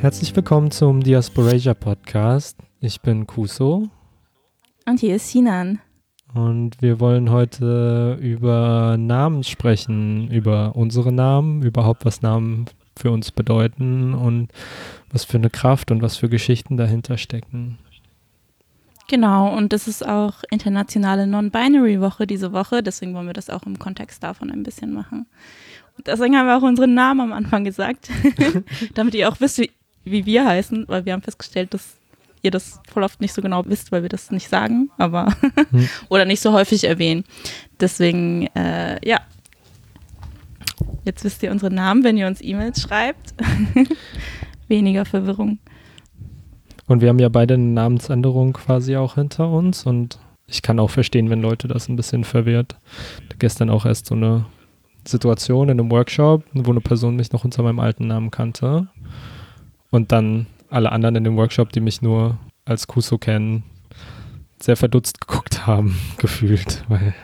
Herzlich 0.00 0.34
willkommen 0.34 0.70
zum 0.70 1.02
Diasporasia 1.02 1.74
Podcast. 1.74 2.56
Ich 2.80 3.02
bin 3.02 3.26
Kuso. 3.26 3.90
Und 4.86 4.98
hier 4.98 5.16
ist 5.16 5.28
Sinan. 5.28 5.78
Und 6.32 6.80
wir 6.80 7.00
wollen 7.00 7.28
heute 7.28 8.16
über 8.18 8.96
Namen 8.98 9.44
sprechen, 9.44 10.30
über 10.30 10.74
unsere 10.74 11.12
Namen, 11.12 11.60
überhaupt 11.60 12.06
was 12.06 12.22
Namen 12.22 12.64
für 12.96 13.10
uns 13.10 13.30
bedeuten 13.30 14.14
und 14.14 14.48
was 15.12 15.24
für 15.24 15.36
eine 15.36 15.50
Kraft 15.50 15.90
und 15.90 16.00
was 16.00 16.16
für 16.16 16.30
Geschichten 16.30 16.78
dahinter 16.78 17.18
stecken. 17.18 17.76
Genau, 19.06 19.54
und 19.54 19.74
das 19.74 19.86
ist 19.86 20.06
auch 20.06 20.44
internationale 20.50 21.26
Non-Binary-Woche 21.26 22.26
diese 22.26 22.54
Woche, 22.54 22.82
deswegen 22.82 23.12
wollen 23.12 23.26
wir 23.26 23.34
das 23.34 23.50
auch 23.50 23.64
im 23.64 23.78
Kontext 23.78 24.22
davon 24.22 24.50
ein 24.50 24.62
bisschen 24.62 24.94
machen. 24.94 25.26
Und 25.98 26.06
deswegen 26.06 26.38
haben 26.38 26.46
wir 26.46 26.56
auch 26.56 26.62
unseren 26.62 26.94
Namen 26.94 27.20
am 27.20 27.32
Anfang 27.34 27.64
gesagt, 27.64 28.08
damit 28.94 29.14
ihr 29.14 29.28
auch 29.28 29.40
wisst, 29.40 29.58
wie, 29.58 29.70
wie 30.10 30.26
wir 30.26 30.46
heißen, 30.46 30.86
weil 30.88 31.04
wir 31.04 31.12
haben 31.12 31.22
festgestellt, 31.22 31.74
dass 31.74 31.96
ihr 32.42 32.50
das 32.50 32.80
voll 32.90 33.02
oft 33.02 33.20
nicht 33.20 33.34
so 33.34 33.42
genau 33.42 33.64
wisst, 33.66 33.92
weil 33.92 34.02
wir 34.02 34.08
das 34.08 34.30
nicht 34.30 34.48
sagen, 34.48 34.90
aber 34.98 35.34
hm. 35.70 35.88
oder 36.08 36.24
nicht 36.24 36.40
so 36.40 36.52
häufig 36.52 36.84
erwähnen. 36.84 37.24
Deswegen, 37.78 38.46
äh, 38.54 39.06
ja. 39.06 39.20
Jetzt 41.04 41.24
wisst 41.24 41.42
ihr 41.42 41.50
unsere 41.50 41.72
Namen, 41.72 42.04
wenn 42.04 42.16
ihr 42.16 42.26
uns 42.26 42.40
E-Mails 42.40 42.80
schreibt. 42.80 43.34
Weniger 44.68 45.04
Verwirrung. 45.04 45.58
Und 46.86 47.00
wir 47.00 47.08
haben 47.08 47.18
ja 47.18 47.28
beide 47.28 47.54
eine 47.54 47.64
Namensänderung 47.64 48.52
quasi 48.52 48.96
auch 48.96 49.14
hinter 49.14 49.50
uns 49.50 49.86
und 49.86 50.18
ich 50.46 50.62
kann 50.62 50.80
auch 50.80 50.90
verstehen, 50.90 51.30
wenn 51.30 51.42
Leute 51.42 51.68
das 51.68 51.88
ein 51.88 51.96
bisschen 51.96 52.24
verwirrt. 52.24 52.76
Gestern 53.38 53.70
auch 53.70 53.86
erst 53.86 54.06
so 54.06 54.14
eine 54.14 54.46
Situation 55.06 55.68
in 55.68 55.78
einem 55.78 55.90
Workshop, 55.90 56.44
wo 56.52 56.70
eine 56.70 56.80
Person 56.80 57.16
mich 57.16 57.32
noch 57.32 57.44
unter 57.44 57.62
meinem 57.62 57.78
alten 57.78 58.06
Namen 58.06 58.30
kannte 58.30 58.88
und 59.90 60.12
dann 60.12 60.46
alle 60.68 60.92
anderen 60.92 61.16
in 61.16 61.24
dem 61.24 61.36
Workshop, 61.36 61.72
die 61.72 61.80
mich 61.80 62.02
nur 62.02 62.38
als 62.64 62.86
Kuso 62.86 63.18
kennen, 63.18 63.64
sehr 64.60 64.76
verdutzt 64.76 65.20
geguckt 65.20 65.66
haben, 65.66 65.98
gefühlt, 66.18 66.84
weil 66.88 67.14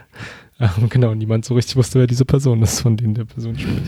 ähm, 0.59 0.89
genau 0.89 1.13
niemand 1.13 1.45
so 1.45 1.53
richtig 1.55 1.75
wusste, 1.75 1.99
wer 1.99 2.07
diese 2.07 2.25
Person 2.25 2.61
ist, 2.61 2.81
von 2.81 2.97
denen 2.97 3.13
der 3.13 3.25
Person 3.25 3.57
spricht. 3.57 3.81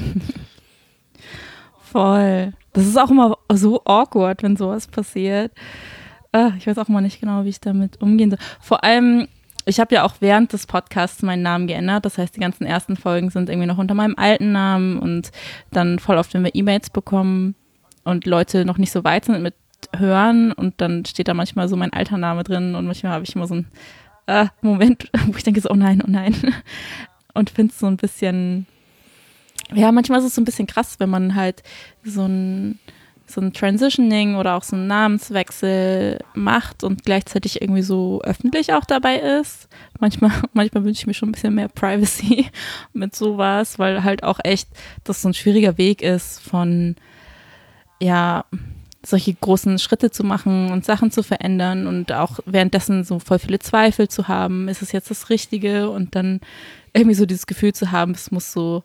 Voll. 1.82 2.54
Das 2.74 2.86
ist 2.86 2.98
auch 2.98 3.10
immer 3.10 3.38
so 3.52 3.82
awkward, 3.86 4.44
wenn 4.44 4.56
sowas 4.56 4.88
passiert. 4.88 5.52
Äh, 6.32 6.52
ich 6.58 6.68
weiß 6.68 6.78
auch 6.78 6.88
mal 6.88 7.02
nicht 7.02 7.20
genau, 7.20 7.44
wie 7.44 7.50
ich 7.50 7.60
damit 7.60 8.00
umgehen 8.02 8.30
soll. 8.30 8.40
Vor 8.60 8.84
allem, 8.84 9.28
ich 9.66 9.80
habe 9.80 9.96
ja 9.96 10.04
auch 10.04 10.16
während 10.20 10.54
des 10.54 10.68
Podcasts 10.68 11.24
meinen 11.24 11.42
Namen 11.42 11.66
geändert. 11.66 12.06
Das 12.06 12.20
heißt, 12.20 12.36
die 12.36 12.40
ganzen 12.40 12.66
ersten 12.66 12.96
Folgen 12.96 13.32
sind 13.32 13.50
irgendwie 13.50 13.68
noch 13.68 13.80
unter 13.80 13.96
meinem 13.96 14.16
alten 14.18 14.52
Namen 14.52 15.00
und 15.00 15.32
dann 15.72 15.98
voll 15.98 16.18
oft, 16.18 16.34
wenn 16.36 16.44
wir 16.44 16.54
E-Mails 16.54 16.92
bekommen, 16.92 17.56
und 18.10 18.26
Leute 18.26 18.66
noch 18.66 18.78
nicht 18.78 18.92
so 18.92 19.04
weit 19.04 19.26
sind 19.26 19.42
mit 19.42 19.56
Hören 19.96 20.52
und 20.52 20.82
dann 20.82 21.06
steht 21.06 21.28
da 21.28 21.34
manchmal 21.34 21.70
so 21.70 21.76
mein 21.76 21.94
alter 21.94 22.18
Name 22.18 22.44
drin 22.44 22.76
und 22.76 22.86
manchmal 22.86 23.14
habe 23.14 23.24
ich 23.24 23.36
immer 23.36 23.48
so 23.48 23.56
einen 23.56 23.68
äh, 24.30 24.48
Moment, 24.62 25.10
wo 25.28 25.38
ich 25.38 25.44
denke 25.44 25.62
so, 25.62 25.70
oh 25.70 25.76
nein, 25.76 26.02
oh 26.06 26.10
nein. 26.10 26.36
Und 27.34 27.52
finde 27.52 27.72
es 27.72 27.80
so 27.80 27.88
ein 27.88 27.98
bisschen, 27.98 28.66
ja, 29.74 29.92
manchmal 29.92 30.20
ist 30.20 30.26
es 30.26 30.36
so 30.36 30.42
ein 30.42 30.46
bisschen 30.46 30.68
krass, 30.68 31.00
wenn 31.00 31.10
man 31.10 31.36
halt 31.36 31.64
so 32.04 32.26
ein, 32.26 32.80
so 33.28 33.40
ein 33.40 33.54
Transitioning 33.54 34.36
oder 34.36 34.56
auch 34.56 34.64
so 34.64 34.76
einen 34.76 34.88
Namenswechsel 34.88 36.20
macht 36.34 36.84
und 36.84 37.06
gleichzeitig 37.06 37.62
irgendwie 37.62 37.84
so 37.84 38.20
öffentlich 38.24 38.74
auch 38.74 38.84
dabei 38.86 39.20
ist. 39.20 39.70
Manchmal, 40.00 40.32
manchmal 40.54 40.84
wünsche 40.84 41.02
ich 41.02 41.08
mir 41.08 41.14
schon 41.14 41.30
ein 41.30 41.34
bisschen 41.34 41.56
mehr 41.56 41.70
Privacy 41.70 42.48
mit 42.94 43.16
sowas, 43.16 43.80
weil 43.80 44.04
halt 44.04 44.24
auch 44.24 44.40
echt 44.44 44.70
das 45.04 45.22
so 45.22 45.30
ein 45.30 45.34
schwieriger 45.36 45.78
Weg 45.78 46.02
ist 46.02 46.42
von 46.42 46.96
ja, 48.02 48.46
solche 49.06 49.34
großen 49.34 49.80
Schritte 49.80 50.12
zu 50.12 50.24
machen 50.24 50.72
und 50.72 50.84
Sachen 50.84 51.10
zu 51.12 51.24
verändern 51.24 51.88
und 51.88 52.12
auch 52.12 52.40
währenddessen 52.46 53.04
so 53.04 53.20
voll 53.20 53.40
viele 53.40 53.60
Zweifel 53.60 54.10
zu 54.10 54.28
haben, 54.28 54.68
ist 54.68 54.82
es 54.82 54.92
jetzt 54.92 55.10
das 55.10 55.30
Richtige 55.30 55.90
und 55.90 56.16
dann 56.16 56.42
irgendwie 56.94 57.16
so 57.16 57.26
dieses 57.26 57.48
Gefühl 57.48 57.74
zu 57.74 57.92
haben, 57.92 58.12
es 58.12 58.32
muss 58.32 58.52
so 58.52 58.84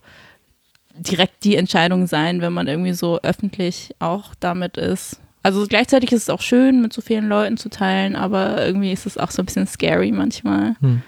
direkt 0.96 1.42
die 1.42 1.56
Entscheidung 1.56 2.06
sein, 2.06 2.40
wenn 2.40 2.52
man 2.52 2.68
irgendwie 2.68 2.92
so 2.92 3.20
öffentlich 3.22 3.94
auch 3.98 4.34
damit 4.38 4.76
ist. 4.76 5.20
Also 5.42 5.66
gleichzeitig 5.66 6.12
ist 6.12 6.22
es 6.22 6.30
auch 6.30 6.40
schön, 6.40 6.80
mit 6.80 6.92
so 6.92 7.02
vielen 7.02 7.28
Leuten 7.28 7.56
zu 7.56 7.68
teilen, 7.68 8.14
aber 8.14 8.64
irgendwie 8.64 8.92
ist 8.92 9.06
es 9.06 9.18
auch 9.18 9.30
so 9.30 9.42
ein 9.42 9.46
bisschen 9.46 9.66
scary 9.66 10.12
manchmal. 10.12 10.76
Hm. 10.80 11.02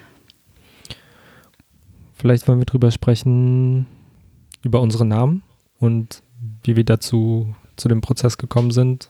Vielleicht 2.13 2.47
wollen 2.47 2.59
wir 2.59 2.65
drüber 2.65 2.91
sprechen, 2.91 3.85
über 4.63 4.81
unsere 4.81 5.05
Namen 5.05 5.43
und 5.79 6.21
wie 6.63 6.75
wir 6.75 6.83
dazu 6.83 7.55
zu 7.77 7.87
dem 7.87 8.01
Prozess 8.01 8.37
gekommen 8.37 8.71
sind, 8.71 9.09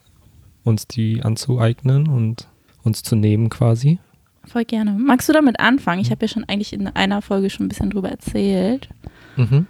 uns 0.63 0.88
die 0.88 1.23
anzueignen 1.23 2.07
und 2.07 2.47
uns 2.83 3.03
zu 3.03 3.16
nehmen 3.16 3.50
quasi. 3.50 4.00
Voll 4.45 4.66
gerne. 4.66 4.91
Magst 4.91 5.28
du 5.28 5.33
damit 5.33 5.59
anfangen? 5.59 6.01
Ich 6.01 6.11
habe 6.11 6.25
ja 6.25 6.28
schon 6.29 6.45
eigentlich 6.45 6.72
in 6.72 6.88
einer 6.88 7.22
Folge 7.22 7.50
schon 7.50 7.66
ein 7.66 7.69
bisschen 7.69 7.89
drüber 7.89 8.09
erzählt. 8.09 8.89
Mhm. 9.35 9.67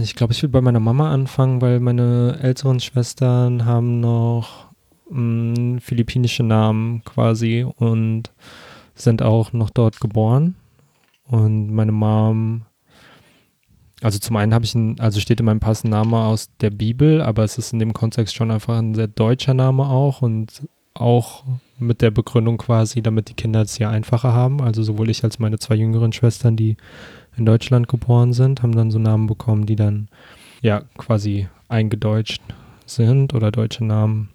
Ich 0.00 0.14
glaube, 0.14 0.34
ich 0.34 0.42
will 0.42 0.50
bei 0.50 0.60
meiner 0.60 0.80
Mama 0.80 1.10
anfangen, 1.10 1.62
weil 1.62 1.80
meine 1.80 2.38
älteren 2.42 2.80
Schwestern 2.80 3.64
haben 3.64 4.00
noch 4.00 4.68
mh, 5.08 5.76
mm, 5.76 5.78
philippinische 5.80 6.42
Namen 6.42 7.02
quasi 7.04 7.66
und 7.76 8.30
sind 8.94 9.22
auch 9.22 9.54
noch 9.54 9.70
dort 9.70 10.00
geboren. 10.00 10.54
Und 11.24 11.72
meine 11.72 11.92
Mom 11.92 12.66
also 14.02 14.18
zum 14.18 14.36
einen 14.36 14.54
habe 14.54 14.64
ich 14.64 14.74
ein, 14.74 14.98
also 15.00 15.20
steht 15.20 15.40
in 15.40 15.46
meinem 15.46 15.60
Pass 15.60 15.84
ein 15.84 15.90
Name 15.90 16.16
aus 16.18 16.50
der 16.60 16.70
Bibel, 16.70 17.20
aber 17.20 17.44
es 17.44 17.58
ist 17.58 17.72
in 17.72 17.78
dem 17.78 17.92
Kontext 17.92 18.34
schon 18.34 18.50
einfach 18.50 18.78
ein 18.78 18.94
sehr 18.94 19.08
deutscher 19.08 19.54
Name 19.54 19.86
auch 19.86 20.22
und 20.22 20.62
auch 20.94 21.44
mit 21.78 22.02
der 22.02 22.10
Begründung 22.10 22.58
quasi, 22.58 23.02
damit 23.02 23.28
die 23.28 23.34
Kinder 23.34 23.62
es 23.62 23.76
hier 23.76 23.90
einfacher 23.90 24.32
haben. 24.32 24.60
Also 24.60 24.82
sowohl 24.82 25.10
ich 25.10 25.24
als 25.24 25.38
meine 25.38 25.58
zwei 25.58 25.74
jüngeren 25.74 26.12
Schwestern, 26.12 26.56
die 26.56 26.76
in 27.36 27.46
Deutschland 27.46 27.88
geboren 27.88 28.32
sind, 28.32 28.62
haben 28.62 28.74
dann 28.74 28.90
so 28.90 28.98
Namen 28.98 29.26
bekommen, 29.26 29.66
die 29.66 29.76
dann 29.76 30.08
ja 30.62 30.82
quasi 30.98 31.48
eingedeutscht 31.68 32.42
sind 32.86 33.34
oder 33.34 33.50
deutsche 33.50 33.84
Namen, 33.84 34.30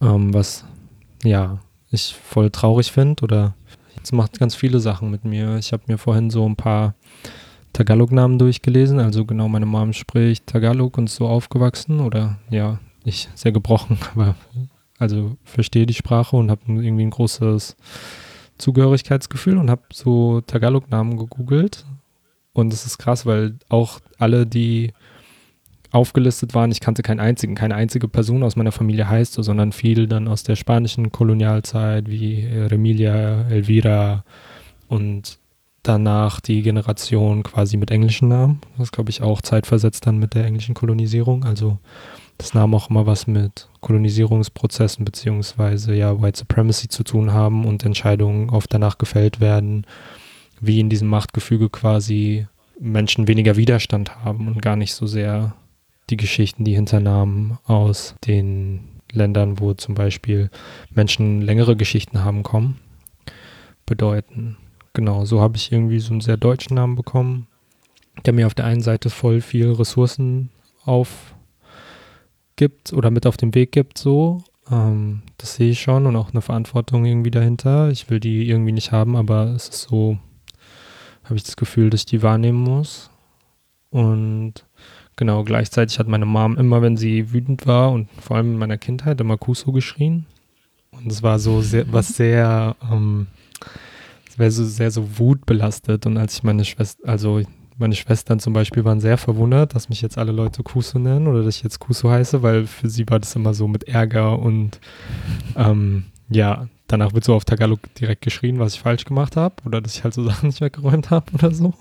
ähm, 0.00 0.32
was 0.32 0.64
ja 1.22 1.60
ich 1.90 2.14
voll 2.14 2.50
traurig 2.50 2.90
finde 2.90 3.22
oder 3.22 3.54
es 4.02 4.12
macht 4.12 4.38
ganz 4.38 4.54
viele 4.54 4.80
Sachen 4.80 5.10
mit 5.10 5.24
mir. 5.24 5.56
Ich 5.58 5.72
habe 5.72 5.82
mir 5.86 5.98
vorhin 5.98 6.30
so 6.30 6.48
ein 6.48 6.56
paar 6.56 6.94
Tagalog-Namen 7.72 8.38
durchgelesen. 8.38 8.98
Also 8.98 9.24
genau, 9.24 9.48
meine 9.48 9.66
Mom 9.66 9.92
spricht 9.92 10.46
Tagalog 10.46 10.98
und 10.98 11.08
so 11.10 11.26
aufgewachsen 11.26 12.00
oder 12.00 12.38
ja, 12.50 12.78
ich 13.04 13.28
sehr 13.34 13.52
gebrochen, 13.52 13.98
aber 14.14 14.34
also 14.98 15.36
verstehe 15.44 15.86
die 15.86 15.94
Sprache 15.94 16.36
und 16.36 16.50
habe 16.50 16.60
irgendwie 16.66 17.04
ein 17.04 17.10
großes 17.10 17.76
Zugehörigkeitsgefühl 18.58 19.56
und 19.56 19.70
habe 19.70 19.82
so 19.92 20.40
Tagalog-Namen 20.42 21.16
gegoogelt. 21.16 21.86
Und 22.52 22.72
es 22.72 22.84
ist 22.84 22.98
krass, 22.98 23.24
weil 23.24 23.56
auch 23.68 24.00
alle, 24.18 24.46
die 24.46 24.92
aufgelistet 25.92 26.54
waren, 26.54 26.70
ich 26.70 26.80
kannte 26.80 27.02
keinen 27.02 27.20
einzigen, 27.20 27.54
keine 27.54 27.74
einzige 27.74 28.06
Person 28.06 28.42
aus 28.42 28.56
meiner 28.56 28.72
Familie 28.72 29.08
heißt 29.08 29.32
so, 29.32 29.42
sondern 29.42 29.72
viel 29.72 30.06
dann 30.06 30.28
aus 30.28 30.42
der 30.42 30.56
spanischen 30.56 31.10
Kolonialzeit 31.10 32.08
wie 32.08 32.46
Remilia, 32.46 33.48
Elvira 33.48 34.24
und 34.86 35.39
danach 35.82 36.40
die 36.40 36.62
Generation 36.62 37.42
quasi 37.42 37.76
mit 37.76 37.90
englischen 37.90 38.28
Namen. 38.28 38.60
Das 38.78 38.92
glaube 38.92 39.10
ich 39.10 39.22
auch 39.22 39.40
zeitversetzt 39.40 40.06
dann 40.06 40.18
mit 40.18 40.34
der 40.34 40.44
englischen 40.44 40.74
Kolonisierung. 40.74 41.44
Also 41.44 41.78
das 42.38 42.54
nahm 42.54 42.74
auch 42.74 42.90
immer 42.90 43.06
was 43.06 43.26
mit 43.26 43.68
Kolonisierungsprozessen 43.80 45.04
beziehungsweise 45.04 45.94
ja 45.94 46.20
White 46.22 46.38
Supremacy 46.38 46.88
zu 46.88 47.04
tun 47.04 47.32
haben 47.32 47.64
und 47.64 47.84
Entscheidungen 47.84 48.50
oft 48.50 48.72
danach 48.72 48.98
gefällt 48.98 49.40
werden, 49.40 49.86
wie 50.60 50.80
in 50.80 50.90
diesem 50.90 51.08
Machtgefüge 51.08 51.68
quasi 51.68 52.46
Menschen 52.78 53.28
weniger 53.28 53.56
Widerstand 53.56 54.24
haben 54.24 54.48
und 54.48 54.62
gar 54.62 54.76
nicht 54.76 54.94
so 54.94 55.06
sehr 55.06 55.54
die 56.08 56.16
Geschichten, 56.16 56.64
die 56.64 56.74
hinter 56.74 57.00
Namen 57.00 57.58
aus 57.64 58.14
den 58.26 58.80
Ländern, 59.12 59.60
wo 59.60 59.74
zum 59.74 59.94
Beispiel 59.94 60.50
Menschen 60.94 61.42
längere 61.42 61.76
Geschichten 61.76 62.24
haben, 62.24 62.42
kommen, 62.42 62.78
bedeuten 63.86 64.56
genau, 64.92 65.24
so 65.24 65.40
habe 65.40 65.56
ich 65.56 65.72
irgendwie 65.72 66.00
so 66.00 66.12
einen 66.12 66.20
sehr 66.20 66.36
deutschen 66.36 66.74
Namen 66.74 66.96
bekommen, 66.96 67.46
der 68.24 68.32
mir 68.32 68.46
auf 68.46 68.54
der 68.54 68.66
einen 68.66 68.82
Seite 68.82 69.10
voll 69.10 69.40
viel 69.40 69.72
Ressourcen 69.72 70.50
aufgibt 70.84 71.32
oder 72.92 73.10
mit 73.10 73.26
auf 73.26 73.36
den 73.36 73.54
Weg 73.54 73.72
gibt, 73.72 73.98
so. 73.98 74.42
Ähm, 74.70 75.22
das 75.38 75.54
sehe 75.54 75.70
ich 75.70 75.80
schon 75.80 76.06
und 76.06 76.16
auch 76.16 76.30
eine 76.30 76.42
Verantwortung 76.42 77.04
irgendwie 77.04 77.30
dahinter. 77.30 77.90
Ich 77.90 78.10
will 78.10 78.20
die 78.20 78.48
irgendwie 78.48 78.72
nicht 78.72 78.92
haben, 78.92 79.16
aber 79.16 79.46
es 79.54 79.68
ist 79.68 79.82
so, 79.82 80.18
habe 81.24 81.36
ich 81.36 81.44
das 81.44 81.56
Gefühl, 81.56 81.90
dass 81.90 82.00
ich 82.00 82.06
die 82.06 82.22
wahrnehmen 82.22 82.62
muss. 82.62 83.10
Und 83.90 84.66
genau, 85.16 85.44
gleichzeitig 85.44 85.98
hat 85.98 86.08
meine 86.08 86.26
Mom 86.26 86.56
immer, 86.56 86.82
wenn 86.82 86.96
sie 86.96 87.32
wütend 87.32 87.66
war 87.66 87.90
und 87.92 88.08
vor 88.20 88.36
allem 88.36 88.52
in 88.52 88.58
meiner 88.58 88.78
Kindheit 88.78 89.20
immer 89.20 89.36
Kuso 89.36 89.72
geschrien. 89.72 90.26
Und 90.92 91.10
es 91.10 91.22
war 91.22 91.38
so 91.38 91.60
sehr, 91.60 91.92
was 91.92 92.08
sehr, 92.08 92.76
ähm, 92.90 93.28
wäre 94.38 94.50
so 94.50 94.64
sehr 94.64 94.90
so 94.90 95.18
wutbelastet 95.18 96.06
und 96.06 96.16
als 96.16 96.34
ich 96.34 96.42
meine 96.42 96.64
Schwester, 96.64 97.08
also 97.08 97.42
meine 97.78 97.94
Schwestern 97.94 98.38
zum 98.40 98.52
Beispiel 98.52 98.84
waren 98.84 99.00
sehr 99.00 99.16
verwundert, 99.16 99.74
dass 99.74 99.88
mich 99.88 100.02
jetzt 100.02 100.18
alle 100.18 100.32
Leute 100.32 100.62
Kuso 100.62 100.98
nennen 100.98 101.26
oder 101.26 101.42
dass 101.42 101.56
ich 101.56 101.62
jetzt 101.62 101.78
Kuso 101.78 102.10
heiße, 102.10 102.42
weil 102.42 102.66
für 102.66 102.90
sie 102.90 103.08
war 103.08 103.18
das 103.18 103.34
immer 103.34 103.54
so 103.54 103.66
mit 103.68 103.84
Ärger 103.84 104.38
und 104.38 104.80
ähm, 105.56 106.04
ja, 106.28 106.68
danach 106.86 107.14
wird 107.14 107.24
so 107.24 107.34
auf 107.34 107.44
Tagalog 107.44 107.80
direkt 107.94 108.22
geschrien, 108.22 108.58
was 108.58 108.74
ich 108.74 108.80
falsch 108.80 109.04
gemacht 109.04 109.36
habe 109.36 109.54
oder 109.64 109.80
dass 109.80 109.96
ich 109.96 110.04
halt 110.04 110.14
so 110.14 110.24
Sachen 110.28 110.48
nicht 110.48 110.60
weggeräumt 110.60 111.10
habe 111.10 111.32
oder 111.32 111.52
so. 111.52 111.72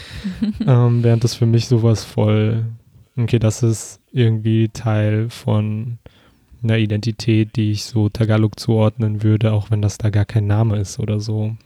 ähm, 0.66 1.02
während 1.02 1.24
das 1.24 1.34
für 1.34 1.46
mich 1.46 1.66
sowas 1.66 2.04
voll, 2.04 2.66
okay, 3.16 3.38
das 3.38 3.62
ist 3.62 4.00
irgendwie 4.12 4.68
Teil 4.68 5.30
von 5.30 5.98
einer 6.62 6.78
Identität, 6.78 7.56
die 7.56 7.70
ich 7.70 7.84
so 7.84 8.08
Tagalog 8.08 8.58
zuordnen 8.58 9.22
würde, 9.22 9.52
auch 9.52 9.70
wenn 9.70 9.80
das 9.80 9.98
da 9.98 10.10
gar 10.10 10.24
kein 10.24 10.46
Name 10.46 10.78
ist 10.78 10.98
oder 10.98 11.20
so. 11.20 11.56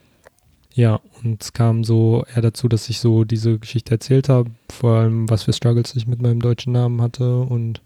Ja, 0.75 1.01
und 1.23 1.43
es 1.43 1.53
kam 1.53 1.85
so 1.85 2.25
eher 2.35 2.43
dazu, 2.43 2.67
dass 2.69 2.89
ich 2.89 3.01
so 3.01 3.25
diese 3.25 3.59
Geschichte 3.59 3.93
erzählt 3.93 4.29
habe, 4.29 4.51
vor 4.71 4.99
allem 4.99 5.29
was 5.29 5.43
für 5.43 5.53
Struggles 5.53 5.95
ich 5.97 6.07
mit 6.07 6.23
meinem 6.23 6.41
deutschen 6.41 6.73
Namen 6.73 7.03
hatte 7.03 7.41
und 7.41 7.83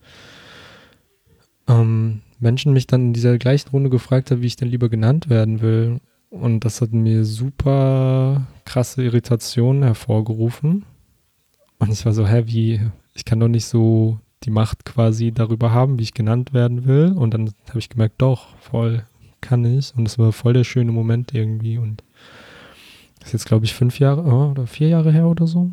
ähm, 1.69 2.23
Menschen 2.39 2.73
mich 2.73 2.87
dann 2.87 3.07
in 3.07 3.13
dieser 3.13 3.39
gleichen 3.39 3.71
Runde 3.71 3.91
gefragt 3.91 4.31
haben, 4.31 4.43
wie 4.43 4.47
ich 4.47 4.57
denn 4.57 4.69
lieber 4.69 4.89
genannt 4.89 5.29
werden 5.29 5.61
will. 5.61 6.01
Und 6.31 6.65
das 6.65 6.81
hat 6.81 6.93
mir 6.93 7.25
super 7.25 8.47
krasse 8.65 9.03
Irritationen 9.03 9.83
hervorgerufen. 9.83 10.85
Und 11.79 11.93
ich 11.93 12.05
war 12.05 12.13
so, 12.13 12.27
hä, 12.27 12.45
wie, 12.47 12.81
ich 13.15 13.25
kann 13.25 13.41
doch 13.41 13.49
nicht 13.49 13.67
so 13.67 14.19
die 14.45 14.51
Macht 14.51 14.85
quasi 14.85 15.33
darüber 15.33 15.73
haben, 15.73 15.99
wie 15.99 16.03
ich 16.05 16.15
genannt 16.15 16.53
werden 16.53 16.87
will. 16.87 17.13
Und 17.17 17.35
dann 17.35 17.53
habe 17.69 17.79
ich 17.79 17.89
gemerkt, 17.89 18.17
doch, 18.19 18.57
voll 18.59 19.05
kann 19.41 19.65
ich. 19.65 19.95
Und 19.97 20.07
es 20.07 20.19
war 20.19 20.33
voll 20.33 20.53
der 20.53 20.65
schöne 20.65 20.93
Moment 20.93 21.33
irgendwie. 21.35 21.79
Und 21.79 22.03
ist 23.27 23.33
jetzt, 23.33 23.47
glaube 23.47 23.65
ich, 23.65 23.75
fünf 23.75 23.99
Jahre 23.99 24.23
oh, 24.25 24.51
oder 24.51 24.67
vier 24.67 24.89
Jahre 24.89 25.13
her 25.13 25.27
oder 25.27 25.47
so. 25.47 25.71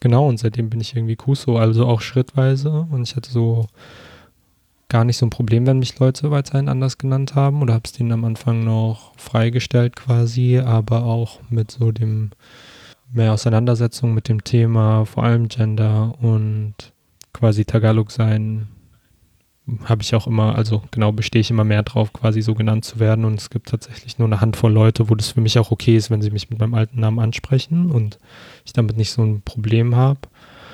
Genau, 0.00 0.28
und 0.28 0.38
seitdem 0.38 0.70
bin 0.70 0.80
ich 0.80 0.94
irgendwie 0.94 1.16
Kuso, 1.16 1.56
also 1.56 1.86
auch 1.86 2.00
schrittweise. 2.00 2.86
Und 2.90 3.02
ich 3.02 3.16
hatte 3.16 3.30
so 3.30 3.66
gar 4.88 5.04
nicht 5.04 5.18
so 5.18 5.26
ein 5.26 5.30
Problem, 5.30 5.66
wenn 5.66 5.80
mich 5.80 5.98
Leute 5.98 6.30
weiterhin 6.30 6.68
anders 6.68 6.98
genannt 6.98 7.34
haben 7.34 7.60
oder 7.60 7.74
habe 7.74 7.82
es 7.84 7.92
denen 7.92 8.12
am 8.12 8.24
Anfang 8.24 8.64
noch 8.64 9.12
freigestellt 9.18 9.96
quasi, 9.96 10.58
aber 10.58 11.04
auch 11.04 11.40
mit 11.50 11.70
so 11.70 11.92
dem 11.92 12.30
mehr 13.12 13.32
Auseinandersetzung 13.32 14.14
mit 14.14 14.28
dem 14.28 14.44
Thema, 14.44 15.04
vor 15.04 15.24
allem 15.24 15.48
Gender 15.48 16.14
und 16.20 16.74
quasi 17.32 17.64
Tagalog 17.64 18.10
sein 18.10 18.68
habe 19.84 20.02
ich 20.02 20.14
auch 20.14 20.26
immer, 20.26 20.54
also 20.54 20.82
genau 20.90 21.12
bestehe 21.12 21.40
ich 21.40 21.50
immer 21.50 21.64
mehr 21.64 21.82
drauf, 21.82 22.12
quasi 22.12 22.40
so 22.42 22.54
genannt 22.54 22.84
zu 22.84 22.98
werden. 22.98 23.24
Und 23.24 23.40
es 23.40 23.50
gibt 23.50 23.68
tatsächlich 23.68 24.18
nur 24.18 24.28
eine 24.28 24.40
Handvoll 24.40 24.72
Leute, 24.72 25.08
wo 25.10 25.14
das 25.14 25.30
für 25.30 25.40
mich 25.40 25.58
auch 25.58 25.70
okay 25.70 25.96
ist, 25.96 26.10
wenn 26.10 26.22
sie 26.22 26.30
mich 26.30 26.50
mit 26.50 26.58
meinem 26.58 26.74
alten 26.74 27.00
Namen 27.00 27.18
ansprechen 27.18 27.90
und 27.90 28.18
ich 28.64 28.72
damit 28.72 28.96
nicht 28.96 29.10
so 29.10 29.22
ein 29.22 29.42
Problem 29.42 29.94
habe. 29.94 30.20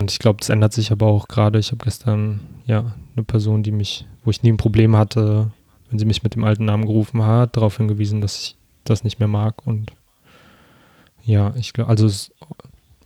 Und 0.01 0.11
ich 0.11 0.19
glaube, 0.19 0.39
das 0.41 0.49
ändert 0.49 0.73
sich 0.73 0.93
aber 0.93 1.07
auch 1.07 1.29
gerade. 1.29 1.59
Ich 1.59 1.71
habe 1.71 1.85
gestern 1.85 2.41
ja 2.67 2.95
eine 3.15 3.25
Person, 3.25 3.63
die 3.63 3.73
mich, 3.73 4.07
wo 4.25 4.31
ich 4.31 4.43
nie 4.43 4.53
ein 4.53 4.57
Problem 4.57 4.97
hatte, 4.97 5.51
wenn 5.91 5.99
sie 5.99 6.05
mich 6.05 6.23
mit 6.23 6.35
dem 6.35 6.45
alten 6.45 6.65
Namen 6.65 6.87
gerufen 6.87 7.25
hat, 7.25 7.57
darauf 7.57 7.77
hingewiesen, 7.77 8.21
dass 8.21 8.41
ich 8.41 8.57
das 8.85 9.05
nicht 9.05 9.19
mehr 9.19 9.29
mag. 9.29 9.67
Und 9.67 9.93
ja, 11.25 11.55
ich 11.57 11.73
glaube, 11.73 11.91
also 11.91 12.07
es 12.07 12.15
ist 12.15 12.33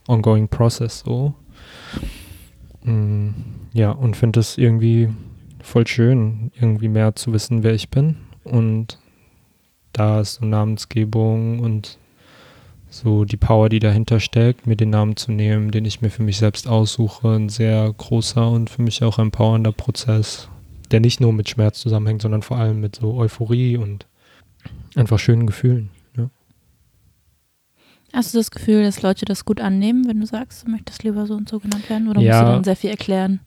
ongoing 0.06 0.49
process 0.49 1.00
so. 1.00 1.35
Mm, 2.82 3.31
ja, 3.73 3.90
und 3.90 4.17
finde 4.17 4.40
es 4.40 4.58
irgendwie 4.58 5.11
voll 5.69 5.87
schön, 5.87 6.50
irgendwie 6.61 6.88
mehr 6.88 7.15
zu 7.15 7.32
wissen, 7.32 7.62
wer 7.62 7.75
ich 7.75 7.91
bin. 7.91 8.17
Und 8.44 8.99
da 9.93 10.20
ist 10.20 10.35
so 10.35 10.47
Namensgebung 10.47 11.61
und 11.61 11.99
so 12.91 13.25
die 13.25 13.37
Power, 13.37 13.69
die 13.69 13.81
dahinter 13.81 14.19
steckt, 14.19 14.67
mir 14.67 14.76
den 14.76 14.91
Namen 14.91 15.17
zu 15.17 15.31
nehmen, 15.31 15.70
den 15.70 15.85
ich 15.85 16.00
mir 16.00 16.11
für 16.11 16.23
mich 16.23 16.38
selbst 16.38 16.67
aussuche, 16.67 17.29
ein 17.29 17.49
sehr 17.49 17.93
großer 17.93 18.50
und 18.50 18.70
für 18.70 18.82
mich 18.82 19.03
auch 19.05 19.19
empowernder 19.19 19.73
Prozess, 19.73 20.49
der 20.91 21.00
nicht 21.00 21.20
nur 21.20 21.32
mit 21.32 21.49
Schmerz 21.49 21.81
zusammenhängt, 21.81 22.23
sondern 22.23 22.43
vor 22.43 22.56
allem 22.56 22.81
mit 22.81 22.97
so 22.97 23.14
Euphorie 23.14 23.76
und 23.76 24.06
einfach 24.97 25.19
schönen 25.19 25.47
Gefühlen. 25.47 25.91
Ja. 26.17 26.31
Hast 28.14 28.32
du 28.32 28.38
das 28.38 28.50
Gefühl, 28.50 28.82
dass 28.82 29.03
Leute 29.03 29.26
das 29.26 29.44
gut 29.44 29.61
annehmen, 29.61 30.09
wenn 30.09 30.21
du 30.21 30.26
sagst, 30.26 30.67
du 30.67 30.71
möchtest 30.71 31.05
lieber 31.05 31.26
so 31.26 31.35
und 31.35 31.49
so 31.49 31.59
genannt 31.59 31.91
werden? 31.91 32.09
Oder 32.09 32.23
ja. 32.23 32.32
musst 32.32 32.43
du 32.43 32.53
dann 32.53 32.64
sehr 32.64 32.76
viel 32.76 32.91
erklären? 32.91 33.41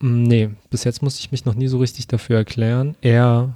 Mm, 0.00 0.22
nee, 0.22 0.50
bis 0.70 0.84
jetzt 0.84 1.02
musste 1.02 1.20
ich 1.20 1.32
mich 1.32 1.44
noch 1.44 1.54
nie 1.54 1.68
so 1.68 1.78
richtig 1.78 2.06
dafür 2.06 2.36
erklären. 2.36 2.96
Eher 3.00 3.54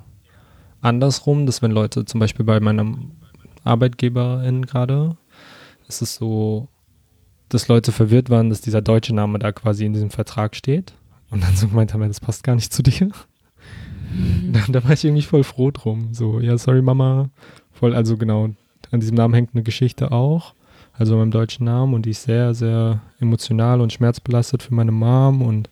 andersrum, 0.80 1.46
dass 1.46 1.62
wenn 1.62 1.70
Leute 1.70 2.04
zum 2.04 2.20
Beispiel 2.20 2.44
bei 2.44 2.60
meinem 2.60 3.12
Arbeitgeberin 3.64 4.66
gerade, 4.66 5.16
ist 5.88 6.02
es 6.02 6.14
so, 6.14 6.68
dass 7.48 7.68
Leute 7.68 7.92
verwirrt 7.92 8.30
waren, 8.30 8.48
dass 8.48 8.60
dieser 8.60 8.80
deutsche 8.80 9.14
Name 9.14 9.38
da 9.38 9.52
quasi 9.52 9.84
in 9.84 9.92
diesem 9.92 10.10
Vertrag 10.10 10.56
steht. 10.56 10.94
Und 11.30 11.44
dann 11.44 11.54
so 11.54 11.68
gemeint 11.68 11.94
haben, 11.94 12.06
das 12.08 12.20
passt 12.20 12.42
gar 12.42 12.54
nicht 12.54 12.72
zu 12.72 12.82
dir. 12.82 13.06
Mhm. 13.06 14.52
Da, 14.52 14.60
da, 14.68 14.84
war 14.84 14.90
ich 14.90 15.04
irgendwie 15.04 15.22
voll 15.22 15.44
froh 15.44 15.70
drum. 15.70 16.08
So, 16.12 16.40
ja, 16.40 16.58
sorry 16.58 16.82
Mama. 16.82 17.30
Voll, 17.70 17.94
also 17.94 18.16
genau, 18.16 18.50
an 18.90 19.00
diesem 19.00 19.14
Namen 19.14 19.34
hängt 19.34 19.54
eine 19.54 19.62
Geschichte 19.62 20.10
auch. 20.10 20.54
Also 20.92 21.16
meinem 21.16 21.30
deutschen 21.30 21.64
Namen 21.64 21.94
und 21.94 22.06
die 22.06 22.10
ist 22.10 22.24
sehr, 22.24 22.52
sehr 22.52 23.00
emotional 23.20 23.80
und 23.80 23.92
schmerzbelastet 23.92 24.64
für 24.64 24.74
meine 24.74 24.90
Mom 24.90 25.42
und 25.42 25.70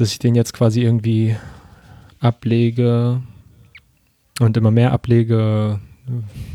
dass 0.00 0.12
ich 0.12 0.18
den 0.18 0.34
jetzt 0.34 0.52
quasi 0.52 0.82
irgendwie 0.82 1.36
ablege 2.20 3.22
und 4.40 4.56
immer 4.56 4.70
mehr 4.70 4.92
ablege, 4.92 5.80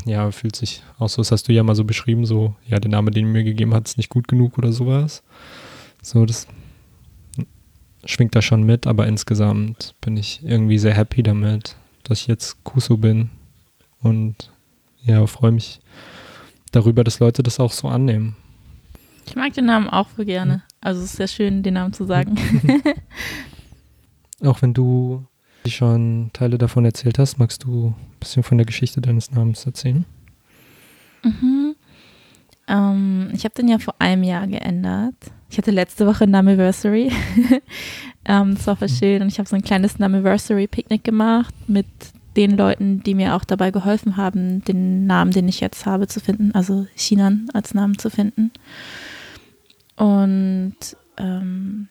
ja, 0.04 0.30
fühlt 0.30 0.56
sich 0.56 0.82
auch 0.98 1.08
so, 1.08 1.22
das 1.22 1.32
hast 1.32 1.48
du 1.48 1.52
ja 1.52 1.62
mal 1.62 1.74
so 1.74 1.84
beschrieben, 1.84 2.26
so, 2.26 2.54
ja, 2.66 2.78
der 2.78 2.90
Name, 2.90 3.10
den 3.10 3.26
du 3.26 3.32
mir 3.32 3.44
gegeben 3.44 3.74
hat, 3.74 3.88
ist 3.88 3.96
nicht 3.96 4.10
gut 4.10 4.28
genug 4.28 4.58
oder 4.58 4.72
sowas. 4.72 5.22
So, 6.02 6.26
das 6.26 6.46
schwingt 8.04 8.34
da 8.34 8.42
schon 8.42 8.62
mit, 8.64 8.86
aber 8.86 9.06
insgesamt 9.06 9.94
bin 10.00 10.16
ich 10.16 10.40
irgendwie 10.44 10.78
sehr 10.78 10.94
happy 10.94 11.22
damit, 11.22 11.76
dass 12.04 12.20
ich 12.20 12.26
jetzt 12.26 12.62
Kuso 12.64 12.96
bin 12.96 13.30
und 14.00 14.52
ja, 15.02 15.26
freue 15.26 15.52
mich 15.52 15.80
darüber, 16.72 17.04
dass 17.04 17.20
Leute 17.20 17.42
das 17.42 17.60
auch 17.60 17.72
so 17.72 17.88
annehmen. 17.88 18.36
Ich 19.26 19.34
mag 19.34 19.52
den 19.54 19.66
Namen 19.66 19.88
auch 19.88 20.08
so 20.16 20.24
gerne. 20.24 20.62
Also 20.80 21.02
es 21.02 21.10
ist 21.10 21.16
sehr 21.16 21.28
schön, 21.28 21.62
den 21.62 21.74
Namen 21.74 21.92
zu 21.92 22.04
sagen. 22.04 22.36
auch 24.42 24.62
wenn 24.62 24.74
du 24.74 25.24
schon 25.66 26.30
Teile 26.32 26.58
davon 26.58 26.84
erzählt 26.84 27.18
hast, 27.18 27.38
magst 27.38 27.64
du 27.64 27.88
ein 27.88 28.18
bisschen 28.20 28.42
von 28.42 28.58
der 28.58 28.66
Geschichte 28.66 29.00
deines 29.00 29.32
Namens 29.32 29.66
erzählen? 29.66 30.04
Mhm. 31.24 31.74
Ähm, 32.68 33.30
ich 33.32 33.44
habe 33.44 33.54
den 33.54 33.68
ja 33.68 33.78
vor 33.78 33.94
einem 33.98 34.22
Jahr 34.22 34.46
geändert. 34.46 35.14
Ich 35.50 35.58
hatte 35.58 35.70
letzte 35.70 36.06
Woche 36.06 36.24
ein 36.24 36.30
Namiversary. 36.30 37.12
ähm, 38.24 38.54
das 38.54 38.66
war 38.66 38.76
voll 38.76 38.88
hm. 38.88 38.96
schön 38.96 39.22
und 39.22 39.28
ich 39.28 39.38
habe 39.38 39.48
so 39.48 39.56
ein 39.56 39.62
kleines 39.62 39.98
Namiversary-Picknick 39.98 41.04
gemacht 41.04 41.54
mit 41.68 41.86
den 42.36 42.56
Leuten, 42.56 43.02
die 43.02 43.14
mir 43.14 43.34
auch 43.34 43.44
dabei 43.44 43.70
geholfen 43.70 44.16
haben, 44.16 44.62
den 44.64 45.06
Namen, 45.06 45.30
den 45.30 45.48
ich 45.48 45.60
jetzt 45.60 45.86
habe, 45.86 46.06
zu 46.06 46.20
finden, 46.20 46.52
also 46.52 46.86
Chinan 46.96 47.48
als 47.54 47.72
Namen 47.72 47.98
zu 47.98 48.10
finden. 48.10 48.50
Und 49.96 50.76
ähm, 51.16 51.88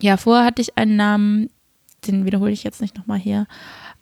ja, 0.00 0.16
vorher 0.16 0.44
hatte 0.44 0.62
ich 0.62 0.76
einen 0.76 0.96
Namen, 0.96 1.50
den 2.06 2.26
wiederhole 2.26 2.52
ich 2.52 2.64
jetzt 2.64 2.80
nicht 2.80 2.96
nochmal 2.96 3.18
hier, 3.18 3.46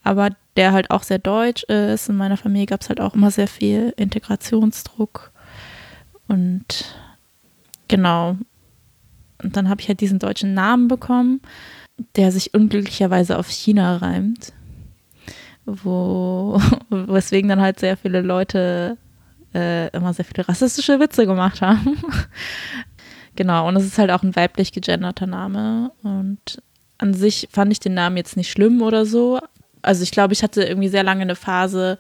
aber 0.03 0.31
der 0.57 0.73
halt 0.73 0.91
auch 0.91 1.03
sehr 1.03 1.19
deutsch 1.19 1.63
ist. 1.65 2.09
In 2.09 2.17
meiner 2.17 2.37
Familie 2.37 2.67
gab 2.67 2.81
es 2.81 2.89
halt 2.89 3.01
auch 3.01 3.15
immer 3.15 3.31
sehr 3.31 3.49
viel 3.49 3.95
Integrationsdruck. 3.97 5.31
Und 6.29 6.97
genau. 7.89 8.37
Und 9.43 9.57
dann 9.57 9.69
habe 9.69 9.81
ich 9.81 9.89
halt 9.89 10.01
diesen 10.01 10.19
deutschen 10.19 10.55
Namen 10.55 10.89
bekommen, 10.89 11.41
der 12.17 12.33
sich 12.33 12.55
unglücklicherweise 12.55 13.39
auf 13.39 13.49
China 13.49 13.97
reimt. 13.97 14.53
Wo, 15.65 16.61
weswegen 16.91 17.49
dann 17.49 17.61
halt 17.61 17.79
sehr 17.79 17.97
viele 17.97 18.23
Leute 18.23 18.99
äh, 19.55 19.89
immer 19.97 20.13
sehr 20.15 20.25
viele 20.25 20.49
rassistische 20.49 20.99
Witze 21.01 21.27
gemacht 21.27 21.61
haben. 21.61 21.97
Genau, 23.37 23.67
und 23.69 23.77
es 23.77 23.85
ist 23.85 23.99
halt 23.99 24.11
auch 24.11 24.23
ein 24.23 24.37
weiblich 24.37 24.73
gegenderter 24.73 25.27
Name. 25.27 25.93
Und 26.03 26.63
an 26.99 27.15
sich 27.15 27.49
fand 27.51 27.73
ich 27.73 27.81
den 27.81 27.95
Namen 27.95 28.17
jetzt 28.17 28.37
nicht 28.37 28.51
schlimm 28.51 28.83
oder 28.83 29.07
so. 29.07 29.41
Also 29.81 30.03
ich 30.03 30.13
glaube, 30.13 30.33
ich 30.33 30.43
hatte 30.43 30.63
irgendwie 30.63 30.89
sehr 30.89 31.03
lange 31.03 31.23
eine 31.23 31.35
Phase, 31.35 31.99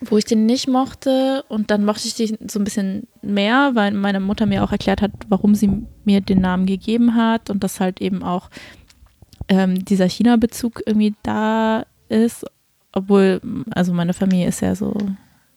wo 0.00 0.18
ich 0.18 0.24
den 0.24 0.46
nicht 0.46 0.68
mochte 0.68 1.44
und 1.48 1.70
dann 1.70 1.84
mochte 1.84 2.06
ich 2.06 2.14
den 2.14 2.48
so 2.48 2.60
ein 2.60 2.64
bisschen 2.64 3.08
mehr, 3.22 3.70
weil 3.74 3.92
meine 3.92 4.20
Mutter 4.20 4.46
mir 4.46 4.62
auch 4.62 4.70
erklärt 4.70 5.02
hat, 5.02 5.10
warum 5.28 5.54
sie 5.54 5.86
mir 6.04 6.20
den 6.20 6.40
Namen 6.40 6.66
gegeben 6.66 7.16
hat 7.16 7.50
und 7.50 7.64
dass 7.64 7.80
halt 7.80 8.00
eben 8.00 8.22
auch 8.22 8.50
ähm, 9.48 9.84
dieser 9.84 10.08
China-Bezug 10.08 10.82
irgendwie 10.86 11.14
da 11.22 11.86
ist, 12.08 12.44
obwohl, 12.92 13.40
also 13.70 13.92
meine 13.92 14.14
Familie 14.14 14.48
ist 14.48 14.60
ja 14.60 14.74
so 14.74 14.96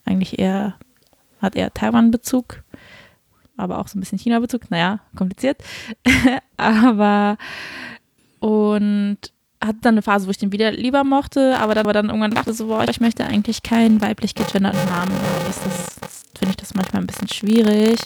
eigentlich 0.04 0.38
eher, 0.38 0.74
hat 1.40 1.54
eher 1.54 1.72
Taiwan-Bezug 1.72 2.64
aber 3.60 3.78
auch 3.78 3.88
so 3.88 3.98
ein 3.98 4.00
bisschen 4.00 4.18
China-Bezug. 4.18 4.70
Naja, 4.70 5.00
kompliziert. 5.16 5.62
aber 6.56 7.36
und 8.40 9.18
hatte 9.62 9.78
dann 9.82 9.94
eine 9.94 10.02
Phase, 10.02 10.26
wo 10.26 10.30
ich 10.30 10.38
den 10.38 10.52
wieder 10.52 10.72
lieber 10.72 11.04
mochte, 11.04 11.58
aber 11.58 11.74
dann, 11.74 11.84
aber 11.84 11.92
dann 11.92 12.06
irgendwann 12.06 12.30
dachte 12.30 12.54
so, 12.54 12.68
boah, 12.68 12.88
ich 12.88 13.00
möchte 13.00 13.26
eigentlich 13.26 13.62
keinen 13.62 14.00
weiblich 14.00 14.34
gegenderten 14.34 14.84
Namen. 14.86 15.12
Das, 15.46 15.62
das 16.00 16.24
finde 16.38 16.52
ich 16.52 16.56
das 16.56 16.74
manchmal 16.74 17.02
ein 17.02 17.06
bisschen 17.06 17.28
schwierig 17.28 18.00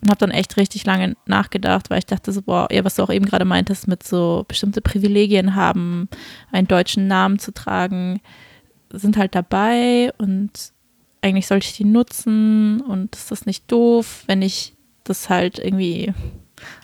und 0.00 0.08
habe 0.08 0.18
dann 0.18 0.30
echt 0.30 0.56
richtig 0.56 0.86
lange 0.86 1.16
nachgedacht, 1.26 1.90
weil 1.90 1.98
ich 1.98 2.06
dachte 2.06 2.30
so, 2.30 2.42
boah, 2.42 2.68
ja, 2.70 2.84
was 2.84 2.94
du 2.94 3.02
auch 3.02 3.10
eben 3.10 3.26
gerade 3.26 3.44
meintest, 3.44 3.88
mit 3.88 4.04
so 4.04 4.44
bestimmte 4.46 4.80
Privilegien 4.80 5.56
haben, 5.56 6.08
einen 6.52 6.68
deutschen 6.68 7.08
Namen 7.08 7.40
zu 7.40 7.52
tragen, 7.52 8.20
sind 8.92 9.16
halt 9.16 9.34
dabei 9.34 10.12
und 10.18 10.72
eigentlich 11.22 11.48
sollte 11.48 11.66
ich 11.66 11.76
die 11.76 11.84
nutzen 11.84 12.80
und 12.80 13.16
ist 13.16 13.32
das 13.32 13.46
nicht 13.46 13.70
doof, 13.70 14.22
wenn 14.26 14.42
ich 14.42 14.74
das 15.04 15.28
halt 15.28 15.58
irgendwie 15.58 16.12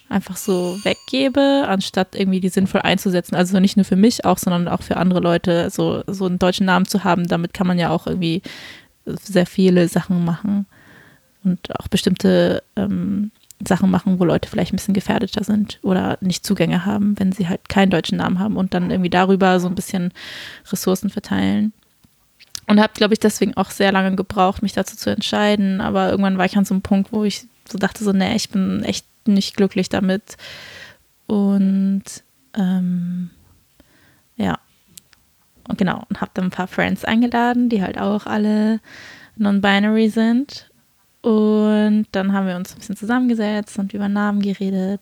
einfach 0.09 0.37
so 0.37 0.79
weggebe, 0.85 1.67
anstatt 1.69 2.15
irgendwie 2.15 2.41
die 2.41 2.49
sinnvoll 2.49 2.81
einzusetzen. 2.81 3.37
Also 3.37 3.61
nicht 3.61 3.77
nur 3.77 3.85
für 3.85 3.97
mich 3.97 4.25
auch, 4.25 4.39
sondern 4.39 4.69
auch 4.69 4.83
für 4.83 4.97
andere 4.97 5.21
Leute, 5.21 5.71
so, 5.71 6.03
so 6.07 6.27
einen 6.27 6.39
deutschen 6.39 6.67
Namen 6.67 6.87
zu 6.87 7.05
haben. 7.05 7.29
Damit 7.29 7.53
kann 7.53 7.67
man 7.67 7.79
ja 7.79 7.91
auch 7.91 8.07
irgendwie 8.07 8.43
sehr 9.05 9.47
viele 9.47 9.89
Sachen 9.89 10.25
machen 10.25 10.67
und 11.45 11.79
auch 11.79 11.89
bestimmte 11.89 12.63
ähm, 12.77 13.31
Sachen 13.67 13.91
machen, 13.91 14.21
wo 14.21 14.25
Leute 14.25 14.49
vielleicht 14.49 14.73
ein 14.73 14.77
bisschen 14.77 14.95
gefährdeter 14.95 15.45
sind 15.45 15.79
oder 15.83 16.19
nicht 16.21 16.47
Zugänge 16.47 16.85
haben, 16.85 17.19
wenn 17.19 17.33
sie 17.33 17.49
halt 17.49 17.69
keinen 17.69 17.91
deutschen 17.91 18.19
Namen 18.19 18.39
haben 18.39 18.57
und 18.57 18.75
dann 18.75 18.91
irgendwie 18.91 19.11
darüber 19.11 19.59
so 19.61 19.67
ein 19.67 19.75
bisschen 19.75 20.13
Ressourcen 20.71 21.11
verteilen. 21.11 21.73
Und 22.67 22.81
habe, 22.81 22.93
glaube 22.93 23.15
ich, 23.15 23.21
deswegen 23.21 23.57
auch 23.57 23.71
sehr 23.71 23.93
lange 23.93 24.15
gebraucht, 24.15 24.61
mich 24.61 24.75
dazu 24.75 24.95
zu 24.95 25.09
entscheiden. 25.09 25.81
Aber 25.81 26.11
irgendwann 26.11 26.37
war 26.37 26.45
ich 26.45 26.57
an 26.59 26.67
so 26.67 26.75
einem 26.75 26.83
Punkt, 26.83 27.13
wo 27.13 27.25
ich 27.25 27.47
so 27.71 27.79
dachte, 27.79 28.05
so, 28.05 28.13
nee, 28.13 28.35
ich 28.35 28.51
bin 28.51 28.83
echt 28.85 29.07
nicht 29.27 29.57
glücklich 29.57 29.89
damit. 29.89 30.37
Und 31.27 32.05
ähm, 32.55 33.31
ja, 34.37 34.59
und 35.69 35.79
genau, 35.79 36.05
und 36.09 36.21
habe 36.21 36.31
dann 36.35 36.47
ein 36.47 36.51
paar 36.51 36.69
Friends 36.69 37.05
eingeladen, 37.05 37.69
die 37.69 37.83
halt 37.83 37.99
auch 37.99 38.27
alle 38.27 38.81
non-binary 39.37 40.09
sind. 40.09 40.71
Und 41.21 42.07
dann 42.13 42.33
haben 42.33 42.47
wir 42.47 42.57
uns 42.57 42.73
ein 42.73 42.79
bisschen 42.79 42.97
zusammengesetzt 42.97 43.79
und 43.79 43.93
über 43.93 44.09
Namen 44.09 44.41
geredet 44.41 45.01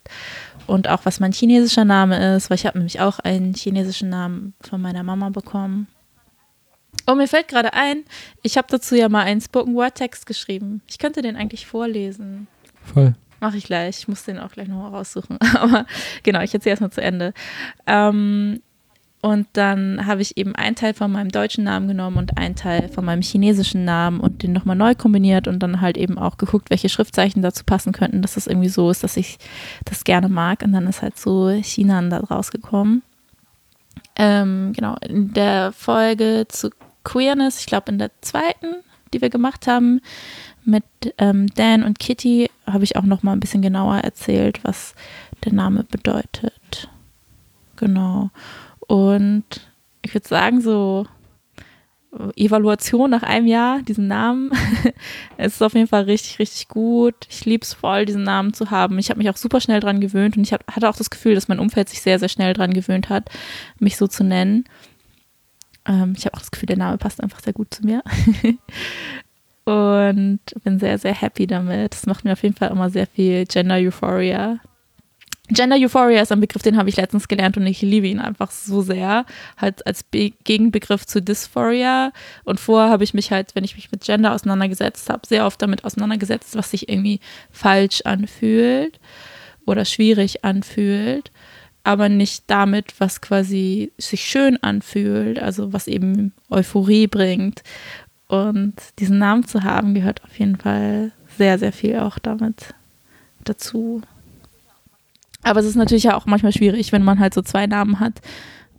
und 0.66 0.88
auch 0.88 1.04
was 1.04 1.20
mein 1.20 1.32
chinesischer 1.32 1.84
Name 1.84 2.36
ist, 2.36 2.48
weil 2.48 2.56
ich 2.56 2.66
habe 2.66 2.78
nämlich 2.78 3.00
auch 3.00 3.18
einen 3.18 3.54
chinesischen 3.54 4.08
Namen 4.08 4.54
von 4.60 4.80
meiner 4.80 5.02
Mama 5.02 5.28
bekommen. 5.28 5.88
Oh, 7.06 7.14
mir 7.14 7.28
fällt 7.28 7.48
gerade 7.48 7.74
ein, 7.74 8.04
ich 8.42 8.56
habe 8.56 8.66
dazu 8.70 8.96
ja 8.96 9.08
mal 9.08 9.22
einen 9.22 9.40
Spoken 9.40 9.74
Word 9.74 9.94
Text 9.94 10.26
geschrieben. 10.26 10.80
Ich 10.88 10.98
könnte 10.98 11.22
den 11.22 11.36
eigentlich 11.36 11.66
vorlesen. 11.66 12.48
Voll. 12.92 13.14
Mache 13.40 13.58
ich 13.58 13.64
gleich. 13.64 13.98
Ich 13.98 14.08
muss 14.08 14.24
den 14.24 14.38
auch 14.38 14.50
gleich 14.50 14.68
noch 14.68 14.92
raussuchen. 14.92 15.38
Aber 15.54 15.86
genau, 16.22 16.40
ich 16.40 16.54
erzähle 16.54 16.72
erstmal 16.72 16.90
zu 16.90 17.02
Ende. 17.02 17.34
Ähm, 17.86 18.60
und 19.26 19.48
dann 19.54 20.06
habe 20.06 20.22
ich 20.22 20.36
eben 20.36 20.54
einen 20.54 20.76
Teil 20.76 20.94
von 20.94 21.10
meinem 21.10 21.30
deutschen 21.30 21.64
Namen 21.64 21.88
genommen 21.88 22.16
und 22.16 22.38
einen 22.38 22.54
Teil 22.54 22.88
von 22.88 23.04
meinem 23.04 23.22
chinesischen 23.22 23.84
Namen 23.84 24.20
und 24.20 24.42
den 24.42 24.52
nochmal 24.52 24.76
neu 24.76 24.94
kombiniert 24.94 25.48
und 25.48 25.58
dann 25.58 25.80
halt 25.80 25.96
eben 25.96 26.16
auch 26.16 26.36
geguckt, 26.38 26.70
welche 26.70 26.88
Schriftzeichen 26.88 27.42
dazu 27.42 27.64
passen 27.64 27.92
könnten, 27.92 28.22
dass 28.22 28.34
das 28.34 28.46
irgendwie 28.46 28.68
so 28.68 28.88
ist, 28.90 29.02
dass 29.02 29.16
ich 29.16 29.38
das 29.84 30.04
gerne 30.04 30.28
mag. 30.28 30.62
Und 30.62 30.72
dann 30.72 30.86
ist 30.86 31.02
halt 31.02 31.18
so 31.18 31.48
China 31.48 32.00
da 32.02 32.20
rausgekommen. 32.20 33.02
Ähm, 34.14 34.72
genau, 34.74 34.96
in 35.06 35.32
der 35.32 35.72
Folge 35.72 36.46
zu 36.48 36.70
Queerness, 37.02 37.60
ich 37.60 37.66
glaube 37.66 37.90
in 37.90 37.98
der 37.98 38.10
zweiten, 38.20 38.76
die 39.12 39.20
wir 39.20 39.30
gemacht 39.30 39.66
haben, 39.66 40.00
mit 40.64 40.84
ähm, 41.18 41.46
Dan 41.54 41.84
und 41.84 41.98
Kitty 41.98 42.50
habe 42.66 42.84
ich 42.84 42.96
auch 42.96 43.04
noch 43.04 43.22
mal 43.22 43.32
ein 43.32 43.40
bisschen 43.40 43.62
genauer 43.62 43.98
erzählt, 43.98 44.60
was 44.64 44.94
der 45.44 45.52
Name 45.52 45.84
bedeutet. 45.84 46.88
Genau. 47.76 48.30
Und 48.86 49.44
ich 50.02 50.14
würde 50.14 50.26
sagen, 50.26 50.60
so 50.60 51.06
Evaluation 52.36 53.10
nach 53.10 53.22
einem 53.22 53.46
Jahr, 53.46 53.82
diesen 53.82 54.06
Namen. 54.06 54.50
es 55.36 55.54
ist 55.54 55.62
auf 55.62 55.74
jeden 55.74 55.86
Fall 55.86 56.04
richtig, 56.04 56.38
richtig 56.38 56.68
gut. 56.68 57.14
Ich 57.28 57.44
liebe 57.44 57.62
es 57.62 57.74
voll, 57.74 58.06
diesen 58.06 58.22
Namen 58.22 58.54
zu 58.54 58.70
haben. 58.70 58.98
Ich 58.98 59.10
habe 59.10 59.18
mich 59.18 59.30
auch 59.30 59.36
super 59.36 59.60
schnell 59.60 59.80
dran 59.80 60.00
gewöhnt 60.00 60.36
und 60.36 60.42
ich 60.42 60.52
hab, 60.52 60.66
hatte 60.70 60.88
auch 60.88 60.96
das 60.96 61.10
Gefühl, 61.10 61.34
dass 61.34 61.48
mein 61.48 61.58
Umfeld 61.58 61.88
sich 61.88 62.02
sehr, 62.02 62.18
sehr 62.18 62.28
schnell 62.28 62.54
dran 62.54 62.72
gewöhnt 62.72 63.08
hat, 63.08 63.30
mich 63.78 63.96
so 63.96 64.06
zu 64.06 64.24
nennen. 64.24 64.64
Ähm, 65.86 66.14
ich 66.16 66.26
habe 66.26 66.34
auch 66.36 66.40
das 66.40 66.50
Gefühl, 66.50 66.66
der 66.66 66.78
Name 66.78 66.98
passt 66.98 67.22
einfach 67.22 67.40
sehr 67.40 67.52
gut 67.52 67.72
zu 67.72 67.84
mir. 67.84 68.02
und 69.64 70.40
bin 70.62 70.78
sehr, 70.78 70.98
sehr 70.98 71.14
happy 71.14 71.46
damit. 71.46 71.92
Das 71.92 72.06
macht 72.06 72.24
mir 72.24 72.32
auf 72.32 72.42
jeden 72.42 72.54
Fall 72.54 72.70
immer 72.70 72.88
sehr 72.88 73.06
viel 73.06 73.44
Gender 73.46 73.76
Euphoria. 73.76 74.60
Gender 75.48 75.76
Euphoria 75.76 76.22
ist 76.22 76.32
ein 76.32 76.40
Begriff, 76.40 76.62
den 76.62 76.76
habe 76.76 76.88
ich 76.88 76.96
letztens 76.96 77.28
gelernt 77.28 77.56
und 77.56 77.66
ich 77.66 77.80
liebe 77.80 78.08
ihn 78.08 78.18
einfach 78.18 78.50
so 78.50 78.82
sehr. 78.82 79.24
Halt 79.56 79.86
als 79.86 80.02
Be 80.02 80.32
Gegenbegriff 80.44 81.06
zu 81.06 81.22
Dysphoria. 81.22 82.12
Und 82.44 82.58
vorher 82.58 82.90
habe 82.90 83.04
ich 83.04 83.14
mich 83.14 83.30
halt, 83.30 83.54
wenn 83.54 83.64
ich 83.64 83.76
mich 83.76 83.92
mit 83.92 84.02
Gender 84.02 84.34
auseinandergesetzt 84.34 85.08
habe, 85.08 85.26
sehr 85.26 85.46
oft 85.46 85.62
damit 85.62 85.84
auseinandergesetzt, 85.84 86.56
was 86.56 86.70
sich 86.70 86.88
irgendwie 86.88 87.20
falsch 87.50 88.02
anfühlt 88.04 88.98
oder 89.66 89.84
schwierig 89.84 90.44
anfühlt 90.44 91.30
aber 91.86 92.08
nicht 92.08 92.44
damit, 92.48 92.94
was 92.98 93.20
quasi 93.20 93.92
sich 93.96 94.22
schön 94.22 94.60
anfühlt, 94.60 95.38
also 95.38 95.72
was 95.72 95.86
eben 95.86 96.32
Euphorie 96.50 97.06
bringt. 97.06 97.62
Und 98.26 98.74
diesen 98.98 99.18
Namen 99.18 99.46
zu 99.46 99.62
haben, 99.62 99.94
gehört 99.94 100.24
auf 100.24 100.36
jeden 100.36 100.56
Fall 100.56 101.12
sehr, 101.38 101.60
sehr 101.60 101.72
viel 101.72 102.00
auch 102.00 102.18
damit 102.18 102.74
dazu. 103.44 104.02
Aber 105.44 105.60
es 105.60 105.66
ist 105.66 105.76
natürlich 105.76 106.02
ja 106.04 106.16
auch 106.16 106.26
manchmal 106.26 106.52
schwierig, 106.52 106.90
wenn 106.90 107.04
man 107.04 107.20
halt 107.20 107.34
so 107.34 107.42
zwei 107.42 107.68
Namen 107.68 108.00
hat. 108.00 108.20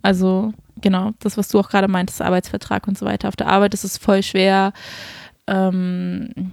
Also 0.02 0.52
genau, 0.82 1.12
das, 1.20 1.38
was 1.38 1.48
du 1.48 1.60
auch 1.60 1.70
gerade 1.70 1.88
meintest, 1.88 2.20
Arbeitsvertrag 2.20 2.86
und 2.86 2.98
so 2.98 3.06
weiter. 3.06 3.28
Auf 3.28 3.36
der 3.36 3.48
Arbeit 3.48 3.72
ist 3.72 3.84
es 3.84 3.96
voll 3.96 4.22
schwer. 4.22 4.74
Ähm, 5.46 6.52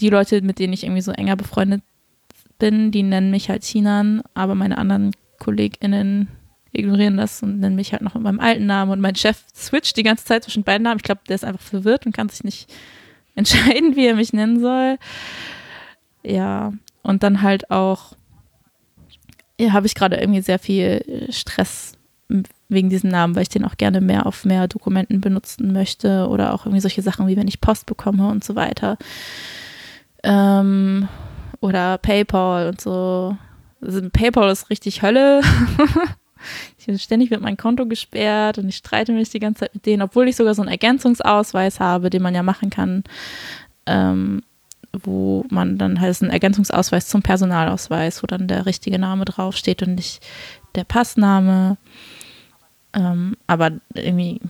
die 0.00 0.08
Leute, 0.08 0.40
mit 0.40 0.58
denen 0.58 0.72
ich 0.72 0.84
irgendwie 0.84 1.02
so 1.02 1.12
enger 1.12 1.36
befreundet 1.36 1.82
bin, 2.58 2.90
die 2.90 3.02
nennen 3.02 3.30
mich 3.30 3.50
halt 3.50 3.64
Chinan, 3.64 4.22
aber 4.32 4.54
meine 4.54 4.78
anderen 4.78 5.10
KollegInnen 5.38 6.28
ignorieren 6.72 7.16
das 7.16 7.42
und 7.42 7.60
nennen 7.60 7.76
mich 7.76 7.92
halt 7.92 8.02
noch 8.02 8.14
mit 8.14 8.24
meinem 8.24 8.40
alten 8.40 8.66
Namen. 8.66 8.90
Und 8.90 9.00
mein 9.00 9.14
Chef 9.14 9.38
switcht 9.54 9.96
die 9.96 10.02
ganze 10.02 10.24
Zeit 10.24 10.44
zwischen 10.44 10.64
beiden 10.64 10.82
Namen. 10.82 10.98
Ich 10.98 11.04
glaube, 11.04 11.20
der 11.28 11.36
ist 11.36 11.44
einfach 11.44 11.62
verwirrt 11.62 12.04
und 12.06 12.12
kann 12.12 12.28
sich 12.28 12.44
nicht 12.44 12.72
entscheiden, 13.34 13.96
wie 13.96 14.06
er 14.06 14.14
mich 14.14 14.32
nennen 14.32 14.60
soll. 14.60 14.98
Ja, 16.22 16.72
und 17.02 17.22
dann 17.22 17.42
halt 17.42 17.70
auch, 17.70 18.14
ja, 19.60 19.72
habe 19.72 19.86
ich 19.86 19.94
gerade 19.94 20.16
irgendwie 20.16 20.40
sehr 20.40 20.58
viel 20.58 21.26
Stress 21.30 21.92
wegen 22.68 22.88
diesem 22.88 23.10
Namen, 23.10 23.34
weil 23.36 23.42
ich 23.42 23.48
den 23.48 23.64
auch 23.64 23.76
gerne 23.76 24.00
mehr 24.00 24.26
auf 24.26 24.44
mehr 24.44 24.66
Dokumenten 24.66 25.20
benutzen 25.20 25.72
möchte 25.72 26.28
oder 26.28 26.54
auch 26.54 26.64
irgendwie 26.64 26.80
solche 26.80 27.02
Sachen 27.02 27.26
wie 27.26 27.36
wenn 27.36 27.48
ich 27.48 27.60
Post 27.60 27.86
bekomme 27.86 28.28
und 28.28 28.42
so 28.42 28.56
weiter. 28.56 28.96
Ähm, 30.22 31.08
oder 31.60 31.98
PayPal 31.98 32.68
und 32.68 32.80
so. 32.80 33.36
Also 33.84 34.00
PayPal 34.10 34.50
ist 34.50 34.70
richtig 34.70 35.02
Hölle. 35.02 35.42
ich 36.78 36.86
bin 36.86 36.98
ständig 36.98 37.30
mit 37.30 37.40
meinem 37.40 37.56
Konto 37.56 37.86
gesperrt 37.86 38.58
und 38.58 38.68
ich 38.68 38.76
streite 38.76 39.12
mich 39.12 39.30
die 39.30 39.40
ganze 39.40 39.60
Zeit 39.60 39.74
mit 39.74 39.86
denen, 39.86 40.02
obwohl 40.02 40.28
ich 40.28 40.36
sogar 40.36 40.54
so 40.54 40.62
einen 40.62 40.70
Ergänzungsausweis 40.70 41.80
habe, 41.80 42.10
den 42.10 42.22
man 42.22 42.34
ja 42.34 42.42
machen 42.42 42.70
kann, 42.70 43.04
ähm, 43.86 44.42
wo 44.92 45.44
man 45.50 45.78
dann 45.78 46.00
halt 46.00 46.20
einen 46.22 46.30
Ergänzungsausweis 46.30 47.08
zum 47.08 47.22
Personalausweis, 47.22 48.22
wo 48.22 48.26
dann 48.26 48.48
der 48.48 48.66
richtige 48.66 48.98
Name 48.98 49.24
draufsteht 49.24 49.82
und 49.82 49.96
nicht 49.96 50.24
der 50.74 50.84
Passname. 50.84 51.76
Ähm, 52.92 53.36
aber 53.46 53.72
irgendwie 53.94 54.40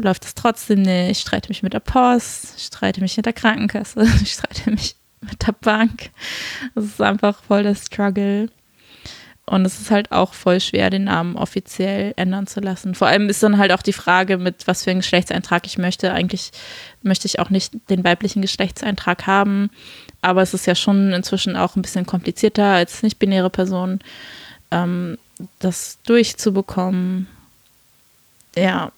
läuft 0.00 0.24
es 0.24 0.34
trotzdem 0.34 0.82
nicht. 0.82 1.10
Ich 1.10 1.20
streite 1.20 1.48
mich 1.48 1.62
mit 1.62 1.72
der 1.72 1.80
Post, 1.80 2.54
ich 2.56 2.64
streite 2.64 3.00
mich 3.00 3.16
mit 3.16 3.26
der 3.26 3.32
Krankenkasse, 3.32 4.02
ich 4.22 4.32
streite 4.32 4.70
mich 4.70 4.96
mit 5.20 5.46
der 5.46 5.52
Bank. 5.52 6.10
Das 6.74 6.84
ist 6.84 7.00
einfach 7.00 7.42
voll 7.42 7.62
der 7.62 7.74
Struggle. 7.74 8.50
Und 9.48 9.64
es 9.64 9.80
ist 9.80 9.90
halt 9.90 10.12
auch 10.12 10.34
voll 10.34 10.60
schwer, 10.60 10.90
den 10.90 11.04
Namen 11.04 11.36
offiziell 11.36 12.12
ändern 12.16 12.46
zu 12.46 12.60
lassen. 12.60 12.94
Vor 12.94 13.08
allem 13.08 13.30
ist 13.30 13.42
dann 13.42 13.56
halt 13.56 13.72
auch 13.72 13.80
die 13.80 13.94
Frage, 13.94 14.36
mit 14.36 14.66
was 14.66 14.84
für 14.84 14.90
einen 14.90 15.00
Geschlechtseintrag 15.00 15.66
ich 15.66 15.78
möchte. 15.78 16.12
Eigentlich 16.12 16.50
möchte 17.02 17.26
ich 17.26 17.38
auch 17.38 17.48
nicht 17.48 17.72
den 17.88 18.04
weiblichen 18.04 18.42
Geschlechtseintrag 18.42 19.26
haben. 19.26 19.70
Aber 20.20 20.42
es 20.42 20.52
ist 20.52 20.66
ja 20.66 20.74
schon 20.74 21.12
inzwischen 21.12 21.56
auch 21.56 21.76
ein 21.76 21.82
bisschen 21.82 22.04
komplizierter 22.04 22.66
als 22.66 23.02
nicht-binäre 23.02 23.48
Person, 23.48 24.00
ähm, 24.70 25.16
das 25.60 25.98
durchzubekommen. 26.04 27.26
Ja. 28.54 28.92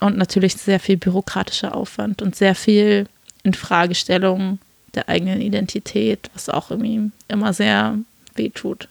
Und 0.00 0.16
natürlich 0.16 0.54
sehr 0.54 0.80
viel 0.80 0.96
bürokratischer 0.96 1.76
Aufwand 1.76 2.22
und 2.22 2.34
sehr 2.34 2.54
viel 2.54 3.06
Infragestellung 3.42 4.58
der 4.94 5.08
eigenen 5.08 5.40
Identität, 5.40 6.30
was 6.34 6.48
auch 6.48 6.70
irgendwie 6.70 7.10
immer 7.28 7.52
sehr 7.52 7.98
wehtut. 8.34 8.88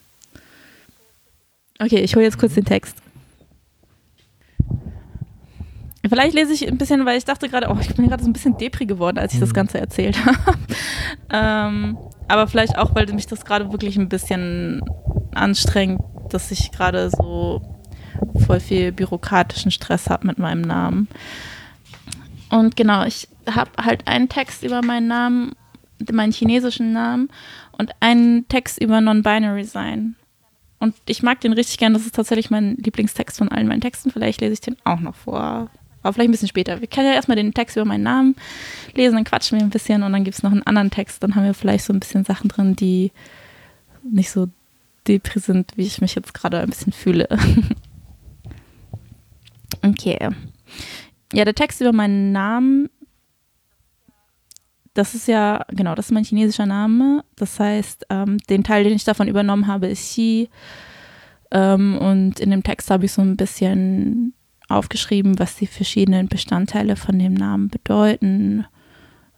Okay, 1.81 2.00
ich 2.01 2.15
hole 2.15 2.23
jetzt 2.23 2.38
kurz 2.38 2.53
den 2.53 2.65
Text. 2.65 2.95
Vielleicht 6.07 6.33
lese 6.33 6.53
ich 6.53 6.67
ein 6.67 6.77
bisschen, 6.77 7.05
weil 7.05 7.17
ich 7.17 7.25
dachte 7.25 7.50
gerade, 7.50 7.69
oh, 7.69 7.77
ich 7.79 7.95
bin 7.95 8.07
gerade 8.07 8.23
so 8.23 8.29
ein 8.29 8.33
bisschen 8.33 8.57
depri 8.57 8.85
geworden, 8.85 9.17
als 9.17 9.33
ich 9.33 9.39
das 9.39 9.50
mhm. 9.50 9.53
Ganze 9.53 9.79
erzählt 9.79 10.25
habe. 10.25 10.57
ähm, 11.31 11.97
aber 12.27 12.47
vielleicht 12.47 12.77
auch, 12.77 12.93
weil 12.93 13.11
mich 13.13 13.27
das 13.27 13.45
gerade 13.45 13.71
wirklich 13.71 13.97
ein 13.97 14.09
bisschen 14.09 14.81
anstrengt, 15.33 16.01
dass 16.29 16.51
ich 16.51 16.71
gerade 16.71 17.09
so 17.09 17.61
voll 18.45 18.59
viel 18.59 18.91
bürokratischen 18.91 19.71
Stress 19.71 20.09
habe 20.09 20.27
mit 20.27 20.38
meinem 20.38 20.61
Namen. 20.61 21.07
Und 22.50 22.75
genau, 22.75 23.05
ich 23.05 23.27
habe 23.50 23.71
halt 23.83 24.07
einen 24.07 24.29
Text 24.29 24.63
über 24.63 24.81
meinen 24.83 25.07
Namen 25.07 25.53
meinen 26.11 26.31
chinesischen 26.31 26.93
Namen 26.93 27.29
und 27.77 27.91
einen 28.00 28.47
Text 28.47 28.81
über 28.81 29.01
Non-Binary 29.01 29.65
sein. 29.65 30.15
Und 30.81 30.95
ich 31.05 31.21
mag 31.21 31.39
den 31.41 31.53
richtig 31.53 31.77
gern. 31.77 31.93
Das 31.93 32.07
ist 32.07 32.15
tatsächlich 32.15 32.50
mein 32.50 32.75
Lieblingstext 32.75 33.38
von 33.38 33.50
allen 33.50 33.67
meinen 33.67 33.81
Texten. 33.81 34.09
Vielleicht 34.09 34.41
lese 34.41 34.53
ich 34.53 34.61
den 34.61 34.77
auch 34.83 35.00
noch 35.00 35.13
vor. 35.13 35.69
Aber 36.01 36.13
vielleicht 36.13 36.29
ein 36.29 36.31
bisschen 36.31 36.47
später. 36.47 36.81
Wir 36.81 36.88
können 36.88 37.05
ja 37.05 37.13
erstmal 37.13 37.38
den 37.38 37.53
Text 37.53 37.77
über 37.77 37.85
meinen 37.85 38.01
Namen 38.01 38.35
lesen, 38.95 39.13
dann 39.13 39.23
quatschen 39.23 39.59
wir 39.59 39.63
ein 39.63 39.69
bisschen 39.69 40.01
und 40.01 40.11
dann 40.11 40.23
gibt 40.23 40.35
es 40.35 40.41
noch 40.41 40.51
einen 40.51 40.63
anderen 40.63 40.89
Text. 40.89 41.21
Dann 41.21 41.35
haben 41.35 41.43
wir 41.43 41.53
vielleicht 41.53 41.85
so 41.85 41.93
ein 41.93 42.00
bisschen 42.00 42.25
Sachen 42.25 42.47
drin, 42.47 42.75
die 42.75 43.11
nicht 44.01 44.31
so 44.31 44.47
depri 45.07 45.39
sind, 45.39 45.73
wie 45.75 45.85
ich 45.85 46.01
mich 46.01 46.15
jetzt 46.15 46.33
gerade 46.33 46.59
ein 46.59 46.69
bisschen 46.69 46.93
fühle. 46.93 47.29
okay. 49.83 50.29
Ja, 51.31 51.45
der 51.45 51.53
Text 51.53 51.79
über 51.79 51.93
meinen 51.93 52.31
Namen, 52.31 52.89
das 54.93 55.15
ist 55.15 55.27
ja, 55.27 55.65
genau, 55.69 55.95
das 55.95 56.07
ist 56.07 56.12
mein 56.12 56.24
chinesischer 56.24 56.65
Name. 56.65 57.24
Das 57.36 57.60
heißt, 57.60 58.07
ähm, 58.10 58.38
den 58.50 58.63
Teil, 58.63 58.83
den 58.83 58.93
ich 58.93 59.03
davon 59.03 59.27
übernommen 59.27 59.67
habe, 59.67 59.88
ist 59.88 60.12
Xi. 60.12 60.50
Ähm, 61.51 61.98
und 61.98 62.39
in 62.39 62.51
dem 62.51 62.63
Text 62.63 62.91
habe 62.91 63.05
ich 63.05 63.13
so 63.13 63.21
ein 63.21 63.38
bisschen 63.38 64.33
aufgeschrieben, 64.67 65.39
was 65.39 65.55
die 65.55 65.67
verschiedenen 65.67 66.27
Bestandteile 66.27 66.95
von 66.95 67.19
dem 67.19 67.33
Namen 67.33 67.69
bedeuten 67.69 68.65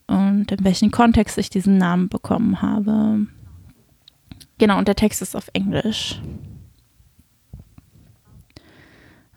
und 0.07 0.51
in 0.51 0.63
welchem 0.63 0.91
Kontext 0.91 1.37
ich 1.37 1.49
diesen 1.49 1.77
Namen 1.77 2.09
bekommen 2.09 2.61
habe. 2.61 3.27
Genau, 4.57 4.77
und 4.77 4.87
der 4.87 4.95
Text 4.95 5.21
ist 5.21 5.35
auf 5.35 5.49
Englisch. 5.53 6.21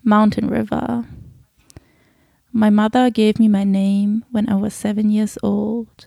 Mountain 0.02 0.49
River. 0.49 1.04
My 2.56 2.70
mother 2.70 3.10
gave 3.10 3.38
me 3.38 3.48
my 3.48 3.64
name 3.64 4.25
when 4.30 4.48
I 4.48 4.54
was 4.54 4.72
seven 4.72 5.10
years 5.10 5.36
old. 5.42 6.06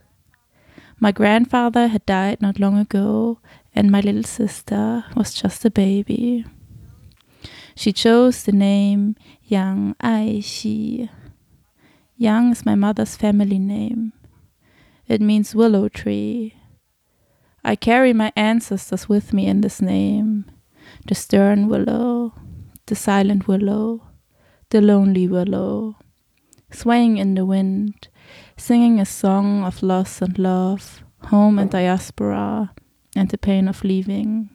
My 1.00 1.12
grandfather 1.12 1.86
had 1.86 2.04
died 2.08 2.42
not 2.42 2.60
long 2.60 2.76
ago, 2.80 3.38
and 3.76 3.92
my 3.92 4.02
little 4.02 4.24
sister 4.24 5.06
was 5.16 5.36
just 5.36 5.64
a 5.64 5.70
baby. 5.70 6.48
She 7.76 7.94
chose 7.94 8.42
the 8.42 8.52
name 8.52 9.16
Yang 9.44 9.96
Ai 10.02 10.42
Yang 12.18 12.52
is 12.52 12.66
my 12.66 12.74
mother's 12.74 13.16
family 13.16 13.60
name. 13.60 14.14
It 15.08 15.22
means 15.22 15.54
willow 15.54 15.88
tree. 15.88 16.56
I 17.64 17.76
carry 17.76 18.12
my 18.12 18.34
ancestors 18.36 19.08
with 19.08 19.34
me 19.34 19.46
in 19.46 19.62
this 19.62 19.84
name 19.84 20.46
the 21.06 21.14
stern 21.14 21.68
willow, 21.68 22.34
the 22.88 22.96
silent 22.96 23.48
willow, 23.48 24.08
the 24.72 24.82
lonely 24.82 25.28
willow, 25.28 25.96
swaying 26.72 27.18
in 27.18 27.36
the 27.36 27.46
wind, 27.46 28.08
singing 28.58 29.00
a 29.00 29.06
song 29.06 29.64
of 29.64 29.84
loss 29.84 30.22
and 30.22 30.38
love, 30.38 31.04
home 31.26 31.60
and 31.60 31.72
diaspora, 31.72 32.72
and 33.16 33.30
the 33.30 33.38
pain 33.38 33.68
of 33.68 33.84
leaving. 33.84 34.50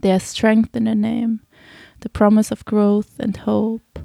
There's 0.00 0.22
strength 0.22 0.76
in 0.76 0.84
the 0.84 0.94
name, 0.94 1.40
the 2.00 2.08
promise 2.08 2.50
of 2.50 2.64
growth 2.64 3.18
and 3.18 3.36
hope. 3.36 3.98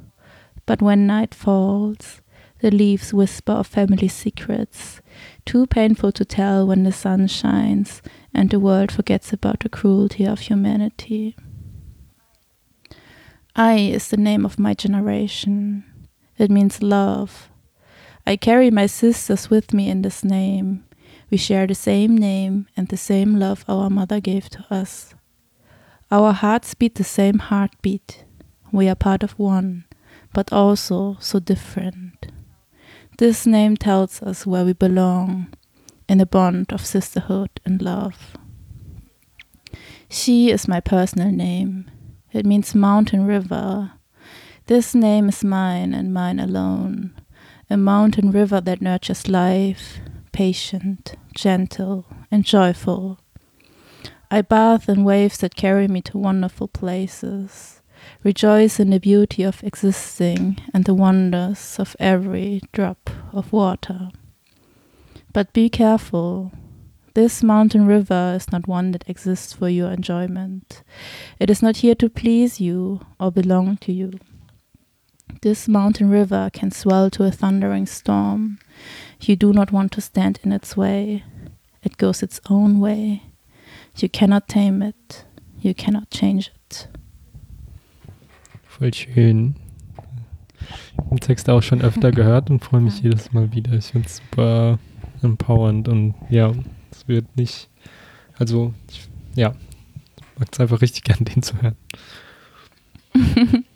But 0.66 0.82
when 0.82 1.08
night 1.08 1.36
falls, 1.36 2.22
the 2.60 2.72
leaves 2.72 3.14
whisper 3.14 3.52
of 3.52 3.68
family 3.68 4.08
secrets, 4.08 5.02
too 5.46 5.68
painful 5.68 6.12
to 6.14 6.26
tell 6.26 6.66
when 6.66 6.84
the 6.84 6.92
sun 6.92 7.28
shines 7.28 8.02
and 8.34 8.50
the 8.50 8.60
world 8.60 8.92
forgets 8.92 9.34
about 9.34 9.60
the 9.60 9.70
cruelty 9.70 10.26
of 10.26 10.40
humanity. 10.40 11.36
I 13.56 13.76
is 13.76 14.08
the 14.08 14.18
name 14.18 14.46
of 14.46 14.58
my 14.58 14.74
generation. 14.74 15.84
It 16.38 16.50
means 16.50 16.82
love. 16.82 17.50
I 18.26 18.36
carry 18.36 18.72
my 18.72 18.86
sisters 18.86 19.50
with 19.50 19.74
me 19.74 19.90
in 19.90 20.02
this 20.02 20.24
name. 20.24 20.86
We 21.30 21.38
share 21.38 21.68
the 21.68 21.76
same 21.76 22.18
name 22.18 22.68
and 22.78 22.88
the 22.88 22.98
same 22.98 23.38
love 23.38 23.66
our 23.68 23.90
mother 23.90 24.20
gave 24.20 24.50
to 24.50 24.66
us. 24.70 25.14
Our 26.12 26.32
hearts 26.32 26.74
beat 26.74 26.96
the 26.96 27.04
same 27.04 27.40
heartbeat. 27.40 28.24
We 28.72 28.88
are 28.88 28.96
part 28.96 29.24
of 29.24 29.38
one, 29.40 29.86
but 30.34 30.54
also 30.54 31.18
so 31.20 31.40
different. 31.40 32.28
This 33.18 33.46
name 33.46 33.78
tells 33.78 34.22
us 34.22 34.46
where 34.46 34.66
we 34.66 34.74
belong, 34.74 35.54
in 36.08 36.20
a 36.20 36.26
bond 36.26 36.72
of 36.74 36.86
sisterhood 36.86 37.50
and 37.66 37.82
love. 37.82 38.38
She 40.10 40.52
is 40.52 40.68
my 40.68 40.80
personal 40.80 41.32
name. 41.32 41.90
It 42.32 42.46
means 42.46 42.76
mountain 42.76 43.26
river. 43.26 43.94
This 44.68 44.96
name 44.96 45.28
is 45.28 45.44
mine 45.44 45.94
and 45.94 46.14
mine 46.14 46.40
alone. 46.40 47.14
A 47.70 47.76
mountain 47.76 48.32
river 48.32 48.62
that 48.62 48.82
nurtures 48.82 49.28
life, 49.28 50.00
patient, 50.32 51.16
gentle, 51.34 52.06
and 52.32 52.46
joyful, 52.46 53.20
I 54.32 54.42
bathe 54.42 54.90
in 54.90 55.04
waves 55.04 55.38
that 55.40 55.56
carry 55.56 55.88
me 55.88 56.02
to 56.04 56.18
wonderful 56.18 56.68
places, 56.68 57.82
rejoice 58.24 58.80
in 58.80 58.90
the 58.90 59.00
beauty 59.00 59.44
of 59.44 59.64
existing 59.64 60.58
and 60.74 60.86
the 60.86 60.96
wonders 60.96 61.78
of 61.78 61.96
every 62.00 62.62
drop 62.72 63.12
of 63.32 63.54
water. 63.54 64.10
But 65.34 65.54
be 65.54 65.70
careful. 65.70 66.52
This 67.14 67.44
mountain 67.44 67.86
river 67.86 68.34
is 68.36 68.52
not 68.52 68.68
one 68.68 68.92
that 68.94 69.08
exists 69.08 69.54
for 69.54 69.70
your 69.70 69.92
enjoyment. 69.92 70.82
It 71.40 71.52
is 71.52 71.62
not 71.62 71.78
here 71.78 71.96
to 71.96 72.10
please 72.10 72.60
you 72.60 73.02
or 73.20 73.30
belong 73.30 73.78
to 73.82 73.92
you. 73.94 74.14
This 75.44 75.68
mountain 75.68 76.10
river 76.10 76.50
can 76.54 76.72
swell 76.72 77.10
to 77.10 77.26
a 77.26 77.32
thundering 77.32 77.86
storm. 77.86 78.60
You 79.20 79.36
do 79.36 79.52
not 79.52 79.74
want 79.74 79.92
to 79.92 80.00
stand 80.00 80.40
in 80.42 80.54
its 80.54 80.78
way. 80.78 81.26
It 81.84 81.98
goes 81.98 82.24
its 82.24 82.40
own 82.50 82.80
way. 82.80 83.24
You 83.98 84.08
cannot 84.08 84.48
tame 84.48 84.82
it. 84.82 85.26
You 85.60 85.74
cannot 85.74 86.10
change 86.10 86.50
it. 86.56 86.88
Voll 88.64 88.94
schön. 88.94 89.56
Ich 90.62 90.98
habe 90.98 91.10
den 91.10 91.20
Text 91.20 91.50
auch 91.50 91.62
schon 91.62 91.82
öfter 91.82 92.12
gehört 92.14 92.50
und 92.50 92.64
freue 92.64 92.80
mich 92.80 93.02
jedes 93.02 93.34
Mal 93.34 93.52
wieder. 93.52 93.74
Ich 93.74 93.88
finde 93.88 94.08
es 94.08 94.22
super 94.30 94.80
empowernd 95.22 95.90
und 95.90 96.16
ja, 96.30 96.54
es 96.90 97.06
wird 97.10 97.36
nicht, 97.36 97.70
also 98.40 98.74
ich, 98.90 99.10
ja, 99.36 99.54
mag 100.38 100.48
es 100.50 100.60
einfach 100.62 100.80
richtig 100.80 101.04
gern, 101.04 101.26
den 101.26 101.44
zu 101.44 101.62
hören. 101.62 101.76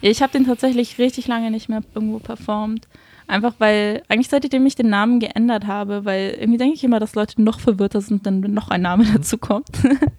ja, 0.00 0.10
ich 0.10 0.22
habe 0.22 0.32
den 0.32 0.46
tatsächlich 0.46 0.98
richtig 0.98 1.26
lange 1.26 1.50
nicht 1.50 1.68
mehr 1.68 1.82
irgendwo 1.94 2.18
performt. 2.18 2.88
Einfach 3.30 3.54
weil, 3.58 4.02
eigentlich 4.08 4.28
seitdem 4.28 4.66
ich 4.66 4.74
den 4.74 4.90
Namen 4.90 5.20
geändert 5.20 5.68
habe, 5.68 6.04
weil 6.04 6.36
irgendwie 6.40 6.58
denke 6.58 6.74
ich 6.74 6.82
immer, 6.82 6.98
dass 6.98 7.14
Leute 7.14 7.40
noch 7.40 7.60
verwirrter 7.60 8.00
sind, 8.00 8.24
wenn 8.24 8.40
noch 8.40 8.70
ein 8.70 8.82
Name 8.82 9.04
dazu 9.14 9.38
kommt. 9.38 9.68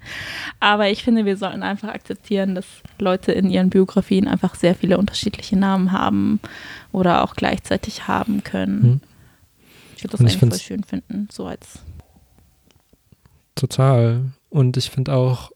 Aber 0.61 0.89
ich 0.89 1.03
finde, 1.03 1.25
wir 1.25 1.35
sollten 1.35 1.61
einfach 1.61 1.89
akzeptieren, 1.89 2.55
dass 2.55 2.65
Leute 2.99 3.33
in 3.33 3.49
ihren 3.49 3.69
Biografien 3.69 4.29
einfach 4.29 4.55
sehr 4.55 4.75
viele 4.75 4.97
unterschiedliche 4.97 5.57
Namen 5.57 5.91
haben 5.91 6.39
oder 6.93 7.23
auch 7.23 7.35
gleichzeitig 7.35 8.07
haben 8.07 8.45
können. 8.45 8.81
Hm. 8.81 9.01
Ich 9.97 10.05
würde 10.05 10.11
das 10.11 10.21
eigentlich 10.21 10.37
voll 10.37 10.53
schön 10.53 10.83
finden, 10.85 11.27
so 11.29 11.45
als. 11.45 11.79
Total. 13.55 14.31
Und 14.49 14.77
ich 14.77 14.89
finde 14.89 15.13
auch, 15.13 15.51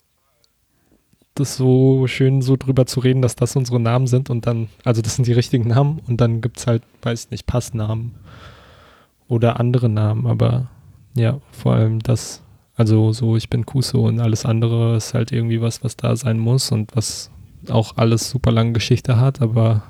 das 1.36 1.58
so 1.58 2.08
schön, 2.08 2.42
so 2.42 2.56
drüber 2.56 2.86
zu 2.86 3.02
reden, 3.02 3.22
dass 3.22 3.36
das 3.36 3.56
unsere 3.56 3.80
Namen 3.80 4.08
sind 4.08 4.30
und 4.30 4.48
dann, 4.48 4.70
also 4.84 5.02
das 5.02 5.16
sind 5.16 5.28
die 5.28 5.34
richtigen 5.34 5.68
Namen 5.68 6.00
und 6.08 6.22
dann 6.22 6.42
gibt 6.42 6.58
es 6.60 6.68
halt, 6.68 6.84
weiß 7.02 7.30
nicht, 7.32 7.46
Passnamen 7.46 8.16
oder 9.28 9.60
andere 9.60 9.90
Namen, 9.90 10.28
aber 10.28 10.70
ja, 11.16 11.40
vor 11.52 11.74
allem 11.74 12.00
das, 12.00 12.42
also 12.76 13.12
so, 13.12 13.36
ich 13.36 13.50
bin 13.50 13.66
Kuso 13.66 14.08
und 14.08 14.20
alles 14.20 14.46
andere 14.46 14.96
ist 14.96 15.14
halt 15.14 15.32
irgendwie 15.32 15.62
was, 15.62 15.84
was 15.84 15.98
da 15.98 16.16
sein 16.16 16.40
muss 16.40 16.72
und 16.72 16.96
was 16.96 17.32
auch 17.70 17.98
alles 17.98 18.30
super 18.30 18.52
lange 18.52 18.74
Geschichte 18.74 19.18
hat, 19.20 19.42
aber 19.42 19.84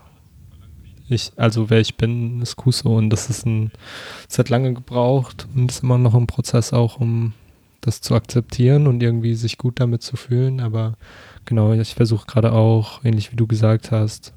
ich, 1.07 1.31
also 1.35 1.69
wer 1.69 1.79
ich 1.79 1.97
bin, 1.97 2.41
ist 2.41 2.55
Kuso 2.55 2.97
und 2.97 3.11
das 3.11 3.29
ist 3.29 3.45
ein, 3.45 3.71
es 4.27 4.39
hat 4.39 4.49
lange 4.49 4.73
gebraucht 4.73 5.47
und 5.55 5.69
ist 5.69 5.83
immer 5.83 5.99
noch 5.99 6.15
ein 6.15 6.27
Prozess 6.27 6.73
auch, 6.73 6.99
um 6.99 7.33
das 7.81 8.01
zu 8.01 8.15
akzeptieren 8.15 8.87
und 8.87 9.03
irgendwie 9.03 9.35
sich 9.35 9.59
gut 9.59 9.79
damit 9.79 10.01
zu 10.01 10.15
fühlen, 10.17 10.59
aber 10.59 10.97
Genau, 11.45 11.73
ich 11.73 11.95
versuche 11.95 12.25
gerade 12.25 12.51
auch, 12.51 13.03
ähnlich 13.03 13.31
wie 13.31 13.35
du 13.35 13.47
gesagt 13.47 13.91
hast, 13.91 14.33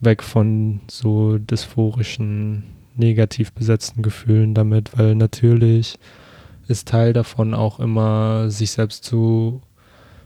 weg 0.00 0.22
von 0.22 0.80
so 0.90 1.38
dysphorischen, 1.38 2.64
negativ 2.96 3.52
besetzten 3.52 4.02
Gefühlen 4.02 4.54
damit, 4.54 4.98
weil 4.98 5.14
natürlich 5.14 5.98
ist 6.66 6.88
Teil 6.88 7.12
davon 7.12 7.52
auch 7.54 7.80
immer, 7.80 8.50
sich 8.50 8.70
selbst 8.70 9.04
zu 9.04 9.62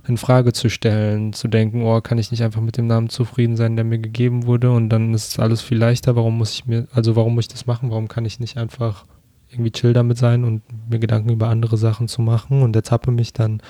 in 0.06 0.18
Frage 0.18 0.52
zu 0.52 0.68
stellen, 0.68 1.32
zu 1.32 1.48
denken, 1.48 1.82
oh, 1.82 2.00
kann 2.00 2.18
ich 2.18 2.30
nicht 2.30 2.42
einfach 2.42 2.60
mit 2.60 2.76
dem 2.76 2.86
Namen 2.86 3.08
zufrieden 3.08 3.56
sein, 3.56 3.76
der 3.76 3.84
mir 3.84 3.98
gegeben 3.98 4.44
wurde? 4.44 4.70
Und 4.70 4.90
dann 4.90 5.14
ist 5.14 5.38
alles 5.38 5.62
viel 5.62 5.78
leichter, 5.78 6.14
warum 6.14 6.36
muss 6.36 6.52
ich 6.52 6.66
mir, 6.66 6.86
also 6.92 7.16
warum 7.16 7.34
muss 7.34 7.44
ich 7.44 7.48
das 7.48 7.66
machen, 7.66 7.90
warum 7.90 8.08
kann 8.08 8.26
ich 8.26 8.38
nicht 8.38 8.58
einfach 8.58 9.06
irgendwie 9.50 9.70
chill 9.70 9.94
damit 9.94 10.18
sein 10.18 10.44
und 10.44 10.62
mir 10.90 10.98
Gedanken 10.98 11.30
über 11.30 11.48
andere 11.48 11.78
Sachen 11.78 12.08
zu 12.08 12.20
machen? 12.20 12.62
Und 12.62 12.76
ertappe 12.76 13.10
mich 13.10 13.32
dann, 13.32 13.62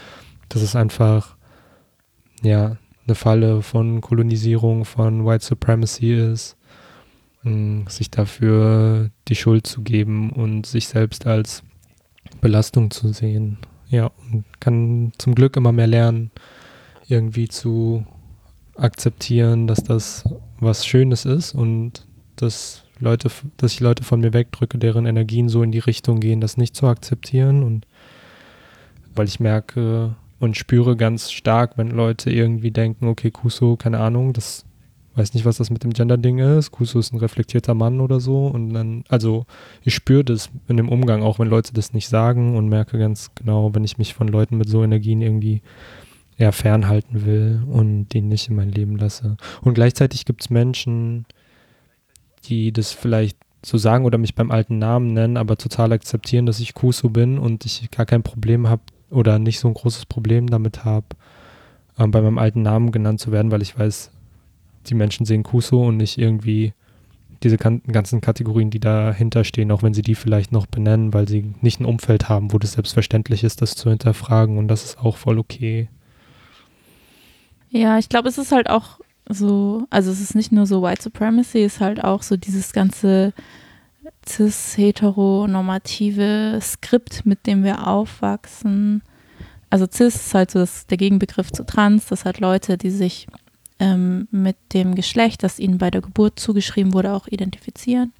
dass 0.48 0.62
es 0.62 0.74
einfach 0.74 1.36
ja, 2.44 2.76
eine 3.06 3.14
Falle 3.14 3.62
von 3.62 4.00
Kolonisierung, 4.00 4.84
von 4.84 5.26
White 5.26 5.44
Supremacy 5.44 6.14
ist, 6.14 6.56
sich 7.88 8.10
dafür 8.10 9.10
die 9.28 9.34
Schuld 9.34 9.66
zu 9.66 9.82
geben 9.82 10.30
und 10.30 10.64
sich 10.64 10.88
selbst 10.88 11.26
als 11.26 11.62
Belastung 12.40 12.90
zu 12.90 13.12
sehen. 13.12 13.58
Ja, 13.88 14.10
und 14.32 14.44
kann 14.60 15.12
zum 15.18 15.34
Glück 15.34 15.56
immer 15.56 15.72
mehr 15.72 15.86
lernen, 15.86 16.30
irgendwie 17.06 17.48
zu 17.48 18.06
akzeptieren, 18.76 19.66
dass 19.66 19.82
das 19.84 20.24
was 20.58 20.86
Schönes 20.86 21.26
ist 21.26 21.54
und 21.54 22.06
dass 22.36 22.84
Leute, 22.98 23.30
dass 23.58 23.72
ich 23.72 23.80
Leute 23.80 24.04
von 24.04 24.20
mir 24.20 24.32
wegdrücke, 24.32 24.78
deren 24.78 25.04
Energien 25.04 25.48
so 25.48 25.62
in 25.62 25.72
die 25.72 25.80
Richtung 25.80 26.20
gehen, 26.20 26.40
das 26.40 26.56
nicht 26.56 26.74
zu 26.74 26.86
akzeptieren. 26.86 27.62
Und 27.62 27.86
weil 29.14 29.28
ich 29.28 29.40
merke 29.40 30.16
und 30.44 30.56
spüre 30.56 30.96
ganz 30.96 31.32
stark, 31.32 31.76
wenn 31.78 31.90
Leute 31.90 32.30
irgendwie 32.30 32.70
denken, 32.70 33.08
okay, 33.08 33.30
Kuso, 33.30 33.76
keine 33.76 33.98
Ahnung, 33.98 34.32
das 34.32 34.64
weiß 35.14 35.32
nicht, 35.34 35.44
was 35.44 35.56
das 35.56 35.70
mit 35.70 35.84
dem 35.84 35.92
Gender-Ding 35.92 36.38
ist. 36.38 36.70
Kuso 36.70 36.98
ist 36.98 37.12
ein 37.12 37.18
reflektierter 37.18 37.74
Mann 37.74 38.00
oder 38.00 38.20
so. 38.20 38.46
Und 38.46 38.74
dann, 38.74 39.04
also 39.08 39.46
ich 39.82 39.94
spüre 39.94 40.24
das 40.24 40.50
in 40.68 40.76
dem 40.76 40.88
Umgang, 40.88 41.22
auch 41.22 41.38
wenn 41.38 41.48
Leute 41.48 41.72
das 41.72 41.92
nicht 41.92 42.08
sagen 42.08 42.56
und 42.56 42.68
merke 42.68 42.98
ganz 42.98 43.30
genau, 43.34 43.74
wenn 43.74 43.84
ich 43.84 43.96
mich 43.96 44.12
von 44.12 44.28
Leuten 44.28 44.56
mit 44.58 44.68
so 44.68 44.82
Energien 44.82 45.22
irgendwie 45.22 45.62
eher 46.36 46.52
fernhalten 46.52 47.24
will 47.24 47.62
und 47.66 48.08
die 48.08 48.20
nicht 48.20 48.48
in 48.48 48.56
mein 48.56 48.70
Leben 48.70 48.96
lasse. 48.96 49.36
Und 49.62 49.74
gleichzeitig 49.74 50.24
gibt 50.24 50.42
es 50.42 50.50
Menschen, 50.50 51.26
die 52.44 52.72
das 52.72 52.92
vielleicht 52.92 53.38
so 53.64 53.78
sagen 53.78 54.04
oder 54.04 54.18
mich 54.18 54.34
beim 54.34 54.50
alten 54.50 54.78
Namen 54.78 55.14
nennen, 55.14 55.36
aber 55.36 55.56
total 55.56 55.92
akzeptieren, 55.92 56.44
dass 56.44 56.60
ich 56.60 56.74
Kuso 56.74 57.08
bin 57.08 57.38
und 57.38 57.64
ich 57.64 57.90
gar 57.90 58.04
kein 58.04 58.22
Problem 58.22 58.68
habe 58.68 58.82
oder 59.14 59.38
nicht 59.38 59.60
so 59.60 59.68
ein 59.68 59.74
großes 59.74 60.06
Problem 60.06 60.48
damit 60.48 60.84
habe, 60.84 61.06
ähm, 61.98 62.10
bei 62.10 62.20
meinem 62.20 62.38
alten 62.38 62.62
Namen 62.62 62.92
genannt 62.92 63.20
zu 63.20 63.32
werden, 63.32 63.50
weil 63.50 63.62
ich 63.62 63.78
weiß, 63.78 64.10
die 64.86 64.94
Menschen 64.94 65.24
sehen 65.26 65.42
Kuso 65.42 65.86
und 65.86 65.96
nicht 65.96 66.18
irgendwie 66.18 66.74
diese 67.42 67.56
ganzen 67.58 68.20
Kategorien, 68.20 68.70
die 68.70 68.80
dahinter 68.80 69.44
stehen, 69.44 69.70
auch 69.70 69.82
wenn 69.82 69.92
sie 69.92 70.02
die 70.02 70.14
vielleicht 70.14 70.50
noch 70.50 70.66
benennen, 70.66 71.12
weil 71.12 71.28
sie 71.28 71.54
nicht 71.60 71.78
ein 71.78 71.84
Umfeld 71.84 72.28
haben, 72.28 72.52
wo 72.52 72.58
das 72.58 72.72
selbstverständlich 72.72 73.44
ist, 73.44 73.60
das 73.60 73.74
zu 73.74 73.90
hinterfragen 73.90 74.56
und 74.56 74.68
das 74.68 74.84
ist 74.84 74.98
auch 74.98 75.16
voll 75.16 75.38
okay. 75.38 75.88
Ja, 77.68 77.98
ich 77.98 78.08
glaube, 78.08 78.28
es 78.28 78.38
ist 78.38 78.52
halt 78.52 78.70
auch 78.70 79.00
so, 79.28 79.86
also 79.90 80.10
es 80.10 80.20
ist 80.20 80.34
nicht 80.34 80.52
nur 80.52 80.66
so 80.66 80.82
White 80.82 81.02
Supremacy, 81.02 81.64
es 81.64 81.74
ist 81.74 81.80
halt 81.80 82.02
auch 82.02 82.22
so 82.22 82.36
dieses 82.36 82.72
ganze 82.72 83.34
cis-heteronormative 84.28 86.60
Skript, 86.60 87.24
mit 87.26 87.46
dem 87.46 87.64
wir 87.64 87.86
aufwachsen. 87.86 89.02
Also 89.70 89.86
cis 89.90 90.16
ist 90.16 90.34
halt 90.34 90.50
so 90.50 90.58
das, 90.60 90.86
der 90.86 90.98
Gegenbegriff 90.98 91.50
zu 91.50 91.64
trans, 91.64 92.06
das 92.06 92.24
hat 92.24 92.40
Leute, 92.40 92.78
die 92.78 92.90
sich 92.90 93.26
ähm, 93.78 94.28
mit 94.30 94.56
dem 94.72 94.94
Geschlecht, 94.94 95.42
das 95.42 95.58
ihnen 95.58 95.76
bei 95.78 95.90
der 95.90 96.00
Geburt 96.00 96.38
zugeschrieben 96.38 96.94
wurde, 96.94 97.12
auch 97.12 97.26
identifizieren. 97.26 98.12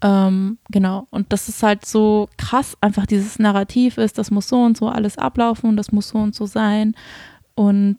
Ähm, 0.00 0.58
genau, 0.70 1.06
und 1.10 1.32
das 1.32 1.48
ist 1.48 1.62
halt 1.62 1.86
so 1.86 2.28
krass, 2.36 2.76
einfach 2.80 3.06
dieses 3.06 3.38
Narrativ 3.38 3.98
ist, 3.98 4.18
das 4.18 4.30
muss 4.30 4.48
so 4.48 4.62
und 4.62 4.76
so 4.76 4.88
alles 4.88 5.18
ablaufen, 5.18 5.76
das 5.76 5.92
muss 5.92 6.10
so 6.10 6.18
und 6.18 6.34
so 6.34 6.46
sein. 6.46 6.94
Und 7.54 7.98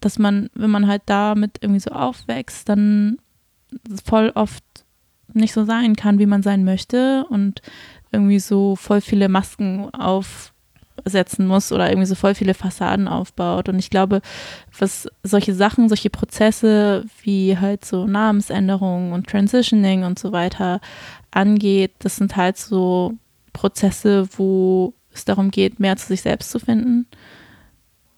dass 0.00 0.18
man, 0.18 0.48
wenn 0.54 0.70
man 0.70 0.86
halt 0.86 1.02
damit 1.06 1.58
irgendwie 1.60 1.80
so 1.80 1.90
aufwächst, 1.90 2.68
dann 2.68 3.18
voll 4.04 4.32
oft 4.34 4.64
nicht 5.38 5.52
so 5.52 5.64
sein 5.64 5.96
kann, 5.96 6.18
wie 6.18 6.26
man 6.26 6.42
sein 6.42 6.64
möchte 6.64 7.24
und 7.28 7.62
irgendwie 8.12 8.38
so 8.38 8.76
voll 8.76 9.00
viele 9.00 9.28
Masken 9.28 9.92
aufsetzen 9.92 11.46
muss 11.46 11.72
oder 11.72 11.88
irgendwie 11.88 12.06
so 12.06 12.14
voll 12.14 12.34
viele 12.34 12.54
Fassaden 12.54 13.08
aufbaut. 13.08 13.68
Und 13.68 13.78
ich 13.78 13.90
glaube, 13.90 14.20
was 14.78 15.08
solche 15.22 15.54
Sachen, 15.54 15.88
solche 15.88 16.10
Prozesse 16.10 17.04
wie 17.22 17.56
halt 17.58 17.84
so 17.84 18.06
Namensänderungen 18.06 19.12
und 19.12 19.26
Transitioning 19.26 20.04
und 20.04 20.18
so 20.18 20.32
weiter 20.32 20.80
angeht, 21.30 21.92
das 21.98 22.16
sind 22.16 22.36
halt 22.36 22.56
so 22.56 23.14
Prozesse, 23.52 24.28
wo 24.36 24.94
es 25.12 25.24
darum 25.24 25.50
geht, 25.50 25.80
mehr 25.80 25.96
zu 25.96 26.06
sich 26.06 26.22
selbst 26.22 26.50
zu 26.50 26.58
finden 26.58 27.06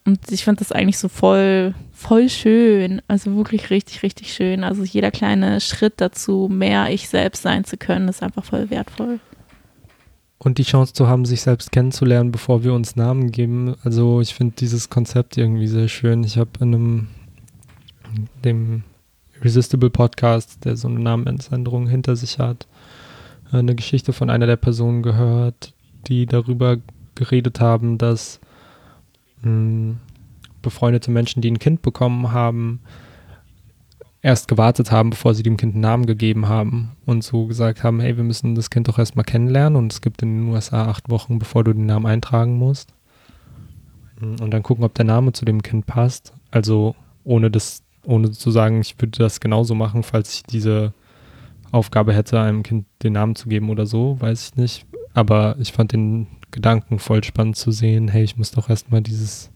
und 0.07 0.19
ich 0.31 0.45
fand 0.45 0.61
das 0.61 0.73
eigentlich 0.73 0.99
so 0.99 1.09
voll, 1.09 1.75
voll 1.93 2.29
schön. 2.29 3.03
Also 3.07 3.37
wirklich 3.37 3.71
richtig, 3.71 4.03
richtig 4.03 4.33
schön. 4.33 4.65
Also 4.65 4.83
jeder 4.83 5.11
kleine 5.11 5.61
Schritt 5.61 5.95
dazu, 5.99 6.49
mehr 6.51 6.91
ich 6.91 7.09
selbst 7.09 7.43
sein 7.43 7.65
zu 7.65 7.77
können, 7.77 8.09
ist 8.09 8.23
einfach 8.23 8.45
voll 8.45 8.71
wertvoll. 8.71 9.21
Und 10.39 10.57
die 10.57 10.63
Chance 10.63 10.95
zu 10.95 11.07
haben, 11.07 11.27
sich 11.27 11.43
selbst 11.43 11.71
kennenzulernen, 11.71 12.33
bevor 12.33 12.65
wir 12.65 12.73
uns 12.73 12.97
Namen 12.97 13.31
geben. 13.31 13.77
Also 13.85 14.23
ich 14.23 14.35
finde 14.35 14.55
dieses 14.59 14.89
Konzept 14.89 15.37
irgendwie 15.37 15.67
sehr 15.67 15.89
schön. 15.89 16.25
Ich 16.25 16.39
habe 16.39 16.51
in 16.61 16.75
einem 16.75 17.09
dem 18.43 18.83
Irresistible 19.37 19.91
Podcast, 19.91 20.65
der 20.65 20.77
so 20.77 20.89
eine 20.89 20.99
Namensänderung 20.99 21.87
hinter 21.87 22.17
sich 22.17 22.39
hat, 22.39 22.67
eine 23.53 23.75
Geschichte 23.75 24.13
von 24.13 24.31
einer 24.31 24.47
der 24.47 24.57
Personen 24.57 25.03
gehört, 25.03 25.75
die 26.07 26.27
darüber 26.27 26.79
geredet 27.15 27.61
haben, 27.61 27.99
dass 27.99 28.41
befreundete 30.63 31.11
Menschen, 31.11 31.43
die 31.43 31.51
ein 31.51 31.59
Kind 31.59 31.83
bekommen 31.83 32.33
haben, 32.33 32.81
erst 34.23 34.49
gewartet 34.49 34.91
haben, 34.91 35.11
bevor 35.11 35.35
sie 35.35 35.43
dem 35.43 35.57
Kind 35.57 35.75
einen 35.75 35.81
Namen 35.81 36.07
gegeben 36.07 36.49
haben 36.49 36.91
und 37.07 37.25
so 37.25 37.47
gesagt 37.47 37.83
haben, 37.83 38.01
hey, 38.01 38.17
wir 38.17 38.25
müssen 38.25 38.55
das 38.55 38.71
Kind 38.71 38.89
doch 38.89 38.99
erstmal 38.99 39.25
kennenlernen 39.25 39.77
und 39.77 39.93
es 39.93 40.03
gibt 40.03 40.23
in 40.23 40.37
den 40.37 40.49
USA 40.49 40.87
acht 40.87 41.09
Wochen, 41.09 41.39
bevor 41.39 41.65
du 41.65 41.73
den 41.73 41.87
Namen 41.87 42.07
eintragen 42.07 42.59
musst. 42.59 42.93
Und 44.21 44.51
dann 44.51 44.63
gucken, 44.63 44.85
ob 44.85 44.95
der 44.95 45.07
Name 45.07 45.33
zu 45.33 45.47
dem 45.47 45.63
Kind 45.63 45.87
passt. 45.87 46.35
Also 46.51 46.95
ohne 47.25 47.51
das, 47.51 47.83
ohne 48.05 48.31
zu 48.31 48.51
sagen, 48.51 48.83
ich 48.83 49.01
würde 49.01 49.19
das 49.19 49.41
genauso 49.41 49.75
machen, 49.75 50.03
falls 50.03 50.35
ich 50.35 50.43
diese 50.43 50.93
Aufgabe 51.73 52.13
hätte, 52.13 52.39
einem 52.41 52.63
Kind 52.63 52.85
den 53.03 53.15
Namen 53.15 53.37
zu 53.37 53.49
geben 53.49 53.71
oder 53.71 53.87
so, 53.87 54.21
weiß 54.21 54.51
ich 54.51 54.57
nicht. 54.57 54.87
Aber 55.15 55.57
ich 55.59 55.73
fand 55.73 55.93
den 55.93 56.27
Gedanken 56.51 56.99
voll 56.99 57.23
spannend 57.25 57.57
zu 57.57 57.71
sehen, 57.71 58.09
hey, 58.09 58.25
ich 58.25 58.37
muss 58.37 58.51
doch 58.51 58.69
erstmal 58.69 59.03
dieses 59.03 59.51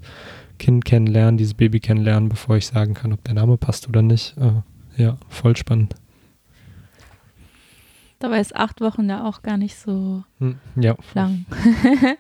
Kind 0.59 0.85
kennenlernen, 0.85 1.37
dieses 1.37 1.55
Baby 1.55 1.81
kennenlernen, 1.81 2.29
bevor 2.29 2.57
ich 2.57 2.67
sagen 2.67 2.95
kann, 2.95 3.13
ob 3.13 3.25
der 3.25 3.35
Name 3.35 3.57
passt 3.57 3.89
oder 3.89 4.03
nicht. 4.03 4.37
Äh, 4.39 5.03
ja, 5.03 5.17
voll 5.29 5.57
spannend. 5.57 5.95
Dabei 8.21 8.41
ist 8.41 8.57
acht 8.57 8.81
Wochen 8.81 9.09
ja 9.09 9.27
auch 9.27 9.43
gar 9.43 9.57
nicht 9.57 9.77
so 9.77 10.23
hm, 10.39 10.59
ja. 10.77 10.95
lang. 11.15 11.45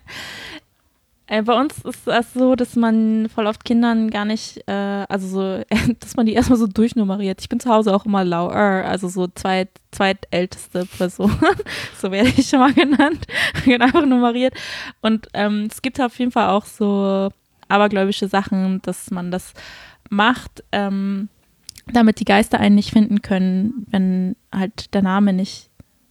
Äh, 1.26 1.42
bei 1.42 1.58
uns 1.58 1.78
ist 1.78 2.06
es 2.06 2.34
so, 2.34 2.54
dass 2.54 2.76
man 2.76 3.30
voll 3.30 3.46
oft 3.46 3.64
Kindern 3.64 4.10
gar 4.10 4.26
nicht, 4.26 4.62
äh, 4.68 5.06
also 5.08 5.26
so, 5.26 5.64
dass 6.00 6.16
man 6.16 6.26
die 6.26 6.34
erstmal 6.34 6.58
so 6.58 6.66
durchnummeriert. 6.66 7.40
Ich 7.40 7.48
bin 7.48 7.60
zu 7.60 7.70
Hause 7.70 7.94
auch 7.94 8.04
immer 8.04 8.24
Lauer, 8.24 8.52
also 8.52 9.08
so 9.08 9.26
zweit, 9.28 9.70
zweitälteste 9.90 10.84
Person. 10.84 11.34
so 11.98 12.10
werde 12.10 12.28
ich 12.28 12.48
schon 12.48 12.60
mal 12.60 12.74
genannt. 12.74 13.26
einfach 13.80 14.04
nummeriert. 14.04 14.54
Und 15.00 15.28
ähm, 15.32 15.68
es 15.70 15.80
gibt 15.80 15.98
auf 16.00 16.18
jeden 16.18 16.30
Fall 16.30 16.50
auch 16.50 16.66
so 16.66 17.30
abergläubische 17.68 18.28
Sachen, 18.28 18.82
dass 18.82 19.10
man 19.10 19.30
das 19.30 19.54
macht, 20.10 20.62
ähm, 20.72 21.30
damit 21.90 22.20
die 22.20 22.26
Geister 22.26 22.60
einen 22.60 22.74
nicht 22.74 22.90
finden 22.90 23.22
können, 23.22 23.86
wenn 23.90 24.36
halt 24.52 24.92
der 24.92 25.02
Name 25.02 25.32
nicht, 25.32 25.70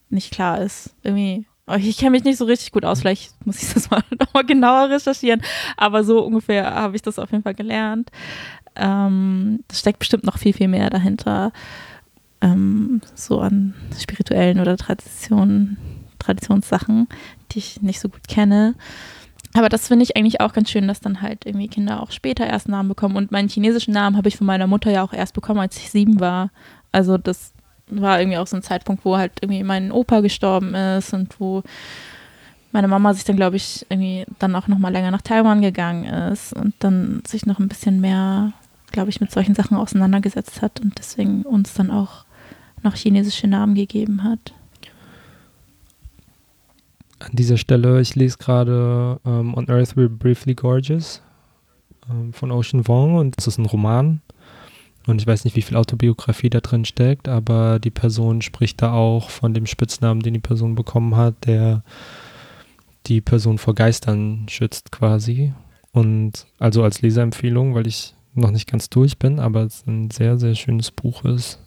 nicht 0.10 0.32
klar 0.32 0.60
ist. 0.62 0.96
Irgendwie 1.04 1.46
ich 1.78 1.98
kenne 1.98 2.12
mich 2.12 2.24
nicht 2.24 2.38
so 2.38 2.46
richtig 2.46 2.72
gut 2.72 2.86
aus, 2.86 3.02
vielleicht 3.02 3.34
muss 3.46 3.62
ich 3.62 3.74
das 3.74 3.90
mal 3.92 4.04
nochmal 4.20 4.46
genauer 4.46 4.90
recherchieren, 4.90 5.42
aber 5.78 6.04
so 6.04 6.24
ungefähr 6.24 6.74
habe 6.74 6.96
ich 6.96 7.02
das 7.02 7.20
auf 7.20 7.32
jeden 7.32 7.44
Fall 7.44 7.56
gelernt. 7.56 8.12
Ähm, 8.76 9.64
das 9.68 9.80
steckt 9.80 10.00
bestimmt 10.00 10.24
noch 10.24 10.38
viel, 10.38 10.54
viel 10.54 10.68
mehr 10.68 10.90
dahinter, 10.90 11.52
ähm, 12.42 13.02
so 13.16 13.40
an 13.40 13.74
spirituellen 13.98 14.60
oder 14.60 14.78
Traditionen, 14.78 15.78
Traditionssachen, 16.20 17.08
die 17.52 17.60
ich 17.60 17.82
nicht 17.82 18.00
so 18.00 18.10
gut 18.10 18.28
kenne. 18.28 18.76
Aber 19.56 19.70
das 19.70 19.88
finde 19.88 20.04
ich 20.04 20.18
eigentlich 20.18 20.42
auch 20.42 20.54
ganz 20.54 20.72
schön, 20.72 20.88
dass 20.88 21.00
dann 21.00 21.22
halt 21.22 21.46
irgendwie 21.46 21.68
Kinder 21.68 22.02
auch 22.02 22.12
später 22.12 22.46
erst 22.46 22.68
Namen 22.68 22.90
bekommen. 22.90 23.16
Und 23.16 23.32
meinen 23.32 23.50
chinesischen 23.50 23.94
Namen 23.94 24.18
habe 24.18 24.28
ich 24.28 24.36
von 24.36 24.48
meiner 24.48 24.66
Mutter 24.66 24.92
ja 24.92 25.04
auch 25.04 25.14
erst 25.14 25.36
bekommen, 25.36 25.60
als 25.60 25.78
ich 25.78 25.92
sieben 25.92 26.20
war. 26.20 26.50
Also 26.92 27.20
das 27.20 27.53
war 27.88 28.20
irgendwie 28.20 28.38
auch 28.38 28.48
so 28.48 28.56
ein 28.56 28.64
Zeitpunkt, 28.64 29.06
wo 29.06 29.18
halt 29.18 29.34
irgendwie 29.42 29.64
mein 29.64 29.92
Opa 29.92 30.22
gestorben 30.22 30.74
ist 30.74 31.14
und 31.14 31.40
wo 31.40 31.64
meine 32.72 32.88
Mama 32.88 33.14
sich 33.14 33.24
dann, 33.24 33.36
glaube 33.36 33.56
ich, 33.56 33.86
irgendwie 33.90 34.26
dann 34.40 34.56
auch 34.56 34.68
noch 34.68 34.80
mal 34.80 34.92
länger 34.92 35.12
nach 35.12 35.22
Taiwan 35.22 35.62
gegangen 35.62 36.06
ist 36.06 36.54
und 36.54 36.74
dann 36.80 37.22
sich 37.26 37.46
noch 37.46 37.60
ein 37.60 37.68
bisschen 37.68 38.02
mehr, 38.02 38.54
glaube 38.92 39.10
ich, 39.10 39.22
mit 39.22 39.32
solchen 39.32 39.54
Sachen 39.54 39.78
auseinandergesetzt 39.78 40.62
hat 40.62 40.80
und 40.80 40.98
deswegen 40.98 41.44
uns 41.44 41.74
dann 41.74 41.92
auch 41.92 42.26
noch 42.82 42.96
chinesische 42.96 43.48
Namen 43.48 43.76
gegeben 43.76 44.24
hat. 44.24 44.54
An 47.20 47.32
dieser 47.34 47.58
Stelle, 47.58 48.02
ich 48.02 48.16
lese 48.16 48.38
gerade 48.38 49.20
um, 49.24 49.54
On 49.56 49.70
Earth 49.70 49.94
We're 49.96 50.10
Briefly 50.10 50.56
Gorgeous 50.56 51.22
um, 52.10 52.16
ähm, 52.16 52.34
von 52.34 52.52
Ocean 52.52 52.88
Wong 52.88 53.16
und 53.16 53.38
das 53.38 53.48
ist 53.48 53.60
ein 53.60 53.66
Roman 53.66 54.22
und 55.06 55.20
ich 55.20 55.28
weiß 55.28 55.44
nicht, 55.44 55.56
wie 55.56 55.62
viel 55.62 55.76
Autobiografie 55.76 56.50
da 56.50 56.62
drin 56.62 56.86
steckt, 56.86 57.28
aber 57.28 57.80
die 57.80 57.92
Person 57.92 58.42
spricht 58.42 58.82
da 58.82 58.94
auch 58.94 59.30
von 59.30 59.54
dem 59.54 59.66
Spitznamen, 59.66 60.22
den 60.22 60.34
die 60.34 60.40
Person 60.40 60.76
bekommen 60.76 61.16
hat, 61.18 61.46
der 61.46 61.84
die 63.08 63.20
Person 63.20 63.58
vor 63.58 63.76
Geistern 63.76 64.46
schützt 64.50 64.92
quasi. 64.92 65.54
Und 65.92 66.48
also 66.58 66.84
als 66.84 67.02
Leserempfehlung, 67.02 67.76
weil 67.76 67.86
ich 67.86 68.16
noch 68.34 68.52
nicht 68.52 68.70
ganz 68.70 68.90
durch 68.90 69.20
bin, 69.20 69.40
aber 69.40 69.64
es 69.64 69.86
ein 69.86 70.10
sehr, 70.10 70.38
sehr 70.38 70.56
schönes 70.56 70.90
Buch 70.90 71.26
ist. 71.26 71.60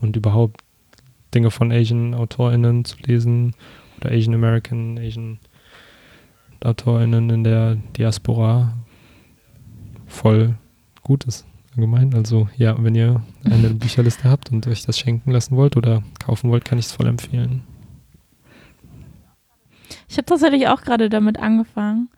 Und 0.00 0.16
überhaupt 0.16 0.62
Dinge 1.32 1.52
von 1.52 1.70
Asian 1.70 2.14
AutorInnen 2.14 2.84
zu 2.84 2.96
lesen 3.06 3.54
oder 3.98 4.10
Asian 4.10 4.34
American, 4.34 4.98
Asian 4.98 5.38
AutorInnen 6.64 7.30
in 7.30 7.44
der 7.44 7.76
Diaspora 7.96 8.76
voll 10.06 10.56
gut 11.02 11.24
ist 11.24 11.46
allgemein. 11.74 12.14
Also 12.14 12.48
ja, 12.56 12.76
wenn 12.82 12.94
ihr 12.94 13.22
eine 13.44 13.70
Bücherliste 13.74 14.28
habt 14.28 14.50
und 14.50 14.66
euch 14.66 14.84
das 14.84 14.98
schenken 14.98 15.30
lassen 15.30 15.56
wollt 15.56 15.76
oder 15.76 16.02
kaufen 16.24 16.50
wollt, 16.50 16.64
kann 16.64 16.78
ich 16.78 16.86
es 16.86 16.92
voll 16.92 17.06
empfehlen. 17.06 17.62
Ich 20.08 20.16
habe 20.16 20.26
tatsächlich 20.26 20.68
auch 20.68 20.82
gerade 20.82 21.08
damit 21.08 21.38
angefangen. 21.38 22.08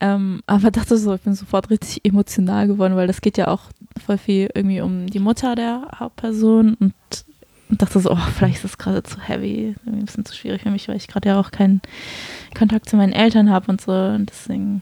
Ähm, 0.00 0.42
aber 0.46 0.70
dachte 0.70 0.96
so, 0.96 1.14
ich 1.14 1.20
bin 1.20 1.34
sofort 1.34 1.68
richtig 1.68 2.04
emotional 2.04 2.66
geworden, 2.66 2.96
weil 2.96 3.06
das 3.06 3.20
geht 3.20 3.36
ja 3.36 3.48
auch 3.48 3.64
voll 4.02 4.16
viel 4.16 4.48
irgendwie 4.54 4.80
um 4.80 5.06
die 5.06 5.18
Mutter 5.18 5.54
der 5.54 5.88
Hauptperson 5.98 6.74
und, 6.74 6.94
und 7.68 7.82
dachte 7.82 8.00
so, 8.00 8.10
oh, 8.10 8.16
vielleicht 8.34 8.56
ist 8.56 8.64
das 8.64 8.78
gerade 8.78 9.02
zu 9.02 9.20
heavy, 9.20 9.76
irgendwie 9.84 10.00
ein 10.00 10.06
bisschen 10.06 10.24
zu 10.24 10.34
schwierig 10.34 10.62
für 10.62 10.70
mich, 10.70 10.88
weil 10.88 10.96
ich 10.96 11.06
gerade 11.06 11.28
ja 11.28 11.38
auch 11.38 11.50
keinen 11.50 11.82
Kontakt 12.56 12.88
zu 12.88 12.96
meinen 12.96 13.12
Eltern 13.12 13.50
habe 13.50 13.70
und 13.70 13.82
so 13.82 13.92
und 13.92 14.30
deswegen 14.30 14.80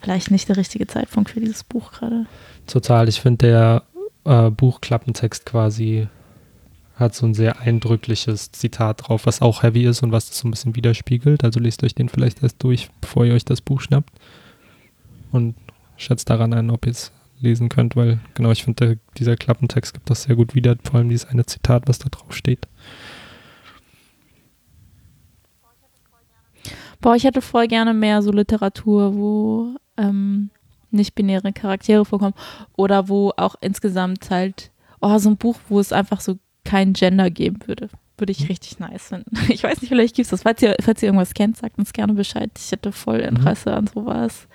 vielleicht 0.00 0.30
nicht 0.30 0.48
der 0.48 0.56
richtige 0.56 0.86
Zeitpunkt 0.86 1.30
für 1.30 1.40
dieses 1.40 1.64
Buch 1.64 1.90
gerade. 1.90 2.26
Total, 2.66 3.08
ich 3.08 3.20
finde 3.20 3.46
der 3.46 3.82
äh, 4.24 4.50
Buchklappentext 4.50 5.46
quasi 5.46 6.08
hat 6.96 7.14
so 7.14 7.26
ein 7.26 7.34
sehr 7.34 7.60
eindrückliches 7.60 8.52
Zitat 8.52 9.08
drauf, 9.08 9.26
was 9.26 9.42
auch 9.42 9.62
heavy 9.62 9.84
ist 9.84 10.02
und 10.02 10.12
was 10.12 10.28
das 10.28 10.38
so 10.38 10.48
ein 10.48 10.50
bisschen 10.50 10.76
widerspiegelt. 10.76 11.44
Also 11.44 11.58
lest 11.58 11.82
euch 11.84 11.94
den 11.94 12.08
vielleicht 12.08 12.42
erst 12.42 12.62
durch, 12.62 12.90
bevor 13.00 13.24
ihr 13.24 13.34
euch 13.34 13.44
das 13.44 13.60
Buch 13.60 13.80
schnappt. 13.80 14.12
Und 15.32 15.54
schätzt 15.96 16.28
daran 16.30 16.52
ein, 16.52 16.70
ob 16.70 16.86
ihr 16.86 16.92
es 16.92 17.12
lesen 17.40 17.68
könnt, 17.68 17.96
weil 17.96 18.20
genau, 18.34 18.52
ich 18.52 18.64
finde, 18.64 18.98
dieser 19.18 19.36
Klappentext 19.36 19.94
gibt 19.94 20.08
das 20.10 20.24
sehr 20.24 20.36
gut 20.36 20.54
wieder, 20.54 20.76
vor 20.84 20.96
allem 20.96 21.08
dieses 21.08 21.28
eine 21.28 21.44
Zitat, 21.44 21.88
was 21.88 21.98
da 21.98 22.08
drauf 22.08 22.34
steht. 22.34 22.68
Boah, 27.00 27.16
ich 27.16 27.24
hätte 27.24 27.42
voll 27.42 27.66
gerne 27.66 27.94
mehr 27.94 28.22
so 28.22 28.30
Literatur, 28.30 29.16
wo 29.16 29.74
ähm, 29.96 30.50
nicht-binäre 30.92 31.52
Charaktere 31.52 32.04
vorkommen 32.04 32.34
oder 32.76 33.08
wo 33.08 33.32
auch 33.36 33.56
insgesamt 33.60 34.30
halt, 34.30 34.70
oh, 35.00 35.18
so 35.18 35.30
ein 35.30 35.36
Buch, 35.36 35.56
wo 35.68 35.80
es 35.80 35.92
einfach 35.92 36.20
so 36.20 36.38
kein 36.64 36.92
Gender 36.92 37.30
geben 37.30 37.60
würde. 37.66 37.88
Würde 38.18 38.32
ich 38.32 38.40
mhm. 38.40 38.46
richtig 38.46 38.78
nice 38.78 39.08
finden. 39.08 39.36
Ich 39.48 39.62
weiß 39.62 39.80
nicht, 39.80 39.88
vielleicht 39.88 40.14
gibt 40.14 40.26
es 40.26 40.30
das. 40.30 40.42
Falls 40.42 40.62
ihr, 40.62 40.76
falls 40.80 41.02
ihr 41.02 41.08
irgendwas 41.08 41.34
kennt, 41.34 41.56
sagt 41.56 41.78
uns 41.78 41.92
gerne 41.92 42.14
Bescheid. 42.14 42.50
Ich 42.56 42.70
hätte 42.70 42.92
voll 42.92 43.18
mhm. 43.18 43.36
Interesse 43.36 43.70
mhm. 43.70 43.76
an 43.76 43.86
sowas. 43.88 44.46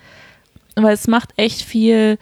Weil 0.76 0.94
es 0.94 1.08
macht 1.08 1.32
echt 1.36 1.62
viel 1.62 2.18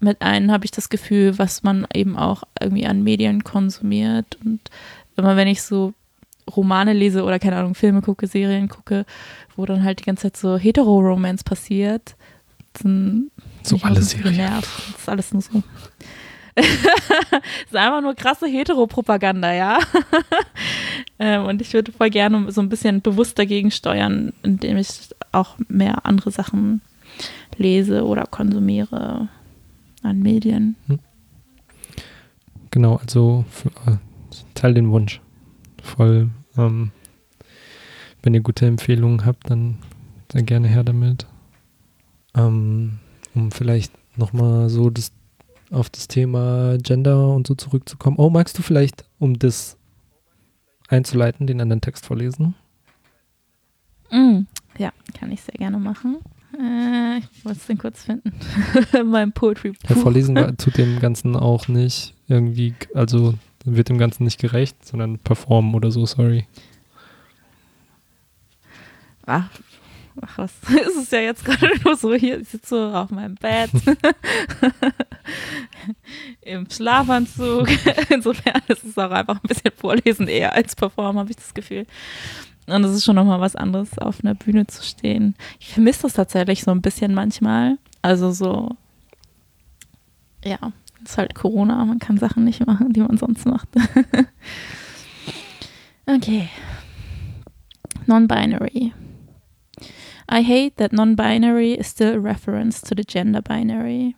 mit 0.00 0.22
einem, 0.22 0.52
habe 0.52 0.64
ich 0.64 0.70
das 0.70 0.90
Gefühl, 0.90 1.38
was 1.38 1.62
man 1.62 1.86
eben 1.92 2.16
auch 2.16 2.42
irgendwie 2.60 2.86
an 2.86 3.02
Medien 3.02 3.44
konsumiert. 3.44 4.38
Und 4.44 4.60
immer 5.16 5.36
wenn 5.36 5.48
ich 5.48 5.62
so 5.62 5.94
Romane 6.48 6.92
lese 6.92 7.24
oder 7.24 7.38
keine 7.38 7.56
Ahnung, 7.56 7.74
Filme 7.74 8.02
gucke, 8.02 8.26
Serien 8.26 8.68
gucke, 8.68 9.04
wo 9.56 9.66
dann 9.66 9.84
halt 9.84 10.00
die 10.00 10.04
ganze 10.04 10.22
Zeit 10.22 10.36
so 10.36 10.56
Hetero-Romance 10.56 11.44
passiert, 11.44 12.16
dann 12.74 13.30
so 13.62 13.78
alles 13.82 14.16
genervt. 14.16 14.68
Das 14.92 15.00
ist 15.00 15.08
alles 15.08 15.32
nur 15.32 15.42
so 15.42 15.62
ist 17.66 17.76
einfach 17.76 18.00
nur 18.00 18.14
krasse 18.14 18.46
Heteropropaganda, 18.46 19.52
ja. 19.52 19.78
ähm, 21.18 21.44
und 21.44 21.62
ich 21.62 21.72
würde 21.72 21.92
voll 21.92 22.10
gerne 22.10 22.50
so 22.50 22.60
ein 22.60 22.68
bisschen 22.68 23.00
bewusst 23.00 23.38
dagegen 23.38 23.70
steuern, 23.70 24.32
indem 24.42 24.76
ich 24.76 25.10
auch 25.32 25.56
mehr 25.68 26.04
andere 26.04 26.30
Sachen 26.30 26.80
lese 27.56 28.04
oder 28.04 28.24
konsumiere 28.24 29.28
an 30.02 30.20
Medien. 30.20 30.76
Hm. 30.86 30.98
Genau, 32.70 32.96
also 32.96 33.44
für, 33.50 33.68
äh, 33.90 33.96
teil 34.54 34.74
den 34.74 34.90
Wunsch. 34.90 35.20
Voll. 35.82 36.30
Ähm, 36.56 36.90
wenn 38.22 38.34
ihr 38.34 38.40
gute 38.40 38.66
Empfehlungen 38.66 39.24
habt, 39.24 39.48
dann 39.48 39.78
sehr 40.30 40.42
gerne 40.42 40.68
her 40.68 40.84
damit. 40.84 41.26
Ähm, 42.38 42.98
um 43.34 43.50
vielleicht 43.50 43.92
nochmal 44.16 44.68
so 44.68 44.90
das 44.90 45.12
auf 45.70 45.90
das 45.90 46.08
Thema 46.08 46.78
Gender 46.78 47.34
und 47.34 47.46
so 47.46 47.54
zurückzukommen. 47.54 48.16
Oh, 48.18 48.30
magst 48.30 48.56
du 48.58 48.62
vielleicht, 48.62 49.04
um 49.18 49.38
das 49.38 49.76
einzuleiten, 50.88 51.46
den 51.46 51.60
anderen 51.60 51.80
Text 51.80 52.06
vorlesen? 52.06 52.54
Mm, 54.10 54.40
ja, 54.78 54.92
kann 55.18 55.30
ich 55.30 55.42
sehr 55.42 55.54
gerne 55.54 55.78
machen. 55.78 56.18
Äh, 56.58 57.18
ich 57.18 57.44
wollte 57.44 57.58
es 57.58 57.66
den 57.66 57.76
kurz 57.78 58.04
finden. 58.04 58.32
mein 59.04 59.32
Poetry. 59.32 59.74
Ja, 59.88 59.96
vorlesen 59.96 60.34
tut 60.56 60.78
dem 60.78 60.98
Ganzen 61.00 61.36
auch 61.36 61.68
nicht 61.68 62.14
irgendwie, 62.26 62.74
also 62.94 63.34
wird 63.64 63.90
dem 63.90 63.98
Ganzen 63.98 64.24
nicht 64.24 64.40
gerecht, 64.40 64.84
sondern 64.86 65.18
performen 65.18 65.74
oder 65.74 65.90
so, 65.90 66.06
sorry. 66.06 66.46
Ach, 69.26 69.50
ach 70.22 70.38
was, 70.38 70.52
ist 70.68 70.96
es 70.96 71.10
ja 71.10 71.20
jetzt 71.20 71.44
gerade 71.44 71.78
nur 71.84 71.96
so 71.96 72.14
hier, 72.14 72.40
ich 72.40 72.48
sitze 72.48 72.68
so 72.68 72.96
auf 72.96 73.10
meinem 73.10 73.36
Bett 73.36 73.70
im 76.42 76.68
Schlafanzug. 76.70 77.68
Insofern 78.10 78.62
ist 78.68 78.84
es 78.84 78.98
auch 78.98 79.10
einfach 79.10 79.36
ein 79.36 79.48
bisschen 79.48 79.72
vorlesen 79.76 80.28
eher 80.28 80.54
als 80.54 80.76
performen, 80.76 81.18
habe 81.18 81.30
ich 81.30 81.36
das 81.36 81.54
Gefühl. 81.54 81.86
Und 82.66 82.84
es 82.84 82.94
ist 82.94 83.04
schon 83.04 83.16
nochmal 83.16 83.40
was 83.40 83.56
anderes, 83.56 83.98
auf 83.98 84.22
einer 84.22 84.34
Bühne 84.34 84.66
zu 84.66 84.82
stehen. 84.82 85.34
Ich 85.58 85.72
vermisse 85.72 86.02
das 86.02 86.14
tatsächlich 86.14 86.62
so 86.62 86.70
ein 86.70 86.82
bisschen 86.82 87.14
manchmal. 87.14 87.78
Also 88.02 88.30
so, 88.30 88.76
ja, 90.44 90.58
es 91.02 91.12
ist 91.12 91.18
halt 91.18 91.34
Corona, 91.34 91.84
man 91.84 91.98
kann 91.98 92.18
Sachen 92.18 92.44
nicht 92.44 92.64
machen, 92.66 92.92
die 92.92 93.00
man 93.00 93.16
sonst 93.16 93.46
macht. 93.46 93.68
okay. 96.06 96.48
Non-binary. 98.06 98.92
I 100.28 100.42
hate 100.42 100.76
that 100.76 100.92
non 100.92 101.14
binary 101.14 101.72
is 101.72 101.86
still 101.86 102.14
a 102.14 102.20
reference 102.20 102.82
to 102.82 102.94
the 102.94 103.04
gender 103.04 103.40
binary. 103.40 104.14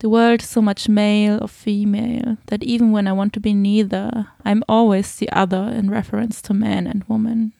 The 0.00 0.08
world 0.08 0.40
is 0.42 0.48
so 0.48 0.62
much 0.62 0.88
male 0.88 1.38
or 1.40 1.48
female 1.48 2.38
that 2.46 2.62
even 2.64 2.90
when 2.90 3.06
I 3.06 3.12
want 3.12 3.32
to 3.34 3.40
be 3.40 3.52
neither, 3.52 4.28
I'm 4.44 4.64
always 4.68 5.14
the 5.14 5.30
other 5.30 5.70
in 5.74 5.90
reference 5.90 6.40
to 6.42 6.54
man 6.54 6.86
and 6.86 7.04
woman. 7.04 7.52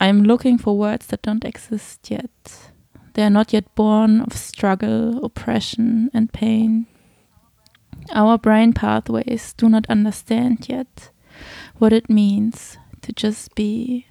I 0.00 0.08
am 0.08 0.24
looking 0.24 0.58
for 0.58 0.76
words 0.76 1.06
that 1.06 1.22
don't 1.22 1.44
exist 1.44 2.10
yet. 2.10 2.70
They 3.14 3.22
are 3.22 3.30
not 3.30 3.52
yet 3.52 3.74
born 3.74 4.20
of 4.20 4.34
struggle, 4.34 5.24
oppression, 5.24 6.10
and 6.12 6.32
pain. 6.32 6.86
Our 8.12 8.36
brain 8.36 8.74
pathways 8.74 9.54
do 9.54 9.68
not 9.70 9.86
understand 9.88 10.68
yet 10.68 11.10
what 11.78 11.94
it 11.94 12.10
means 12.10 12.76
to 13.02 13.12
just 13.12 13.54
be 13.54 14.06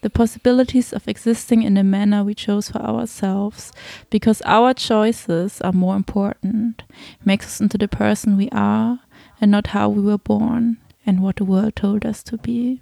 the 0.00 0.10
possibilities 0.10 0.92
of 0.92 1.08
existing 1.08 1.62
in 1.62 1.74
the 1.74 1.84
manner 1.84 2.22
we 2.22 2.34
chose 2.34 2.70
for 2.70 2.78
ourselves, 2.78 3.72
because 4.10 4.42
our 4.44 4.72
choices 4.74 5.60
are 5.60 5.72
more 5.72 5.96
important, 5.96 6.82
makes 7.24 7.46
us 7.46 7.60
into 7.60 7.78
the 7.78 7.88
person 7.88 8.36
we 8.36 8.48
are 8.50 9.00
and 9.40 9.50
not 9.50 9.68
how 9.68 9.88
we 9.88 10.02
were 10.02 10.18
born 10.18 10.78
and 11.04 11.22
what 11.22 11.36
the 11.36 11.44
world 11.44 11.74
told 11.74 12.04
us 12.04 12.22
to 12.22 12.36
be. 12.38 12.80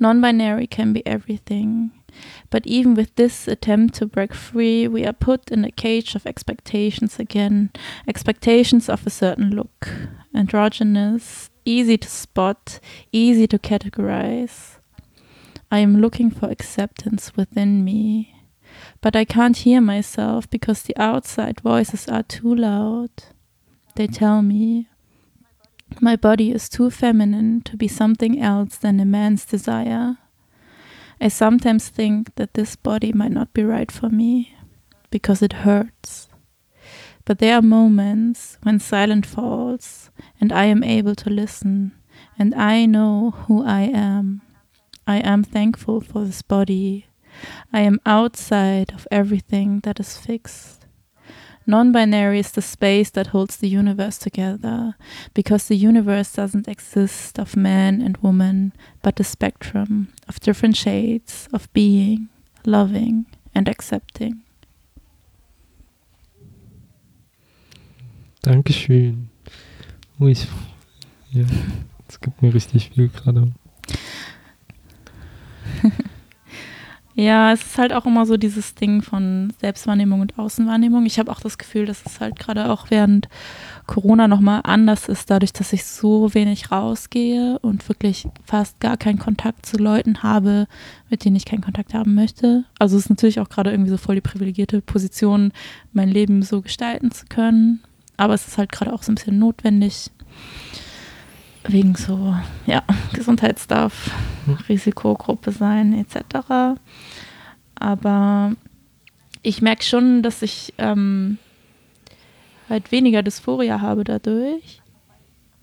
Non 0.00 0.20
binary 0.20 0.66
can 0.66 0.92
be 0.92 1.06
everything, 1.06 1.92
but 2.50 2.66
even 2.66 2.94
with 2.94 3.14
this 3.14 3.46
attempt 3.46 3.94
to 3.94 4.06
break 4.06 4.34
free, 4.34 4.88
we 4.88 5.06
are 5.06 5.12
put 5.12 5.50
in 5.50 5.64
a 5.64 5.70
cage 5.70 6.14
of 6.14 6.26
expectations 6.26 7.18
again 7.18 7.70
expectations 8.08 8.88
of 8.88 9.06
a 9.06 9.10
certain 9.10 9.50
look, 9.50 9.88
androgynous, 10.34 11.50
easy 11.64 11.96
to 11.96 12.08
spot, 12.08 12.80
easy 13.12 13.46
to 13.46 13.58
categorize. 13.58 14.78
I 15.72 15.78
am 15.78 16.02
looking 16.02 16.30
for 16.30 16.50
acceptance 16.50 17.34
within 17.34 17.82
me. 17.82 18.36
But 19.00 19.16
I 19.16 19.24
can't 19.24 19.56
hear 19.56 19.80
myself 19.80 20.48
because 20.50 20.82
the 20.82 20.94
outside 20.98 21.62
voices 21.62 22.06
are 22.08 22.22
too 22.22 22.54
loud. 22.54 23.08
They 23.94 24.06
tell 24.06 24.42
me 24.42 24.90
my 25.98 26.14
body 26.14 26.50
is 26.50 26.68
too 26.68 26.90
feminine 26.90 27.62
to 27.62 27.78
be 27.78 27.88
something 27.88 28.38
else 28.38 28.76
than 28.76 29.00
a 29.00 29.06
man's 29.06 29.46
desire. 29.46 30.18
I 31.18 31.28
sometimes 31.28 31.88
think 31.88 32.34
that 32.34 32.52
this 32.52 32.76
body 32.76 33.14
might 33.14 33.32
not 33.32 33.54
be 33.54 33.64
right 33.64 33.90
for 33.90 34.10
me 34.10 34.54
because 35.10 35.40
it 35.40 35.64
hurts. 35.64 36.28
But 37.24 37.38
there 37.38 37.56
are 37.56 37.62
moments 37.62 38.58
when 38.62 38.78
silence 38.78 39.28
falls 39.28 40.10
and 40.38 40.52
I 40.52 40.66
am 40.66 40.84
able 40.84 41.14
to 41.14 41.30
listen 41.30 41.92
and 42.38 42.54
I 42.54 42.84
know 42.84 43.30
who 43.46 43.64
I 43.64 43.82
am. 43.82 44.42
I 45.06 45.18
am 45.18 45.42
thankful 45.44 46.00
for 46.00 46.24
this 46.24 46.42
body. 46.42 47.06
I 47.72 47.80
am 47.80 48.00
outside 48.06 48.92
of 48.92 49.08
everything 49.10 49.80
that 49.80 49.98
is 49.98 50.16
fixed. 50.16 50.86
Non 51.66 51.92
binary 51.92 52.40
is 52.40 52.50
the 52.52 52.62
space 52.62 53.10
that 53.10 53.28
holds 53.28 53.56
the 53.56 53.68
universe 53.68 54.18
together, 54.18 54.96
because 55.32 55.68
the 55.68 55.76
universe 55.76 56.32
doesn't 56.32 56.66
exist 56.66 57.38
of 57.38 57.56
man 57.56 58.02
and 58.02 58.16
woman, 58.18 58.72
but 59.02 59.20
a 59.20 59.24
spectrum 59.24 60.08
of 60.28 60.40
different 60.40 60.76
shades 60.76 61.48
of 61.52 61.72
being, 61.72 62.28
loving, 62.66 63.26
and 63.54 63.68
accepting. 63.68 64.42
Dankeschön. 68.42 69.28
Oh, 70.18 70.26
ich, 70.26 70.48
ja, 71.30 71.44
es 72.08 72.20
gibt 72.20 72.42
mir 72.42 72.52
richtig 72.52 72.90
viel 72.90 73.08
gerade. 73.08 73.52
Ja, 77.14 77.52
es 77.52 77.60
ist 77.60 77.78
halt 77.78 77.92
auch 77.92 78.06
immer 78.06 78.24
so 78.24 78.38
dieses 78.38 78.74
Ding 78.74 79.02
von 79.02 79.52
Selbstwahrnehmung 79.60 80.22
und 80.22 80.38
Außenwahrnehmung. 80.38 81.04
Ich 81.04 81.18
habe 81.18 81.30
auch 81.30 81.40
das 81.40 81.58
Gefühl, 81.58 81.84
dass 81.84 82.06
es 82.06 82.20
halt 82.20 82.38
gerade 82.38 82.70
auch 82.70 82.86
während 82.88 83.28
Corona 83.86 84.28
nochmal 84.28 84.62
anders 84.64 85.08
ist, 85.08 85.28
dadurch, 85.28 85.52
dass 85.52 85.74
ich 85.74 85.84
so 85.84 86.32
wenig 86.32 86.72
rausgehe 86.72 87.58
und 87.58 87.86
wirklich 87.90 88.28
fast 88.46 88.80
gar 88.80 88.96
keinen 88.96 89.18
Kontakt 89.18 89.66
zu 89.66 89.76
Leuten 89.76 90.22
habe, 90.22 90.66
mit 91.10 91.26
denen 91.26 91.36
ich 91.36 91.44
keinen 91.44 91.60
Kontakt 91.60 91.92
haben 91.92 92.14
möchte. 92.14 92.64
Also 92.78 92.96
es 92.96 93.04
ist 93.04 93.10
natürlich 93.10 93.40
auch 93.40 93.50
gerade 93.50 93.72
irgendwie 93.72 93.90
so 93.90 93.98
voll 93.98 94.14
die 94.14 94.22
privilegierte 94.22 94.80
Position, 94.80 95.52
mein 95.92 96.08
Leben 96.08 96.42
so 96.42 96.62
gestalten 96.62 97.10
zu 97.10 97.26
können. 97.26 97.82
Aber 98.16 98.32
es 98.32 98.48
ist 98.48 98.56
halt 98.56 98.72
gerade 98.72 98.92
auch 98.92 99.02
so 99.02 99.12
ein 99.12 99.16
bisschen 99.16 99.38
notwendig. 99.38 100.10
Wegen 101.64 101.94
so, 101.94 102.34
ja, 102.66 102.82
Gesundheitsstuff, 103.12 104.10
hm. 104.46 104.58
Risikogruppe 104.68 105.52
sein, 105.52 105.92
etc. 105.92 106.76
Aber 107.76 108.52
ich 109.42 109.62
merke 109.62 109.84
schon, 109.84 110.22
dass 110.22 110.42
ich 110.42 110.74
ähm, 110.78 111.38
halt 112.68 112.90
weniger 112.90 113.22
Dysphoria 113.22 113.80
habe 113.80 114.04
dadurch. 114.04 114.80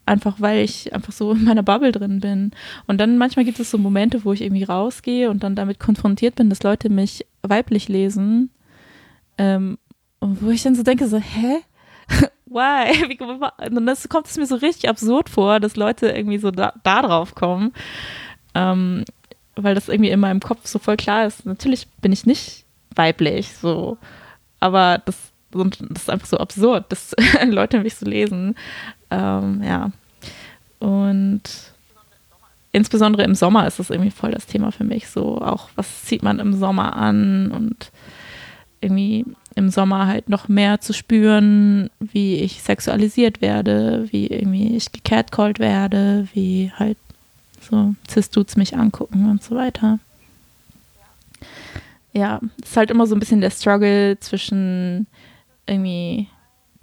Einfach 0.05 0.41
weil 0.41 0.63
ich 0.63 0.93
einfach 0.93 1.13
so 1.13 1.33
in 1.33 1.43
meiner 1.43 1.63
Bubble 1.63 1.91
drin 1.91 2.19
bin. 2.19 2.51
Und 2.87 2.97
dann 2.99 3.17
manchmal 3.17 3.45
gibt 3.45 3.59
es 3.59 3.69
so 3.69 3.77
Momente, 3.77 4.25
wo 4.25 4.33
ich 4.33 4.41
irgendwie 4.41 4.63
rausgehe 4.63 5.29
und 5.29 5.43
dann 5.43 5.55
damit 5.55 5.79
konfrontiert 5.79 6.35
bin, 6.35 6.49
dass 6.49 6.63
Leute 6.63 6.89
mich 6.89 7.25
weiblich 7.41 7.87
lesen. 7.89 8.49
Ähm, 9.37 9.77
und 10.19 10.41
wo 10.41 10.49
ich 10.49 10.63
dann 10.63 10.75
so 10.75 10.83
denke, 10.83 11.07
so, 11.07 11.17
hä? 11.17 11.57
Why? 12.49 13.15
Und 13.75 13.85
das 13.85 14.09
kommt 14.09 14.27
es 14.27 14.37
mir 14.37 14.45
so 14.45 14.55
richtig 14.55 14.89
absurd 14.89 15.29
vor, 15.29 15.59
dass 15.59 15.75
Leute 15.75 16.09
irgendwie 16.09 16.39
so 16.39 16.51
da, 16.51 16.73
da 16.83 17.01
drauf 17.01 17.35
kommen. 17.35 17.73
Ähm, 18.55 19.05
weil 19.55 19.75
das 19.75 19.89
irgendwie 19.89 20.09
in 20.09 20.19
meinem 20.19 20.39
Kopf 20.39 20.65
so 20.67 20.79
voll 20.79 20.97
klar 20.97 21.25
ist. 21.25 21.45
Natürlich 21.45 21.87
bin 22.01 22.11
ich 22.11 22.25
nicht 22.25 22.65
weiblich, 22.95 23.55
so. 23.55 23.97
Aber 24.59 25.01
das, 25.05 25.15
das 25.51 26.01
ist 26.01 26.09
einfach 26.09 26.27
so 26.27 26.37
absurd, 26.37 26.85
dass 26.89 27.15
Leute 27.45 27.79
mich 27.79 27.95
so 27.95 28.05
lesen. 28.05 28.55
Ähm, 29.11 29.61
ja. 29.63 29.91
Und 30.79 31.41
insbesondere 32.71 33.23
im 33.23 33.35
Sommer 33.35 33.67
ist 33.67 33.79
das 33.79 33.89
irgendwie 33.89 34.11
voll 34.11 34.31
das 34.31 34.45
Thema 34.45 34.71
für 34.71 34.83
mich. 34.83 35.09
So, 35.09 35.39
auch 35.41 35.69
was 35.75 36.05
zieht 36.05 36.23
man 36.23 36.39
im 36.39 36.53
Sommer 36.53 36.95
an 36.95 37.51
und 37.51 37.91
irgendwie 38.81 39.25
im 39.55 39.69
Sommer 39.69 40.07
halt 40.07 40.29
noch 40.29 40.47
mehr 40.47 40.79
zu 40.79 40.93
spüren, 40.93 41.89
wie 41.99 42.35
ich 42.35 42.61
sexualisiert 42.61 43.41
werde, 43.41 44.07
wie 44.11 44.27
irgendwie 44.27 44.75
ich 44.75 44.91
gecatcalled 44.91 45.59
werde, 45.59 46.27
wie 46.33 46.71
halt 46.75 46.97
so 47.59 47.93
Cis-Dudes 48.09 48.55
mich 48.55 48.77
angucken 48.77 49.29
und 49.29 49.43
so 49.43 49.55
weiter. 49.55 49.99
Ja, 52.13 52.39
ist 52.61 52.77
halt 52.77 52.89
immer 52.89 53.05
so 53.05 53.15
ein 53.15 53.19
bisschen 53.19 53.41
der 53.41 53.51
Struggle 53.51 54.17
zwischen 54.19 55.07
irgendwie 55.67 56.27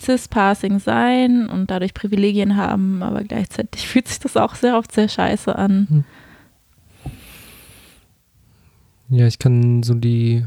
Cis-Passing 0.01 0.79
sein 0.79 1.49
und 1.49 1.71
dadurch 1.71 1.95
Privilegien 1.95 2.57
haben, 2.57 3.03
aber 3.03 3.25
gleichzeitig 3.25 3.89
fühlt 3.89 4.09
sich 4.09 4.21
das 4.21 4.37
auch 4.37 4.55
sehr 4.55 4.77
oft 4.77 4.93
sehr 4.93 5.09
scheiße 5.09 5.57
an. 5.57 5.87
Hm. 5.89 6.05
Ja, 9.09 9.27
ich 9.27 9.39
kann 9.39 9.83
so 9.83 9.95
die 9.95 10.45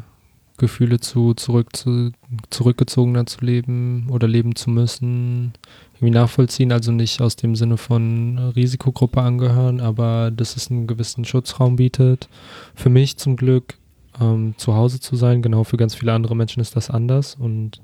Gefühle 0.59 0.99
zu, 0.99 1.33
zurück 1.33 1.75
zu 1.75 2.11
zurückgezogener 2.51 3.25
zu 3.25 3.43
leben 3.43 4.07
oder 4.09 4.27
leben 4.27 4.55
zu 4.55 4.69
müssen, 4.69 5.53
irgendwie 5.95 6.13
nachvollziehen. 6.13 6.71
Also 6.71 6.91
nicht 6.91 7.21
aus 7.21 7.35
dem 7.35 7.55
Sinne 7.55 7.77
von 7.77 8.37
Risikogruppe 8.55 9.21
angehören, 9.21 9.79
aber 9.79 10.31
dass 10.31 10.55
es 10.55 10.69
einen 10.69 10.85
gewissen 10.85 11.25
Schutzraum 11.25 11.77
bietet. 11.77 12.29
Für 12.75 12.89
mich 12.89 13.17
zum 13.17 13.35
Glück 13.35 13.77
ähm, 14.21 14.53
zu 14.57 14.75
Hause 14.75 14.99
zu 14.99 15.15
sein, 15.15 15.41
genau 15.41 15.63
für 15.63 15.77
ganz 15.77 15.95
viele 15.95 16.13
andere 16.13 16.35
Menschen 16.35 16.61
ist 16.61 16.75
das 16.75 16.89
anders 16.89 17.35
und 17.35 17.81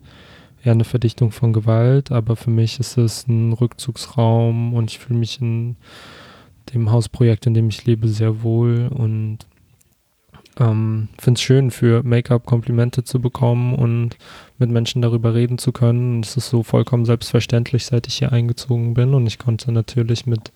eher 0.64 0.74
eine 0.74 0.84
Verdichtung 0.84 1.32
von 1.32 1.54
Gewalt, 1.54 2.12
aber 2.12 2.36
für 2.36 2.50
mich 2.50 2.80
ist 2.80 2.98
es 2.98 3.28
ein 3.28 3.54
Rückzugsraum 3.54 4.74
und 4.74 4.92
ich 4.92 5.00
fühle 5.00 5.20
mich 5.20 5.42
in 5.42 5.76
dem 6.74 6.92
Hausprojekt, 6.92 7.46
in 7.46 7.54
dem 7.54 7.70
ich 7.70 7.86
lebe, 7.86 8.08
sehr 8.08 8.42
wohl 8.42 8.88
und 8.88 9.40
ähm, 10.60 11.10
finde 11.20 11.38
es 11.38 11.42
schön, 11.42 11.72
für 11.72 12.04
Make-up 12.04 12.46
Komplimente 12.46 13.04
zu 13.04 13.20
bekommen 13.20 13.76
und 13.76 14.18
mit 14.58 14.70
Menschen 14.70 15.02
darüber 15.02 15.34
reden 15.34 15.58
zu 15.58 15.72
können. 15.72 16.22
Es 16.22 16.38
ist 16.38 16.50
so 16.50 16.64
vollkommen 16.64 17.06
selbstverständlich, 17.06 17.86
seit 17.86 18.08
ich 18.08 18.16
hier 18.16 18.32
eingezogen 18.32 18.94
bin 18.94 19.14
und 19.14 19.28
ich 19.28 19.38
konnte 19.38 19.72
natürlich 19.72 20.26
mit 20.26 20.52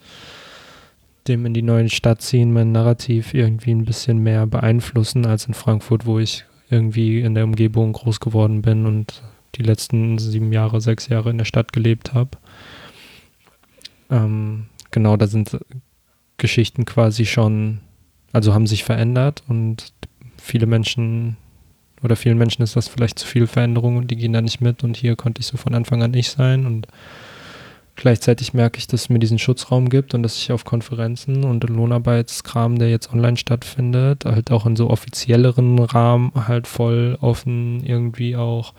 dem 1.27 1.45
in 1.45 1.53
die 1.53 1.61
neue 1.61 1.89
Stadt 1.89 2.21
ziehen, 2.21 2.53
mein 2.53 2.71
Narrativ 2.71 3.33
irgendwie 3.33 3.71
ein 3.71 3.85
bisschen 3.85 4.19
mehr 4.19 4.47
beeinflussen 4.47 5.25
als 5.25 5.45
in 5.45 5.53
Frankfurt, 5.53 6.05
wo 6.05 6.19
ich 6.19 6.45
irgendwie 6.69 7.21
in 7.21 7.35
der 7.35 7.43
Umgebung 7.43 7.93
groß 7.93 8.19
geworden 8.19 8.61
bin 8.61 8.85
und 8.85 9.21
die 9.55 9.63
letzten 9.63 10.17
sieben 10.17 10.53
Jahre, 10.53 10.81
sechs 10.81 11.07
Jahre 11.07 11.29
in 11.29 11.37
der 11.37 11.45
Stadt 11.45 11.73
gelebt 11.73 12.13
habe. 12.13 12.31
Ähm, 14.09 14.67
genau, 14.91 15.17
da 15.17 15.27
sind 15.27 15.57
Geschichten 16.37 16.85
quasi 16.85 17.25
schon 17.25 17.79
also 18.33 18.53
haben 18.53 18.67
sich 18.67 18.83
verändert 18.83 19.43
und 19.47 19.93
viele 20.37 20.65
Menschen 20.65 21.37
oder 22.03 22.15
vielen 22.15 22.37
Menschen 22.37 22.61
ist 22.61 22.75
das 22.75 22.87
vielleicht 22.87 23.19
zu 23.19 23.27
viel 23.27 23.47
Veränderung 23.47 23.97
und 23.97 24.09
die 24.09 24.15
gehen 24.15 24.33
da 24.33 24.41
nicht 24.41 24.61
mit 24.61 24.83
und 24.83 24.95
hier 24.95 25.15
konnte 25.15 25.41
ich 25.41 25.47
so 25.47 25.57
von 25.57 25.75
Anfang 25.75 26.01
an 26.01 26.11
nicht 26.11 26.31
sein 26.31 26.65
und 26.65 26.87
gleichzeitig 27.95 28.53
merke 28.53 28.77
ich, 28.77 28.87
dass 28.87 29.01
es 29.01 29.09
mir 29.09 29.19
diesen 29.19 29.39
Schutzraum 29.39 29.89
gibt 29.89 30.13
und 30.13 30.23
dass 30.23 30.37
ich 30.37 30.51
auf 30.51 30.63
Konferenzen 30.63 31.43
und 31.43 31.67
Lohnarbeitskram, 31.67 32.79
der 32.79 32.89
jetzt 32.89 33.11
online 33.11 33.35
stattfindet, 33.35 34.23
halt 34.25 34.51
auch 34.51 34.65
in 34.65 34.77
so 34.77 34.89
offizielleren 34.89 35.77
Rahmen 35.79 36.31
halt 36.35 36.67
voll 36.67 37.17
offen 37.19 37.83
irgendwie 37.85 38.37
auch 38.37 38.73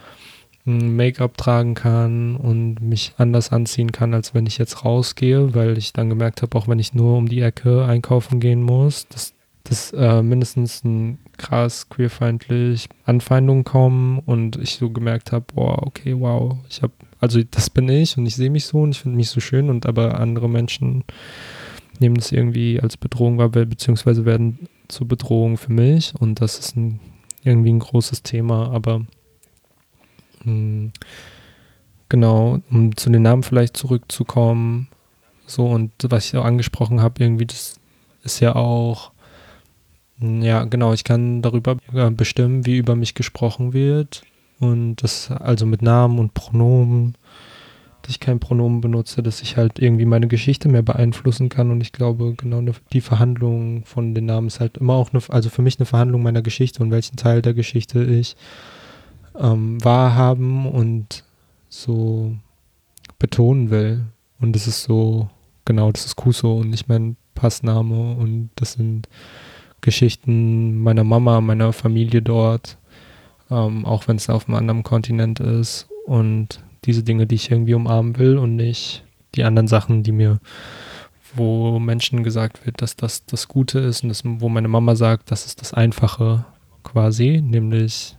Make-up 0.64 1.36
tragen 1.36 1.74
kann 1.74 2.36
und 2.36 2.80
mich 2.80 3.12
anders 3.16 3.50
anziehen 3.50 3.92
kann, 3.92 4.14
als 4.14 4.34
wenn 4.34 4.46
ich 4.46 4.58
jetzt 4.58 4.84
rausgehe, 4.84 5.54
weil 5.54 5.76
ich 5.78 5.92
dann 5.92 6.08
gemerkt 6.08 6.42
habe, 6.42 6.56
auch 6.56 6.68
wenn 6.68 6.78
ich 6.78 6.94
nur 6.94 7.16
um 7.16 7.28
die 7.28 7.40
Ecke 7.40 7.84
einkaufen 7.84 8.40
gehen 8.40 8.62
muss, 8.62 9.08
dass 9.08 9.34
dass 9.70 9.92
äh, 9.92 10.20
mindestens 10.20 10.82
ein 10.82 11.18
krass 11.36 11.88
queerfeindlich 11.88 12.88
Anfeindungen 13.04 13.62
kommen 13.62 14.18
und 14.18 14.56
ich 14.56 14.74
so 14.74 14.90
gemerkt 14.90 15.30
habe, 15.30 15.46
boah, 15.54 15.86
okay, 15.86 16.16
wow, 16.18 16.58
ich 16.68 16.82
habe, 16.82 16.92
also 17.20 17.40
das 17.48 17.70
bin 17.70 17.88
ich 17.88 18.18
und 18.18 18.26
ich 18.26 18.34
sehe 18.34 18.50
mich 18.50 18.64
so 18.64 18.80
und 18.80 18.90
ich 18.90 19.00
finde 19.00 19.16
mich 19.16 19.30
so 19.30 19.38
schön 19.38 19.70
und 19.70 19.86
aber 19.86 20.18
andere 20.18 20.48
Menschen 20.48 21.04
nehmen 22.00 22.16
das 22.16 22.32
irgendwie 22.32 22.80
als 22.80 22.96
Bedrohung 22.96 23.38
wahr, 23.38 23.50
beziehungsweise 23.50 24.24
werden 24.24 24.58
zur 24.88 25.06
Bedrohung 25.06 25.56
für 25.56 25.72
mich 25.72 26.14
und 26.18 26.40
das 26.40 26.58
ist 26.58 26.76
ein, 26.76 26.98
irgendwie 27.44 27.72
ein 27.72 27.78
großes 27.78 28.24
Thema, 28.24 28.72
aber 28.72 28.98
mh, 28.98 30.46
hm, 30.46 30.92
genau, 32.08 32.58
um 32.72 32.96
zu 32.96 33.08
den 33.08 33.22
Namen 33.22 33.44
vielleicht 33.44 33.76
zurückzukommen, 33.76 34.88
so 35.46 35.66
und 35.66 35.92
was 36.08 36.26
ich 36.26 36.36
auch 36.36 36.44
angesprochen 36.44 37.00
habe, 37.00 37.22
irgendwie, 37.22 37.46
das 37.46 37.78
ist 38.24 38.40
ja 38.40 38.56
auch 38.56 39.12
ja, 40.20 40.64
genau. 40.64 40.92
Ich 40.92 41.04
kann 41.04 41.42
darüber 41.42 41.76
bestimmen, 42.10 42.66
wie 42.66 42.76
über 42.76 42.96
mich 42.96 43.14
gesprochen 43.14 43.72
wird. 43.72 44.22
Und 44.58 44.96
das 44.96 45.30
also 45.30 45.64
mit 45.64 45.80
Namen 45.80 46.18
und 46.18 46.34
Pronomen, 46.34 47.14
dass 48.02 48.10
ich 48.10 48.20
kein 48.20 48.40
Pronomen 48.40 48.82
benutze, 48.82 49.22
dass 49.22 49.40
ich 49.40 49.56
halt 49.56 49.78
irgendwie 49.78 50.04
meine 50.04 50.28
Geschichte 50.28 50.68
mehr 50.68 50.82
beeinflussen 50.82 51.48
kann. 51.48 51.70
Und 51.70 51.80
ich 51.80 51.92
glaube, 51.92 52.34
genau 52.36 52.62
die 52.92 53.00
Verhandlung 53.00 53.84
von 53.86 54.14
den 54.14 54.26
Namen 54.26 54.48
ist 54.48 54.60
halt 54.60 54.76
immer 54.78 54.94
auch 54.94 55.12
eine, 55.12 55.22
also 55.28 55.48
für 55.48 55.62
mich 55.62 55.78
eine 55.78 55.86
Verhandlung 55.86 56.22
meiner 56.22 56.42
Geschichte 56.42 56.82
und 56.82 56.90
welchen 56.90 57.16
Teil 57.16 57.40
der 57.40 57.54
Geschichte 57.54 58.04
ich 58.04 58.36
ähm, 59.38 59.82
wahrhaben 59.82 60.66
und 60.66 61.24
so 61.70 62.36
betonen 63.18 63.70
will. 63.70 64.04
Und 64.40 64.54
das 64.54 64.66
ist 64.66 64.82
so, 64.82 65.30
genau, 65.64 65.90
das 65.90 66.04
ist 66.04 66.16
Kuso 66.16 66.58
und 66.58 66.70
nicht 66.70 66.88
mein 66.88 67.16
Passname. 67.34 68.14
Und 68.16 68.50
das 68.56 68.74
sind 68.74 69.08
Geschichten 69.80 70.82
meiner 70.82 71.04
Mama, 71.04 71.40
meiner 71.40 71.72
Familie 71.72 72.22
dort, 72.22 72.78
ähm, 73.50 73.84
auch 73.84 74.08
wenn 74.08 74.16
es 74.16 74.30
auf 74.30 74.48
einem 74.48 74.56
anderen 74.56 74.82
Kontinent 74.82 75.40
ist 75.40 75.88
und 76.06 76.62
diese 76.84 77.02
Dinge, 77.02 77.26
die 77.26 77.34
ich 77.34 77.50
irgendwie 77.50 77.74
umarmen 77.74 78.18
will 78.18 78.38
und 78.38 78.56
nicht 78.56 79.04
die 79.34 79.44
anderen 79.44 79.68
Sachen, 79.68 80.02
die 80.02 80.12
mir, 80.12 80.40
wo 81.34 81.78
Menschen 81.78 82.24
gesagt 82.24 82.64
wird, 82.66 82.82
dass 82.82 82.96
das 82.96 83.24
das 83.26 83.48
Gute 83.48 83.78
ist 83.78 84.02
und 84.02 84.08
das, 84.08 84.22
wo 84.24 84.48
meine 84.48 84.68
Mama 84.68 84.96
sagt, 84.96 85.30
das 85.30 85.46
ist 85.46 85.60
das 85.60 85.74
Einfache 85.74 86.44
quasi, 86.82 87.40
nämlich 87.42 88.16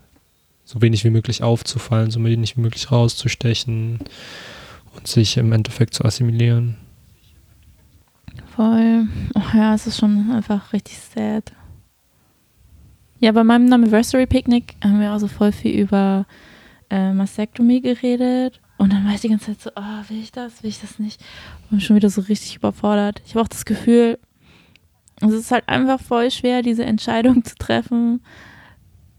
so 0.64 0.82
wenig 0.82 1.04
wie 1.04 1.10
möglich 1.10 1.44
aufzufallen, 1.44 2.12
so 2.12 2.24
wenig 2.24 2.56
wie 2.56 2.62
möglich 2.62 2.92
rauszustechen 2.92 4.00
und 4.96 5.08
sich 5.08 5.38
im 5.38 5.52
Endeffekt 5.52 5.94
zu 5.94 6.06
assimilieren. 6.06 6.78
Voll. 8.62 9.08
Oh 9.34 9.58
ja, 9.58 9.74
es 9.74 9.88
ist 9.88 9.98
schon 9.98 10.30
einfach 10.30 10.72
richtig 10.72 11.00
sad. 11.00 11.52
Ja, 13.20 13.32
bei 13.32 13.44
meinem 13.44 13.74
Anniversary 13.74 14.28
Picnic 14.28 14.76
haben 14.84 15.00
wir 15.00 15.12
auch 15.14 15.18
so 15.18 15.28
voll 15.28 15.52
viel 15.52 15.80
über 15.80 16.28
äh, 16.92 17.12
Mastektomie 17.12 17.82
geredet. 17.82 18.62
Und 18.78 18.94
dann 18.94 19.04
war 19.04 19.16
ich 19.16 19.22
die 19.22 19.30
ganze 19.30 19.48
Zeit 19.48 19.62
so, 19.62 19.72
oh, 19.76 20.10
will 20.10 20.20
ich 20.20 20.32
das, 20.32 20.62
will 20.62 20.70
ich 20.70 20.80
das 20.80 21.00
nicht? 21.00 21.20
Und 21.72 21.82
schon 21.82 21.96
wieder 21.96 22.12
so 22.12 22.22
richtig 22.22 22.56
überfordert. 22.56 23.24
Ich 23.26 23.34
habe 23.34 23.42
auch 23.42 23.48
das 23.48 23.66
Gefühl, 23.66 24.20
es 25.22 25.34
ist 25.34 25.50
halt 25.50 25.68
einfach 25.68 26.00
voll 26.00 26.30
schwer, 26.30 26.62
diese 26.62 26.86
Entscheidung 26.86 27.44
zu 27.44 27.56
treffen, 27.56 28.22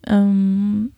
ähm, 0.07 0.93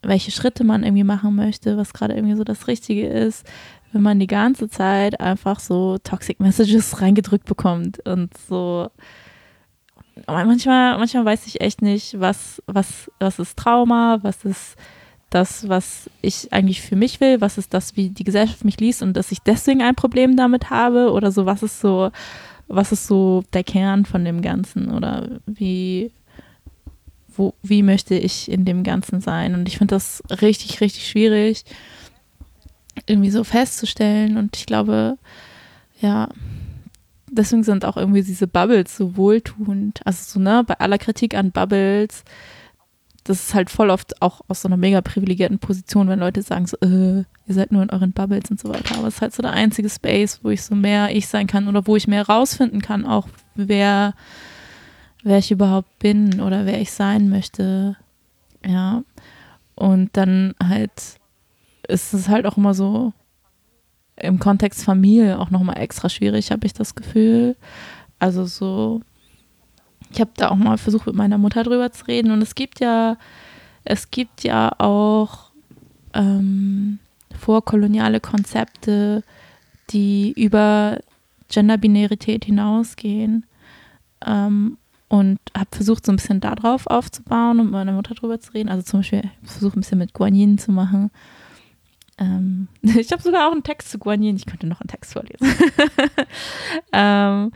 welche 0.00 0.30
Schritte 0.30 0.64
man 0.64 0.82
irgendwie 0.82 1.04
machen 1.04 1.36
möchte, 1.36 1.76
was 1.76 1.92
gerade 1.92 2.14
irgendwie 2.14 2.36
so 2.36 2.44
das 2.44 2.68
Richtige 2.68 3.06
ist, 3.06 3.46
wenn 3.92 4.02
man 4.02 4.18
die 4.18 4.26
ganze 4.26 4.68
Zeit 4.68 5.20
einfach 5.20 5.60
so 5.60 5.98
Toxic 5.98 6.40
Messages 6.40 7.00
reingedrückt 7.00 7.46
bekommt 7.46 8.04
und 8.06 8.36
so 8.48 8.88
manchmal, 10.26 10.98
manchmal 10.98 11.24
weiß 11.24 11.46
ich 11.46 11.60
echt 11.60 11.82
nicht, 11.82 12.18
was, 12.20 12.62
was, 12.66 13.10
was 13.18 13.38
ist 13.38 13.58
Trauma, 13.58 14.18
was 14.22 14.44
ist 14.44 14.76
das, 15.30 15.68
was 15.68 16.10
ich 16.20 16.52
eigentlich 16.52 16.82
für 16.82 16.96
mich 16.96 17.20
will, 17.20 17.40
was 17.40 17.56
ist 17.56 17.72
das, 17.72 17.96
wie 17.96 18.10
die 18.10 18.24
Gesellschaft 18.24 18.64
mich 18.64 18.78
liest 18.78 19.02
und 19.02 19.16
dass 19.16 19.32
ich 19.32 19.40
deswegen 19.40 19.82
ein 19.82 19.94
Problem 19.94 20.36
damit 20.36 20.70
habe 20.70 21.10
oder 21.12 21.32
so, 21.32 21.46
was 21.46 21.62
ist 21.62 21.80
so, 21.80 22.10
was 22.68 22.92
ist 22.92 23.06
so 23.06 23.42
der 23.52 23.64
Kern 23.64 24.04
von 24.04 24.24
dem 24.24 24.42
Ganzen 24.42 24.90
oder 24.90 25.40
wie, 25.46 26.12
wo, 27.34 27.54
wie 27.62 27.82
möchte 27.82 28.14
ich 28.14 28.50
in 28.50 28.64
dem 28.66 28.82
Ganzen 28.82 29.20
sein? 29.20 29.54
Und 29.54 29.68
ich 29.68 29.78
finde 29.78 29.94
das 29.94 30.22
richtig, 30.42 30.80
richtig 30.82 31.08
schwierig, 31.08 31.64
irgendwie 33.06 33.30
so 33.30 33.44
festzustellen. 33.44 34.36
Und 34.36 34.56
ich 34.56 34.66
glaube, 34.66 35.18
ja, 36.00 36.28
deswegen 37.30 37.64
sind 37.64 37.84
auch 37.84 37.96
irgendwie 37.96 38.22
diese 38.22 38.46
Bubbles 38.46 38.96
so 38.96 39.16
wohltuend. 39.16 40.00
Also 40.04 40.34
so, 40.34 40.40
ne, 40.40 40.64
bei 40.66 40.78
aller 40.78 40.98
Kritik 40.98 41.34
an 41.34 41.50
Bubbles, 41.50 42.24
das 43.24 43.40
ist 43.40 43.54
halt 43.54 43.70
voll 43.70 43.90
oft 43.90 44.20
auch 44.20 44.42
aus 44.48 44.62
so 44.62 44.68
einer 44.68 44.76
mega 44.76 45.00
privilegierten 45.00 45.58
Position, 45.58 46.08
wenn 46.08 46.18
Leute 46.18 46.42
sagen 46.42 46.66
so, 46.66 46.76
äh, 46.80 47.18
ihr 47.46 47.54
seid 47.54 47.72
nur 47.72 47.82
in 47.82 47.90
euren 47.90 48.12
Bubbles 48.12 48.50
und 48.50 48.60
so 48.60 48.68
weiter. 48.68 48.96
Aber 48.98 49.08
es 49.08 49.16
ist 49.16 49.22
halt 49.22 49.34
so 49.34 49.42
der 49.42 49.52
einzige 49.52 49.88
Space, 49.88 50.40
wo 50.42 50.50
ich 50.50 50.62
so 50.62 50.74
mehr 50.74 51.14
ich 51.14 51.28
sein 51.28 51.46
kann 51.46 51.68
oder 51.68 51.86
wo 51.86 51.96
ich 51.96 52.08
mehr 52.08 52.26
rausfinden 52.26 52.82
kann, 52.82 53.06
auch 53.06 53.28
wer, 53.54 54.14
wer 55.22 55.38
ich 55.38 55.50
überhaupt 55.50 55.98
bin 55.98 56.40
oder 56.40 56.66
wer 56.66 56.80
ich 56.80 56.92
sein 56.92 57.28
möchte. 57.28 57.96
Ja. 58.66 59.02
Und 59.74 60.10
dann 60.16 60.54
halt 60.62 60.90
ist 61.92 62.12
es 62.14 62.28
halt 62.28 62.46
auch 62.46 62.56
immer 62.56 62.74
so, 62.74 63.12
im 64.16 64.38
Kontext 64.38 64.84
Familie 64.84 65.38
auch 65.38 65.50
nochmal 65.50 65.78
extra 65.78 66.08
schwierig, 66.08 66.50
habe 66.50 66.66
ich 66.66 66.72
das 66.72 66.94
Gefühl. 66.94 67.56
Also 68.18 68.44
so, 68.44 69.00
ich 70.10 70.20
habe 70.20 70.30
da 70.36 70.50
auch 70.50 70.56
mal 70.56 70.78
versucht, 70.78 71.06
mit 71.06 71.16
meiner 71.16 71.38
Mutter 71.38 71.62
drüber 71.64 71.90
zu 71.92 72.06
reden. 72.06 72.30
Und 72.30 72.42
es 72.42 72.54
gibt 72.54 72.80
ja, 72.80 73.16
es 73.84 74.10
gibt 74.10 74.44
ja 74.44 74.72
auch 74.78 75.50
ähm, 76.14 76.98
vorkoloniale 77.38 78.20
Konzepte, 78.20 79.24
die 79.90 80.32
über 80.32 80.98
Genderbinarität 81.48 82.44
hinausgehen. 82.44 83.46
Ähm, 84.24 84.78
und 85.08 85.38
habe 85.54 85.68
versucht, 85.72 86.06
so 86.06 86.12
ein 86.12 86.16
bisschen 86.16 86.40
darauf 86.40 86.86
aufzubauen 86.86 87.60
und 87.60 87.66
mit 87.66 87.72
meiner 87.72 87.92
Mutter 87.92 88.14
drüber 88.14 88.40
zu 88.40 88.54
reden. 88.54 88.70
Also 88.70 88.82
zum 88.82 89.00
Beispiel 89.00 89.24
versucht 89.42 89.76
ein 89.76 89.80
bisschen 89.80 89.98
mit 89.98 90.14
Guanyin 90.14 90.56
zu 90.56 90.72
machen. 90.72 91.10
Ähm, 92.22 92.68
ich 92.82 93.10
habe 93.12 93.22
sogar 93.22 93.48
auch 93.48 93.52
einen 93.52 93.64
Text 93.64 93.90
zu 93.90 93.98
Guanyin. 93.98 94.36
Ich 94.36 94.46
könnte 94.46 94.66
noch 94.66 94.80
einen 94.80 94.88
Text 94.88 95.12
vorlesen. 95.12 95.46
ähm, 96.92 97.52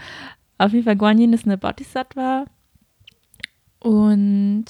auf 0.59 0.73
jeden 0.73 0.85
Fall, 0.85 0.97
Guanyin 0.97 1.33
ist 1.33 1.45
eine 1.45 1.59
Bodhisattva 1.59 2.47
und 3.79 4.65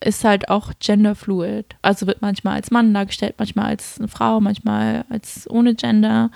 ist 0.00 0.24
halt 0.24 0.48
auch 0.48 0.72
genderfluid. 0.78 1.76
Also 1.82 2.06
wird 2.06 2.22
manchmal 2.22 2.56
als 2.56 2.70
Mann 2.70 2.92
dargestellt, 2.92 3.36
manchmal 3.38 3.66
als 3.66 3.98
eine 3.98 4.08
Frau, 4.08 4.40
manchmal 4.40 5.04
als 5.08 5.48
ohne 5.48 5.74
Gender. 5.74 6.30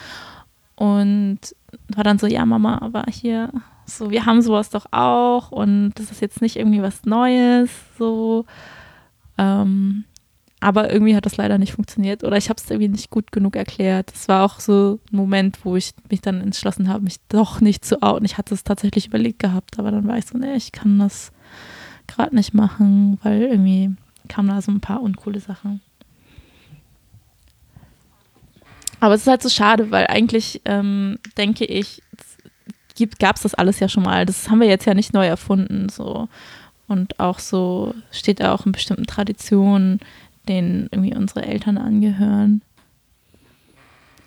Und 0.76 1.38
war 1.94 2.04
dann 2.04 2.18
so, 2.18 2.26
ja, 2.26 2.46
Mama, 2.46 2.78
aber 2.80 3.04
hier, 3.10 3.50
so, 3.84 4.10
wir 4.10 4.24
haben 4.26 4.40
sowas 4.40 4.70
doch 4.70 4.86
auch 4.92 5.50
und 5.50 5.92
das 5.96 6.10
ist 6.10 6.20
jetzt 6.20 6.40
nicht 6.40 6.56
irgendwie 6.56 6.82
was 6.82 7.04
Neues, 7.04 7.70
so. 7.98 8.46
Ähm, 9.36 10.04
aber 10.60 10.92
irgendwie 10.92 11.16
hat 11.16 11.24
das 11.24 11.38
leider 11.38 11.56
nicht 11.56 11.72
funktioniert 11.72 12.22
oder 12.22 12.36
ich 12.36 12.50
habe 12.50 12.60
es 12.62 12.70
irgendwie 12.70 12.88
nicht 12.88 13.10
gut 13.10 13.32
genug 13.32 13.56
erklärt. 13.56 14.12
Es 14.14 14.28
war 14.28 14.44
auch 14.44 14.60
so 14.60 15.00
ein 15.10 15.16
Moment, 15.16 15.64
wo 15.64 15.76
ich 15.76 15.92
mich 16.10 16.20
dann 16.20 16.40
entschlossen 16.40 16.88
habe, 16.88 17.04
mich 17.04 17.16
doch 17.28 17.62
nicht 17.62 17.84
zu 17.84 18.02
outen. 18.02 18.26
Ich 18.26 18.36
hatte 18.36 18.54
es 18.54 18.62
tatsächlich 18.62 19.06
überlegt 19.06 19.38
gehabt, 19.38 19.78
aber 19.78 19.90
dann 19.90 20.06
war 20.06 20.18
ich 20.18 20.26
so, 20.26 20.36
nee, 20.36 20.54
ich 20.54 20.72
kann 20.72 20.98
das 20.98 21.32
gerade 22.06 22.34
nicht 22.34 22.52
machen, 22.52 23.18
weil 23.22 23.42
irgendwie 23.42 23.94
kamen 24.28 24.48
da 24.48 24.60
so 24.60 24.70
ein 24.70 24.80
paar 24.80 25.02
uncoole 25.02 25.40
Sachen. 25.40 25.80
Aber 29.00 29.14
es 29.14 29.22
ist 29.22 29.28
halt 29.28 29.42
so 29.42 29.48
schade, 29.48 29.90
weil 29.90 30.06
eigentlich 30.08 30.60
ähm, 30.66 31.18
denke 31.38 31.64
ich, 31.64 32.02
gab 33.18 33.36
es 33.36 33.42
das 33.42 33.54
alles 33.54 33.80
ja 33.80 33.88
schon 33.88 34.02
mal. 34.02 34.26
Das 34.26 34.50
haben 34.50 34.60
wir 34.60 34.68
jetzt 34.68 34.84
ja 34.84 34.92
nicht 34.92 35.14
neu 35.14 35.26
erfunden. 35.26 35.88
So. 35.88 36.28
Und 36.86 37.18
auch 37.18 37.38
so 37.38 37.94
steht 38.10 38.40
da 38.40 38.52
auch 38.52 38.66
in 38.66 38.72
bestimmten 38.72 39.06
Traditionen, 39.06 40.00
denen 40.50 40.88
irgendwie 40.90 41.14
unsere 41.14 41.46
Eltern 41.46 41.78
angehören. 41.78 42.62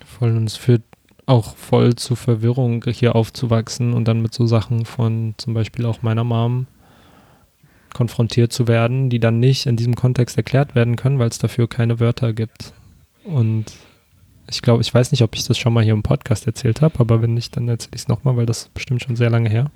Voll, 0.06 0.36
und 0.36 0.46
es 0.46 0.56
führt 0.56 0.84
auch 1.26 1.56
voll 1.56 1.96
zu 1.96 2.16
Verwirrung, 2.16 2.84
hier 2.88 3.16
aufzuwachsen 3.16 3.94
und 3.94 4.08
dann 4.08 4.22
mit 4.22 4.34
so 4.34 4.46
Sachen 4.46 4.86
von 4.86 5.36
zum 5.38 5.54
Beispiel 5.54 5.86
auch 5.86 6.02
meiner 6.02 6.24
Mom 6.24 6.68
konfrontiert 7.94 8.52
zu 8.52 8.68
werden, 8.68 9.10
die 9.10 9.20
dann 9.20 9.40
nicht 9.40 9.66
in 9.66 9.78
diesem 9.78 9.96
Kontext 9.96 10.36
erklärt 10.36 10.76
werden 10.76 10.96
können, 10.96 11.20
weil 11.20 11.30
es 11.30 11.38
dafür 11.38 11.70
keine 11.70 12.00
Wörter 12.00 12.34
gibt. 12.34 12.74
Und 13.24 13.66
ich 14.50 14.62
glaube, 14.62 14.82
ich 14.82 14.94
weiß 14.94 15.12
nicht, 15.12 15.22
ob 15.22 15.36
ich 15.36 15.46
das 15.46 15.58
schon 15.58 15.74
mal 15.74 15.84
hier 15.84 15.94
im 15.94 16.04
Podcast 16.04 16.48
erzählt 16.48 16.82
habe, 16.82 17.00
aber 17.00 17.22
wenn 17.22 17.34
nicht, 17.34 17.56
dann 17.56 17.68
erzähle 17.68 17.96
ich 17.96 18.02
es 18.02 18.08
nochmal, 18.08 18.36
weil 18.36 18.46
das 18.46 18.64
ist 18.64 18.74
bestimmt 18.74 19.04
schon 19.04 19.16
sehr 19.16 19.30
lange 19.30 19.50
her. 19.50 19.72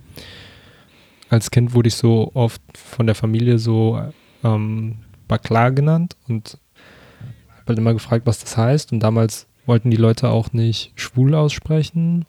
Als 1.29 1.51
Kind 1.51 1.73
wurde 1.73 1.87
ich 1.87 1.95
so 1.95 2.31
oft 2.33 2.61
von 2.73 3.05
der 3.05 3.15
Familie 3.15 3.59
so 3.59 4.01
ähm, 4.43 4.97
Bakla 5.27 5.69
genannt 5.69 6.15
und 6.27 6.57
habe 7.51 7.67
halt 7.67 7.79
immer 7.79 7.93
gefragt, 7.93 8.25
was 8.25 8.39
das 8.39 8.57
heißt. 8.57 8.91
Und 8.91 9.01
damals 9.01 9.47
wollten 9.65 9.91
die 9.91 9.97
Leute 9.97 10.29
auch 10.29 10.53
nicht 10.53 10.93
schwul 10.95 11.35
aussprechen, 11.35 12.25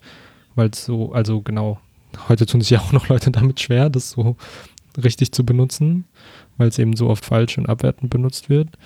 weil 0.55 0.71
es 0.71 0.85
so, 0.85 1.13
also 1.13 1.41
genau, 1.41 1.81
heute 2.29 2.47
tun 2.47 2.61
sich 2.61 2.71
ja 2.71 2.81
auch 2.81 2.93
noch 2.93 3.09
Leute 3.09 3.31
damit 3.31 3.61
schwer, 3.61 3.91
das 3.91 4.11
so 4.11 4.37
richtig 5.03 5.33
zu 5.33 5.45
benutzen, 5.45 6.05
weil 6.57 6.69
es 6.69 6.79
eben 6.79 6.97
so 6.97 7.09
oft 7.09 7.25
falsch 7.25 7.59
und 7.59 7.69
abwertend 7.69 8.11
benutzt 8.11 8.49
wird. 8.49 8.77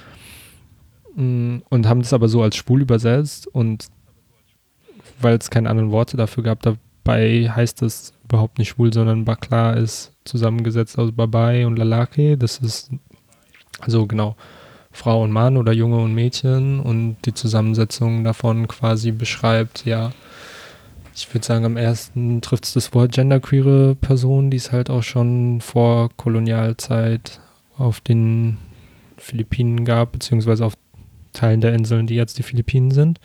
Mm, 1.14 1.58
und 1.68 1.88
haben 1.88 2.02
das 2.02 2.12
aber 2.12 2.28
so 2.28 2.42
als 2.42 2.56
schwul 2.56 2.82
übersetzt 2.82 3.46
und 3.46 3.86
weil 5.20 5.36
es 5.38 5.50
keine 5.50 5.70
anderen 5.70 5.90
Worte 5.90 6.16
dafür 6.16 6.42
gab, 6.42 6.62
dabei 6.62 7.50
heißt 7.50 7.82
es 7.82 8.12
überhaupt 8.24 8.58
nicht 8.58 8.70
schwul, 8.70 8.92
sondern 8.92 9.24
Bakla 9.24 9.72
ist 9.74 10.12
zusammengesetzt 10.24 10.98
aus 10.98 11.12
Babai 11.12 11.66
und 11.66 11.78
Lalake. 11.78 12.36
Das 12.36 12.58
ist 12.58 12.90
also 13.82 14.06
genau, 14.06 14.36
Frau 14.92 15.22
und 15.22 15.32
Mann 15.32 15.56
oder 15.56 15.72
Junge 15.72 15.98
und 15.98 16.14
Mädchen 16.14 16.80
und 16.80 17.16
die 17.24 17.34
Zusammensetzung 17.34 18.24
davon 18.24 18.68
quasi 18.68 19.10
beschreibt, 19.10 19.84
ja, 19.84 20.12
ich 21.14 21.32
würde 21.34 21.44
sagen, 21.44 21.64
am 21.64 21.76
ersten 21.76 22.40
trifft 22.40 22.64
es 22.64 22.72
das 22.72 22.94
Wort 22.94 23.12
genderqueere 23.12 23.94
Person, 23.94 24.50
die 24.50 24.56
es 24.56 24.72
halt 24.72 24.88
auch 24.88 25.02
schon 25.02 25.60
vor 25.60 26.10
Kolonialzeit 26.16 27.40
auf 27.76 28.00
den 28.00 28.58
Philippinen 29.18 29.84
gab, 29.84 30.12
beziehungsweise 30.12 30.64
auf 30.64 30.74
Teilen 31.32 31.60
der 31.60 31.74
Inseln, 31.74 32.06
die 32.06 32.14
jetzt 32.14 32.38
die 32.38 32.42
Philippinen 32.42 32.90
sind. 32.90 33.20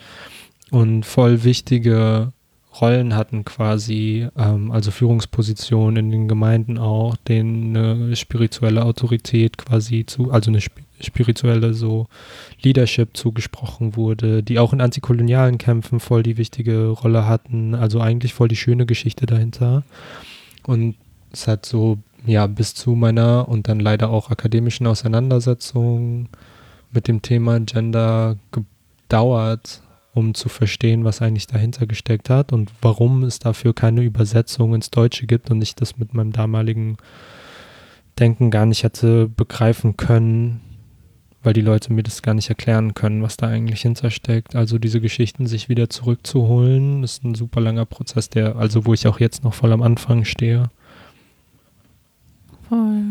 Und 0.72 1.06
voll 1.06 1.44
wichtige 1.44 2.34
Rollen 2.82 3.16
hatten 3.16 3.46
quasi, 3.46 4.28
ähm, 4.38 4.72
also 4.72 4.92
Führungspositionen 4.92 6.06
in 6.06 6.12
den 6.12 6.28
Gemeinden 6.28 6.78
auch, 6.78 7.16
denen 7.16 7.76
eine 7.76 8.16
spirituelle 8.16 8.86
Autorität 8.86 9.58
quasi 9.58 10.06
zu, 10.06 10.32
also 10.32 10.52
eine 10.52 10.62
spirituelle 11.00 11.74
so 11.74 12.08
Leadership 12.62 13.16
zugesprochen 13.16 13.96
wurde, 13.96 14.44
die 14.44 14.60
auch 14.60 14.74
in 14.74 14.82
antikolonialen 14.82 15.58
Kämpfen 15.58 16.00
voll 16.00 16.24
die 16.24 16.38
wichtige 16.38 16.88
Rolle 16.88 17.28
hatten, 17.28 17.76
also 17.76 18.00
eigentlich 18.02 18.34
voll 18.34 18.48
die 18.48 18.56
schöne 18.56 18.86
Geschichte 18.86 19.26
dahinter. 19.26 19.84
Und 20.66 20.96
es 21.32 21.48
hat 21.48 21.66
so, 21.66 21.98
ja, 22.26 22.48
bis 22.48 22.74
zu 22.74 22.92
meiner 22.92 23.48
und 23.48 23.68
dann 23.68 23.80
leider 23.80 24.10
auch 24.10 24.30
akademischen 24.30 24.88
Auseinandersetzung 24.88 26.30
mit 26.92 27.08
dem 27.08 27.22
Thema 27.22 27.60
Gender 27.60 28.38
gedauert, 28.52 29.82
um 30.18 30.34
zu 30.34 30.50
verstehen, 30.50 31.04
was 31.04 31.22
eigentlich 31.22 31.46
dahinter 31.46 31.86
gesteckt 31.86 32.32
hat 32.32 32.52
und 32.52 32.72
warum 32.82 33.24
es 33.24 33.38
dafür 33.38 33.76
keine 33.76 34.02
Übersetzung 34.02 34.74
ins 34.74 34.90
Deutsche 34.90 35.28
gibt 35.28 35.52
und 35.52 35.62
ich 35.62 35.76
das 35.76 35.98
mit 35.98 36.16
meinem 36.16 36.32
damaligen 36.32 36.98
Denken 38.18 38.50
gar 38.50 38.66
nicht 38.66 38.84
hätte 38.84 39.28
begreifen 39.28 39.96
können, 39.96 40.62
weil 41.44 41.54
die 41.54 41.62
Leute 41.62 41.94
mir 41.94 42.02
das 42.02 42.24
gar 42.24 42.34
nicht 42.34 42.50
erklären 42.50 42.96
können, 42.96 43.22
was 43.22 43.38
da 43.38 43.48
eigentlich 43.48 43.84
hintersteckt. 43.84 44.56
Also 44.56 44.80
diese 44.80 45.02
Geschichten 45.02 45.46
sich 45.46 45.70
wieder 45.70 45.88
zurückzuholen, 45.88 47.04
ist 47.04 47.24
ein 47.24 47.36
super 47.36 47.62
langer 47.62 47.86
Prozess, 47.86 48.28
der, 48.28 48.56
also 48.56 48.88
wo 48.88 48.96
ich 48.96 49.08
auch 49.08 49.20
jetzt 49.20 49.44
noch 49.44 49.54
voll 49.54 49.72
am 49.72 49.84
Anfang 49.84 50.26
stehe. 50.26 50.72
Voll. 52.68 53.04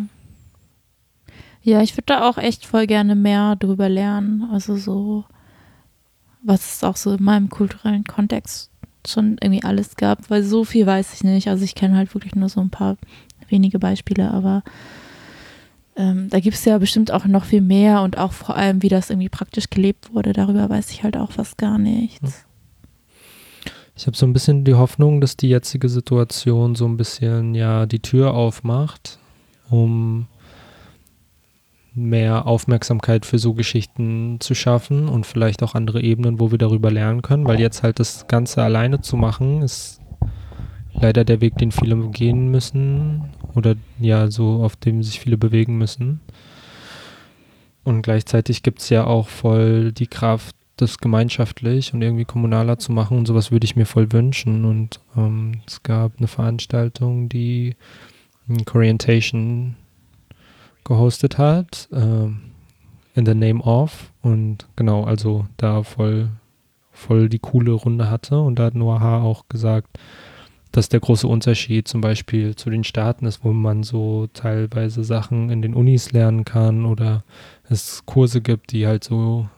Ja, 1.62 1.82
ich 1.82 1.96
würde 1.96 2.06
da 2.06 2.28
auch 2.28 2.36
echt 2.36 2.66
voll 2.66 2.88
gerne 2.88 3.14
mehr 3.14 3.54
drüber 3.54 3.88
lernen. 3.88 4.48
Also 4.52 4.76
so 4.76 5.24
was 6.46 6.76
es 6.76 6.84
auch 6.84 6.96
so 6.96 7.12
in 7.12 7.22
meinem 7.22 7.48
kulturellen 7.50 8.04
Kontext 8.04 8.70
schon 9.06 9.36
irgendwie 9.40 9.64
alles 9.64 9.96
gab, 9.96 10.30
weil 10.30 10.42
so 10.42 10.64
viel 10.64 10.86
weiß 10.86 11.14
ich 11.14 11.24
nicht. 11.24 11.48
Also 11.48 11.64
ich 11.64 11.74
kenne 11.74 11.96
halt 11.96 12.14
wirklich 12.14 12.34
nur 12.34 12.48
so 12.48 12.60
ein 12.60 12.70
paar 12.70 12.96
wenige 13.48 13.78
Beispiele, 13.78 14.30
aber 14.30 14.62
ähm, 15.96 16.28
da 16.28 16.40
gibt 16.40 16.56
es 16.56 16.64
ja 16.64 16.78
bestimmt 16.78 17.10
auch 17.10 17.24
noch 17.26 17.44
viel 17.44 17.60
mehr 17.60 18.02
und 18.02 18.18
auch 18.18 18.32
vor 18.32 18.56
allem, 18.56 18.82
wie 18.82 18.88
das 18.88 19.10
irgendwie 19.10 19.28
praktisch 19.28 19.70
gelebt 19.70 20.12
wurde. 20.12 20.32
Darüber 20.32 20.68
weiß 20.68 20.90
ich 20.90 21.02
halt 21.02 21.16
auch 21.16 21.32
fast 21.32 21.58
gar 21.58 21.78
nichts. 21.78 22.44
Ich 23.96 24.06
habe 24.06 24.16
so 24.16 24.26
ein 24.26 24.34
bisschen 24.34 24.64
die 24.64 24.74
Hoffnung, 24.74 25.22
dass 25.22 25.38
die 25.38 25.48
jetzige 25.48 25.88
Situation 25.88 26.74
so 26.74 26.86
ein 26.86 26.98
bisschen 26.98 27.54
ja 27.54 27.86
die 27.86 28.00
Tür 28.00 28.34
aufmacht, 28.34 29.18
um 29.70 30.26
mehr 31.96 32.46
Aufmerksamkeit 32.46 33.24
für 33.24 33.38
so 33.38 33.54
Geschichten 33.54 34.36
zu 34.40 34.54
schaffen 34.54 35.08
und 35.08 35.24
vielleicht 35.26 35.62
auch 35.62 35.74
andere 35.74 36.02
Ebenen, 36.02 36.38
wo 36.38 36.50
wir 36.50 36.58
darüber 36.58 36.90
lernen 36.90 37.22
können, 37.22 37.46
weil 37.46 37.58
jetzt 37.58 37.82
halt 37.82 37.98
das 37.98 38.28
Ganze 38.28 38.62
alleine 38.62 39.00
zu 39.00 39.16
machen, 39.16 39.62
ist 39.62 40.00
leider 40.92 41.24
der 41.24 41.40
Weg, 41.40 41.56
den 41.56 41.72
viele 41.72 41.96
gehen 42.10 42.50
müssen 42.50 43.30
oder 43.54 43.76
ja, 43.98 44.30
so 44.30 44.62
auf 44.62 44.76
dem 44.76 45.02
sich 45.02 45.20
viele 45.20 45.38
bewegen 45.38 45.78
müssen. 45.78 46.20
Und 47.82 48.02
gleichzeitig 48.02 48.62
gibt 48.62 48.80
es 48.80 48.90
ja 48.90 49.06
auch 49.06 49.28
voll 49.28 49.92
die 49.92 50.08
Kraft, 50.08 50.54
das 50.76 50.98
gemeinschaftlich 50.98 51.94
und 51.94 52.02
irgendwie 52.02 52.26
kommunaler 52.26 52.78
zu 52.78 52.92
machen 52.92 53.16
und 53.16 53.26
sowas 53.26 53.50
würde 53.50 53.64
ich 53.64 53.76
mir 53.76 53.86
voll 53.86 54.12
wünschen. 54.12 54.66
Und 54.66 55.00
ähm, 55.16 55.60
es 55.66 55.82
gab 55.82 56.18
eine 56.18 56.28
Veranstaltung, 56.28 57.30
die 57.30 57.76
Corientation 58.66 59.76
gehostet 60.86 61.36
hat, 61.36 61.88
äh, 61.92 62.28
in 63.14 63.26
the 63.26 63.34
name 63.34 63.60
of 63.62 64.12
und 64.22 64.66
genau, 64.76 65.04
also 65.04 65.46
da 65.56 65.82
voll, 65.82 66.30
voll 66.92 67.28
die 67.28 67.38
coole 67.38 67.72
Runde 67.72 68.10
hatte. 68.10 68.40
Und 68.40 68.58
da 68.58 68.64
hat 68.64 68.74
Noah 68.74 69.22
auch 69.22 69.48
gesagt, 69.48 69.98
dass 70.72 70.88
der 70.88 71.00
große 71.00 71.26
Unterschied 71.26 71.88
zum 71.88 72.02
Beispiel 72.02 72.54
zu 72.54 72.68
den 72.68 72.84
Staaten 72.84 73.24
ist, 73.24 73.42
wo 73.42 73.52
man 73.52 73.82
so 73.82 74.28
teilweise 74.34 75.04
Sachen 75.04 75.48
in 75.50 75.62
den 75.62 75.74
Unis 75.74 76.12
lernen 76.12 76.44
kann 76.44 76.84
oder 76.84 77.24
es 77.68 78.04
Kurse 78.04 78.42
gibt, 78.42 78.72
die 78.72 78.86
halt 78.86 79.02
so, 79.02 79.48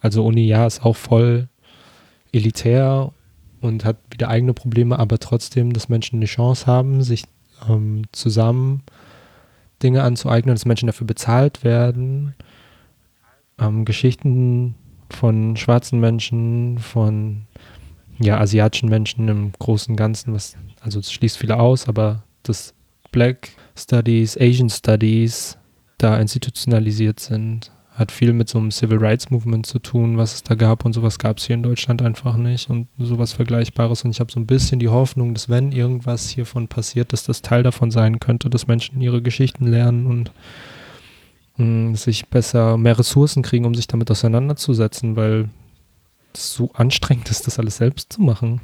also 0.00 0.24
Uni 0.24 0.46
ja 0.46 0.66
ist 0.66 0.84
auch 0.84 0.96
voll 0.96 1.48
elitär 2.32 3.12
und 3.60 3.84
hat 3.84 3.98
wieder 4.10 4.28
eigene 4.28 4.54
Probleme, 4.54 4.98
aber 4.98 5.18
trotzdem, 5.18 5.74
dass 5.74 5.90
Menschen 5.90 6.16
eine 6.16 6.26
Chance 6.26 6.66
haben, 6.66 7.02
sich 7.02 7.24
ähm, 7.68 8.04
zusammen 8.12 8.82
Dinge 9.82 10.02
anzueignen, 10.02 10.54
dass 10.54 10.64
Menschen 10.64 10.86
dafür 10.86 11.06
bezahlt 11.06 11.64
werden. 11.64 12.34
Ähm, 13.58 13.84
Geschichten 13.84 14.74
von 15.10 15.56
schwarzen 15.56 16.00
Menschen, 16.00 16.78
von 16.78 17.46
ja, 18.18 18.38
asiatischen 18.38 18.88
Menschen 18.88 19.28
im 19.28 19.52
Großen 19.58 19.92
und 19.92 19.96
Ganzen, 19.96 20.34
was, 20.34 20.56
also 20.80 21.00
es 21.00 21.12
schließt 21.12 21.38
viele 21.38 21.58
aus, 21.58 21.88
aber 21.88 22.22
dass 22.42 22.74
Black 23.10 23.50
Studies, 23.76 24.36
Asian 24.38 24.70
Studies 24.70 25.58
da 25.98 26.18
institutionalisiert 26.18 27.20
sind, 27.20 27.70
hat 28.02 28.12
viel 28.12 28.34
mit 28.34 28.48
so 28.48 28.58
einem 28.58 28.70
Civil 28.70 28.98
Rights 28.98 29.30
Movement 29.30 29.64
zu 29.64 29.78
tun, 29.78 30.18
was 30.18 30.34
es 30.34 30.42
da 30.42 30.54
gab 30.54 30.84
und 30.84 30.92
sowas 30.92 31.18
gab 31.18 31.38
es 31.38 31.46
hier 31.46 31.54
in 31.54 31.62
Deutschland 31.62 32.02
einfach 32.02 32.36
nicht 32.36 32.68
und 32.68 32.88
sowas 32.98 33.32
Vergleichbares. 33.32 34.04
Und 34.04 34.10
ich 34.10 34.20
habe 34.20 34.30
so 34.30 34.38
ein 34.38 34.46
bisschen 34.46 34.78
die 34.78 34.88
Hoffnung, 34.88 35.32
dass 35.32 35.48
wenn 35.48 35.72
irgendwas 35.72 36.28
hiervon 36.28 36.68
passiert, 36.68 37.12
dass 37.12 37.24
das 37.24 37.40
Teil 37.40 37.62
davon 37.62 37.90
sein 37.90 38.20
könnte, 38.20 38.50
dass 38.50 38.66
Menschen 38.66 39.00
ihre 39.00 39.22
Geschichten 39.22 39.66
lernen 39.66 40.06
und 40.06 40.32
mm, 41.56 41.94
sich 41.94 42.28
besser 42.28 42.76
mehr 42.76 42.98
Ressourcen 42.98 43.42
kriegen, 43.42 43.64
um 43.64 43.74
sich 43.74 43.86
damit 43.86 44.10
auseinanderzusetzen, 44.10 45.16
weil 45.16 45.48
es 46.34 46.52
so 46.52 46.70
anstrengend 46.74 47.30
ist, 47.30 47.46
das 47.46 47.58
alles 47.58 47.76
selbst 47.76 48.12
zu 48.12 48.20
machen. 48.20 48.60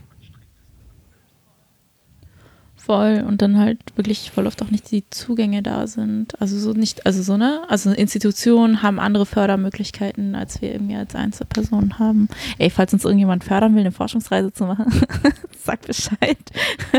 Voll 2.88 3.22
und 3.28 3.42
dann 3.42 3.58
halt 3.58 3.78
wirklich 3.96 4.30
voll 4.30 4.46
oft 4.46 4.62
auch 4.62 4.70
nicht 4.70 4.90
die 4.90 5.04
Zugänge 5.10 5.62
da 5.62 5.86
sind. 5.86 6.40
Also 6.40 6.58
so 6.58 6.72
nicht, 6.72 7.04
also 7.04 7.22
so, 7.22 7.36
ne? 7.36 7.60
Also 7.68 7.90
Institutionen 7.90 8.82
haben 8.82 8.98
andere 8.98 9.26
Fördermöglichkeiten, 9.26 10.34
als 10.34 10.62
wir 10.62 10.72
irgendwie 10.72 10.96
als 10.96 11.14
Einzelpersonen 11.14 11.98
haben. 11.98 12.30
Ey, 12.56 12.70
falls 12.70 12.94
uns 12.94 13.04
irgendjemand 13.04 13.44
fördern 13.44 13.74
will, 13.74 13.82
eine 13.82 13.92
Forschungsreise 13.92 14.54
zu 14.54 14.64
machen, 14.64 14.86
sag 15.62 15.82
Bescheid. 15.82 16.38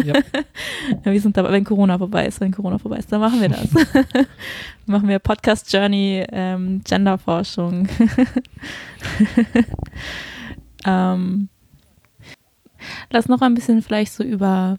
Ja. 0.05 0.13
wir 1.11 1.21
sind 1.21 1.35
dabei, 1.35 1.53
wenn 1.53 1.63
Corona 1.63 1.97
vorbei 1.97 2.27
ist, 2.27 2.39
wenn 2.39 2.51
Corona 2.51 2.77
vorbei 2.77 2.97
ist, 2.97 3.11
dann 3.11 3.21
machen 3.21 3.41
wir 3.41 3.49
das. 3.49 3.67
machen 4.85 5.07
wir 5.07 5.17
Podcast 5.17 5.73
Journey, 5.73 6.23
ähm, 6.31 6.81
Genderforschung. 6.87 7.87
ähm, 10.85 11.49
lass 13.09 13.27
noch 13.27 13.41
ein 13.41 13.55
bisschen 13.55 13.81
vielleicht 13.81 14.13
so 14.13 14.23
über 14.23 14.77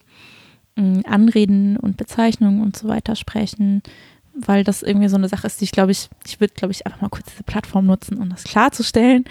Anreden 0.76 1.76
und 1.76 1.96
Bezeichnungen 1.96 2.62
und 2.62 2.76
so 2.76 2.88
weiter 2.88 3.16
sprechen, 3.16 3.82
weil 4.34 4.64
das 4.64 4.82
irgendwie 4.82 5.08
so 5.08 5.16
eine 5.16 5.28
Sache 5.28 5.46
ist, 5.46 5.60
die 5.60 5.64
ich 5.64 5.72
glaube 5.72 5.92
ich, 5.92 6.08
ich 6.26 6.40
würde 6.40 6.54
glaube 6.54 6.72
ich 6.72 6.86
einfach 6.86 7.00
mal 7.00 7.08
kurz 7.08 7.26
diese 7.30 7.42
Plattform 7.42 7.86
nutzen, 7.86 8.18
um 8.18 8.30
das 8.30 8.44
klarzustellen, 8.44 9.24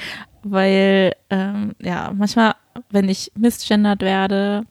weil 0.43 1.13
ähm, 1.29 1.75
ja, 1.81 2.11
manchmal, 2.15 2.55
wenn 2.89 3.09
ich 3.09 3.31
misgendert 3.35 4.01
werde, 4.01 4.65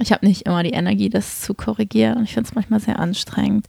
ich 0.00 0.12
habe 0.12 0.26
nicht 0.26 0.42
immer 0.42 0.62
die 0.62 0.72
Energie, 0.72 1.08
das 1.08 1.40
zu 1.40 1.54
korrigieren. 1.54 2.24
Ich 2.24 2.34
finde 2.34 2.48
es 2.48 2.54
manchmal 2.54 2.80
sehr 2.80 2.98
anstrengend 2.98 3.66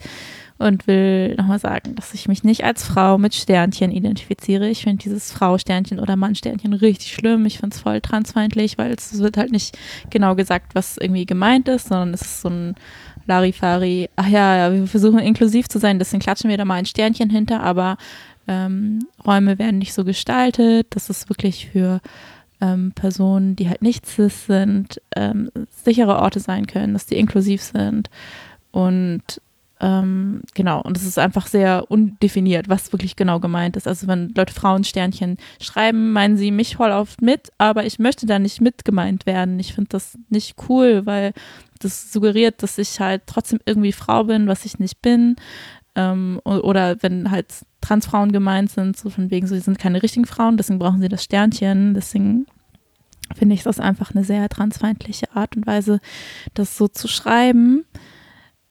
und 0.57 0.87
will 0.87 1.35
nochmal 1.35 1.59
sagen, 1.59 1.95
dass 1.95 2.13
ich 2.13 2.27
mich 2.27 2.43
nicht 2.43 2.63
als 2.63 2.83
Frau 2.83 3.17
mit 3.17 3.35
Sternchen 3.35 3.91
identifiziere. 3.91 4.69
Ich 4.69 4.83
finde 4.83 5.03
dieses 5.03 5.31
Frau-Sternchen 5.31 5.99
oder 5.99 6.15
Mann-Sternchen 6.15 6.73
richtig 6.73 7.13
schlimm. 7.13 7.45
Ich 7.45 7.59
finde 7.59 7.75
es 7.75 7.81
voll 7.81 7.99
transfeindlich, 7.99 8.77
weil 8.77 8.93
es 8.93 9.19
wird 9.19 9.37
halt 9.37 9.51
nicht 9.51 9.77
genau 10.09 10.35
gesagt, 10.35 10.73
was 10.73 10.97
irgendwie 10.97 11.25
gemeint 11.25 11.67
ist, 11.67 11.89
sondern 11.89 12.13
es 12.13 12.21
ist 12.21 12.41
so 12.41 12.49
ein 12.49 12.75
Larifari, 13.27 14.09
ach 14.15 14.27
ja, 14.27 14.71
wir 14.71 14.87
versuchen 14.87 15.19
inklusiv 15.19 15.67
zu 15.67 15.79
sein, 15.79 15.99
deswegen 15.99 16.21
klatschen 16.21 16.49
wir 16.49 16.57
da 16.57 16.65
mal 16.65 16.75
ein 16.75 16.85
Sternchen 16.85 17.29
hinter, 17.29 17.61
aber 17.61 17.97
ähm, 18.47 18.99
Räume 19.25 19.57
werden 19.59 19.79
nicht 19.79 19.93
so 19.93 20.05
gestaltet. 20.05 20.87
Das 20.91 21.09
ist 21.09 21.29
wirklich 21.29 21.69
für 21.71 22.01
ähm, 22.61 22.91
Personen, 22.93 23.55
die 23.55 23.69
halt 23.69 23.81
nicht 23.81 24.05
cis 24.05 24.45
sind, 24.45 25.01
ähm, 25.15 25.49
sichere 25.69 26.19
Orte 26.19 26.39
sein 26.39 26.67
können, 26.67 26.93
dass 26.93 27.05
die 27.05 27.17
inklusiv 27.17 27.61
sind. 27.61 28.09
Und 28.71 29.41
ähm, 29.85 30.41
genau, 30.55 30.81
und 30.81 30.97
es 30.97 31.03
ist 31.03 31.19
einfach 31.19 31.45
sehr 31.45 31.91
undefiniert, 31.91 32.69
was 32.69 32.91
wirklich 32.91 33.15
genau 33.15 33.39
gemeint 33.39 33.77
ist. 33.77 33.87
Also 33.87 34.07
wenn 34.07 34.33
Leute 34.35 34.51
Frauensternchen 34.51 35.37
schreiben, 35.61 36.11
meinen 36.11 36.37
sie 36.37 36.49
mich 36.49 36.77
voll 36.77 36.89
oft 36.89 37.21
mit, 37.21 37.51
aber 37.59 37.85
ich 37.85 37.99
möchte 37.99 38.25
da 38.25 38.39
nicht 38.39 38.61
mit 38.61 38.83
gemeint 38.83 39.27
werden. 39.27 39.59
Ich 39.59 39.75
finde 39.75 39.89
das 39.89 40.17
nicht 40.29 40.55
cool, 40.67 41.05
weil 41.05 41.33
das 41.77 42.11
suggeriert, 42.11 42.63
dass 42.63 42.79
ich 42.79 42.99
halt 42.99 43.23
trotzdem 43.27 43.59
irgendwie 43.63 43.91
Frau 43.91 44.23
bin, 44.23 44.47
was 44.47 44.65
ich 44.65 44.79
nicht 44.79 45.03
bin. 45.03 45.35
Ähm, 45.93 46.41
oder 46.43 46.95
wenn 47.03 47.29
halt 47.29 47.53
Transfrauen 47.81 48.31
gemeint 48.31 48.71
sind, 48.71 48.97
so 48.97 49.11
von 49.11 49.29
wegen, 49.29 49.45
so, 49.45 49.53
sie 49.53 49.61
sind 49.61 49.77
keine 49.77 50.01
richtigen 50.01 50.25
Frauen, 50.25 50.57
deswegen 50.57 50.79
brauchen 50.79 50.99
sie 50.99 51.09
das 51.09 51.23
Sternchen, 51.23 51.93
deswegen 51.93 52.47
finde 53.35 53.53
ich 53.53 53.61
das 53.61 53.79
einfach 53.79 54.15
eine 54.15 54.23
sehr 54.23 54.49
transfeindliche 54.49 55.35
Art 55.35 55.55
und 55.55 55.67
Weise, 55.67 55.99
das 56.55 56.75
so 56.75 56.87
zu 56.87 57.07
schreiben. 57.07 57.85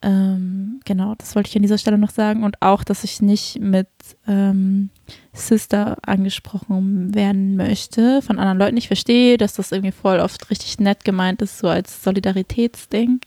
Ähm, 0.04 0.80
genau, 0.84 1.14
das 1.16 1.34
wollte 1.34 1.48
ich 1.48 1.56
an 1.56 1.62
dieser 1.62 1.78
Stelle 1.78 1.96
noch 1.96 2.10
sagen. 2.10 2.44
Und 2.44 2.60
auch, 2.60 2.84
dass 2.84 3.04
ich 3.04 3.22
nicht 3.22 3.58
mit 3.58 3.88
ähm, 4.28 4.90
Sister 5.32 5.96
angesprochen 6.02 7.14
werden 7.14 7.56
möchte 7.56 8.20
von 8.20 8.38
anderen 8.38 8.58
Leuten. 8.58 8.76
Ich 8.76 8.88
verstehe, 8.88 9.38
dass 9.38 9.54
das 9.54 9.72
irgendwie 9.72 9.92
voll 9.92 10.20
oft 10.20 10.50
richtig 10.50 10.78
nett 10.78 11.04
gemeint 11.04 11.40
ist, 11.40 11.58
so 11.58 11.68
als 11.68 12.04
Solidaritätsding. 12.04 13.20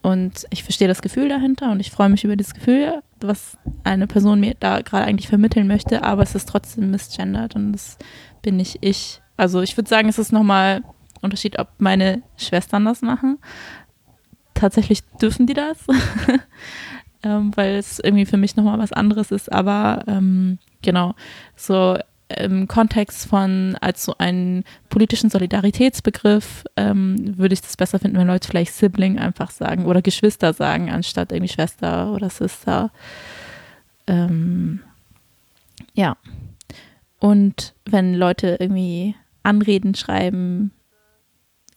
Und 0.00 0.46
ich 0.50 0.62
verstehe 0.62 0.86
das 0.86 1.02
Gefühl 1.02 1.28
dahinter 1.28 1.72
und 1.72 1.80
ich 1.80 1.90
freue 1.90 2.08
mich 2.08 2.22
über 2.22 2.36
das 2.36 2.54
Gefühl, 2.54 3.02
was 3.20 3.58
eine 3.82 4.06
Person 4.06 4.38
mir 4.38 4.54
da 4.60 4.82
gerade 4.82 5.06
eigentlich 5.06 5.26
vermitteln 5.26 5.66
möchte, 5.66 6.04
aber 6.04 6.22
es 6.22 6.36
ist 6.36 6.48
trotzdem 6.48 6.92
misgendert 6.92 7.56
und 7.56 7.72
das 7.72 7.98
bin 8.40 8.56
nicht 8.56 8.78
ich. 8.82 9.20
Also 9.36 9.62
ich 9.62 9.76
würde 9.76 9.90
sagen, 9.90 10.08
es 10.08 10.20
ist 10.20 10.30
nochmal 10.30 10.84
Unterschied, 11.22 11.58
ob 11.58 11.70
meine 11.78 12.22
Schwestern 12.36 12.84
das 12.84 13.02
machen 13.02 13.38
tatsächlich 14.56 15.02
dürfen 15.20 15.46
die 15.46 15.54
das, 15.54 15.78
ähm, 17.22 17.52
weil 17.54 17.76
es 17.76 17.98
irgendwie 18.00 18.26
für 18.26 18.36
mich 18.36 18.56
nochmal 18.56 18.78
was 18.78 18.92
anderes 18.92 19.30
ist. 19.30 19.52
Aber 19.52 20.04
ähm, 20.06 20.58
genau, 20.82 21.14
so 21.54 21.96
im 22.28 22.66
Kontext 22.66 23.26
von 23.26 23.76
als 23.80 24.04
so 24.04 24.16
einen 24.18 24.64
politischen 24.88 25.30
Solidaritätsbegriff 25.30 26.64
ähm, 26.76 27.38
würde 27.38 27.54
ich 27.54 27.60
das 27.60 27.76
besser 27.76 28.00
finden, 28.00 28.18
wenn 28.18 28.26
Leute 28.26 28.48
vielleicht 28.48 28.74
Sibling 28.74 29.18
einfach 29.18 29.50
sagen 29.50 29.86
oder 29.86 30.02
Geschwister 30.02 30.52
sagen, 30.52 30.90
anstatt 30.90 31.30
irgendwie 31.30 31.52
Schwester 31.52 32.12
oder 32.12 32.28
Sister. 32.28 32.90
Ähm, 34.08 34.80
ja. 35.94 36.16
Und 37.20 37.74
wenn 37.84 38.14
Leute 38.14 38.56
irgendwie 38.58 39.14
Anreden 39.42 39.94
schreiben, 39.94 40.72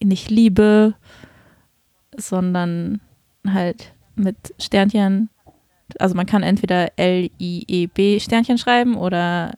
nicht 0.02 0.30
Liebe, 0.30 0.94
sondern 2.20 3.00
halt 3.46 3.94
mit 4.14 4.36
Sternchen. 4.58 5.30
Also 5.98 6.14
man 6.14 6.26
kann 6.26 6.42
entweder 6.42 6.92
L-I-E-B 6.96 8.20
Sternchen 8.20 8.58
schreiben 8.58 8.96
oder 8.96 9.52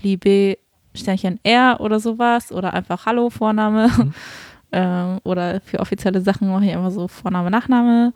Liebe 0.00 0.58
Sternchen 0.94 1.38
R 1.42 1.78
oder 1.80 2.00
sowas 2.00 2.52
oder 2.52 2.74
einfach 2.74 3.06
Hallo 3.06 3.30
Vorname. 3.30 3.88
Mhm. 3.88 4.14
ähm, 4.72 5.20
oder 5.24 5.60
für 5.60 5.80
offizielle 5.80 6.20
Sachen 6.20 6.50
mache 6.50 6.64
ich 6.66 6.72
immer 6.72 6.90
so 6.90 7.08
Vorname, 7.08 7.50
Nachname, 7.50 8.12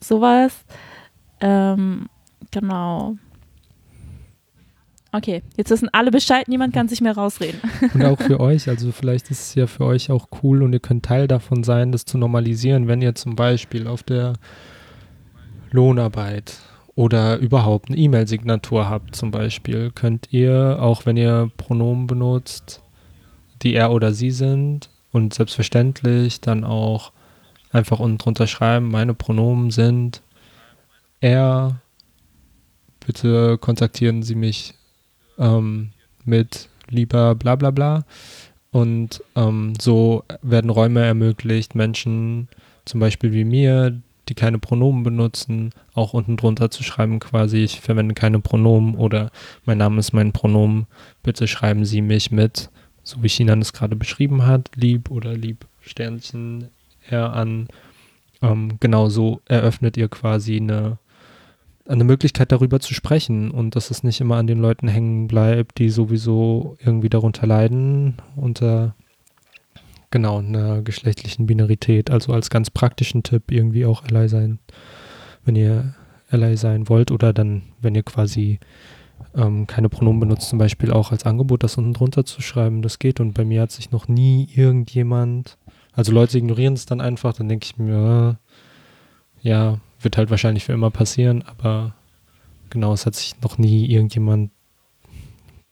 sowas. 0.00 0.64
Ähm, 1.40 2.08
Genau. 2.50 3.16
Okay, 5.12 5.42
jetzt 5.56 5.70
wissen 5.70 5.88
alle 5.92 6.10
Bescheid, 6.10 6.46
niemand 6.46 6.72
kann 6.72 6.88
sich 6.88 7.00
mehr 7.00 7.16
rausreden. 7.16 7.60
Und 7.94 8.04
auch 8.04 8.20
für 8.20 8.38
euch, 8.40 8.68
also 8.68 8.92
vielleicht 8.92 9.30
ist 9.30 9.40
es 9.40 9.54
ja 9.54 9.66
für 9.66 9.84
euch 9.84 10.10
auch 10.10 10.28
cool 10.42 10.62
und 10.62 10.72
ihr 10.72 10.80
könnt 10.80 11.04
Teil 11.04 11.26
davon 11.26 11.64
sein, 11.64 11.90
das 11.90 12.04
zu 12.04 12.16
normalisieren, 12.16 12.86
wenn 12.86 13.02
ihr 13.02 13.14
zum 13.14 13.34
Beispiel 13.34 13.86
auf 13.88 14.02
der 14.04 14.34
Lohnarbeit 15.72 16.58
oder 16.94 17.38
überhaupt 17.38 17.88
eine 17.88 17.98
E-Mail-Signatur 17.98 18.88
habt 18.88 19.16
zum 19.16 19.30
Beispiel, 19.30 19.90
könnt 19.90 20.32
ihr, 20.32 20.78
auch 20.80 21.06
wenn 21.06 21.16
ihr 21.16 21.50
Pronomen 21.56 22.06
benutzt, 22.06 22.82
die 23.62 23.74
er 23.74 23.90
oder 23.90 24.12
sie 24.12 24.30
sind 24.30 24.90
und 25.12 25.34
selbstverständlich 25.34 26.40
dann 26.40 26.62
auch 26.64 27.12
einfach 27.72 28.00
unten 28.00 28.18
drunter 28.18 28.46
schreiben, 28.46 28.90
meine 28.90 29.14
Pronomen 29.14 29.70
sind 29.70 30.22
er, 31.20 31.80
bitte 33.04 33.58
kontaktieren 33.58 34.22
Sie 34.22 34.34
mich 34.34 34.74
ähm, 35.40 35.90
mit 36.24 36.68
lieber 36.88 37.34
bla 37.34 37.56
bla 37.56 37.70
bla. 37.70 38.04
Und 38.70 39.22
ähm, 39.34 39.72
so 39.80 40.22
werden 40.42 40.70
Räume 40.70 41.04
ermöglicht, 41.04 41.74
Menschen 41.74 42.48
zum 42.84 43.00
Beispiel 43.00 43.32
wie 43.32 43.44
mir, 43.44 44.00
die 44.28 44.34
keine 44.34 44.60
Pronomen 44.60 45.02
benutzen, 45.02 45.72
auch 45.94 46.12
unten 46.12 46.36
drunter 46.36 46.70
zu 46.70 46.84
schreiben, 46.84 47.18
quasi, 47.18 47.58
ich 47.58 47.80
verwende 47.80 48.14
keine 48.14 48.38
Pronomen 48.38 48.94
oder 48.94 49.32
mein 49.64 49.78
Name 49.78 49.98
ist 49.98 50.12
mein 50.12 50.32
Pronomen, 50.32 50.86
bitte 51.24 51.48
schreiben 51.48 51.84
Sie 51.84 52.00
mich 52.00 52.30
mit, 52.30 52.70
so 53.02 53.22
wie 53.24 53.28
China 53.28 53.54
es 53.54 53.72
gerade 53.72 53.96
beschrieben 53.96 54.46
hat, 54.46 54.70
lieb 54.76 55.10
oder 55.10 55.34
lieb 55.34 55.66
Sternchen 55.80 56.68
er 57.08 57.32
an. 57.32 57.66
Ähm, 58.40 58.78
genau 58.78 59.08
so 59.08 59.40
eröffnet 59.46 59.96
ihr 59.96 60.08
quasi 60.08 60.56
eine 60.56 60.98
eine 61.90 62.04
Möglichkeit 62.04 62.52
darüber 62.52 62.80
zu 62.80 62.94
sprechen 62.94 63.50
und 63.50 63.76
dass 63.76 63.90
es 63.90 64.02
nicht 64.02 64.20
immer 64.20 64.36
an 64.36 64.46
den 64.46 64.60
Leuten 64.60 64.88
hängen 64.88 65.26
bleibt, 65.26 65.78
die 65.78 65.90
sowieso 65.90 66.76
irgendwie 66.78 67.08
darunter 67.08 67.46
leiden, 67.46 68.16
unter 68.36 68.94
genau 70.10 70.38
einer 70.38 70.82
geschlechtlichen 70.82 71.46
Binarität. 71.46 72.10
Also 72.10 72.32
als 72.32 72.50
ganz 72.50 72.70
praktischen 72.70 73.22
Tipp 73.22 73.50
irgendwie 73.50 73.86
auch 73.86 74.04
Ally 74.04 74.28
sein, 74.28 74.58
wenn 75.44 75.56
ihr 75.56 75.94
Ally 76.30 76.56
sein 76.56 76.88
wollt 76.88 77.10
oder 77.10 77.32
dann, 77.32 77.62
wenn 77.80 77.94
ihr 77.94 78.04
quasi 78.04 78.60
ähm, 79.34 79.66
keine 79.66 79.88
Pronomen 79.88 80.20
benutzt, 80.20 80.48
zum 80.48 80.58
Beispiel 80.58 80.92
auch 80.92 81.10
als 81.10 81.26
Angebot, 81.26 81.62
das 81.62 81.76
unten 81.76 81.92
drunter 81.92 82.24
zu 82.24 82.40
schreiben, 82.40 82.82
das 82.82 82.98
geht. 82.98 83.20
Und 83.20 83.34
bei 83.34 83.44
mir 83.44 83.62
hat 83.62 83.72
sich 83.72 83.90
noch 83.90 84.08
nie 84.08 84.48
irgendjemand, 84.54 85.58
also 85.92 86.12
Leute 86.12 86.38
ignorieren 86.38 86.74
es 86.74 86.86
dann 86.86 87.00
einfach, 87.00 87.32
dann 87.32 87.48
denke 87.48 87.64
ich 87.64 87.78
mir, 87.78 88.38
ja, 89.42 89.80
wird 90.00 90.16
halt 90.16 90.30
wahrscheinlich 90.30 90.64
für 90.64 90.72
immer 90.72 90.90
passieren, 90.90 91.42
aber 91.42 91.94
genau, 92.70 92.92
es 92.92 93.06
hat 93.06 93.14
sich 93.14 93.40
noch 93.42 93.58
nie 93.58 93.86
irgendjemand 93.86 94.50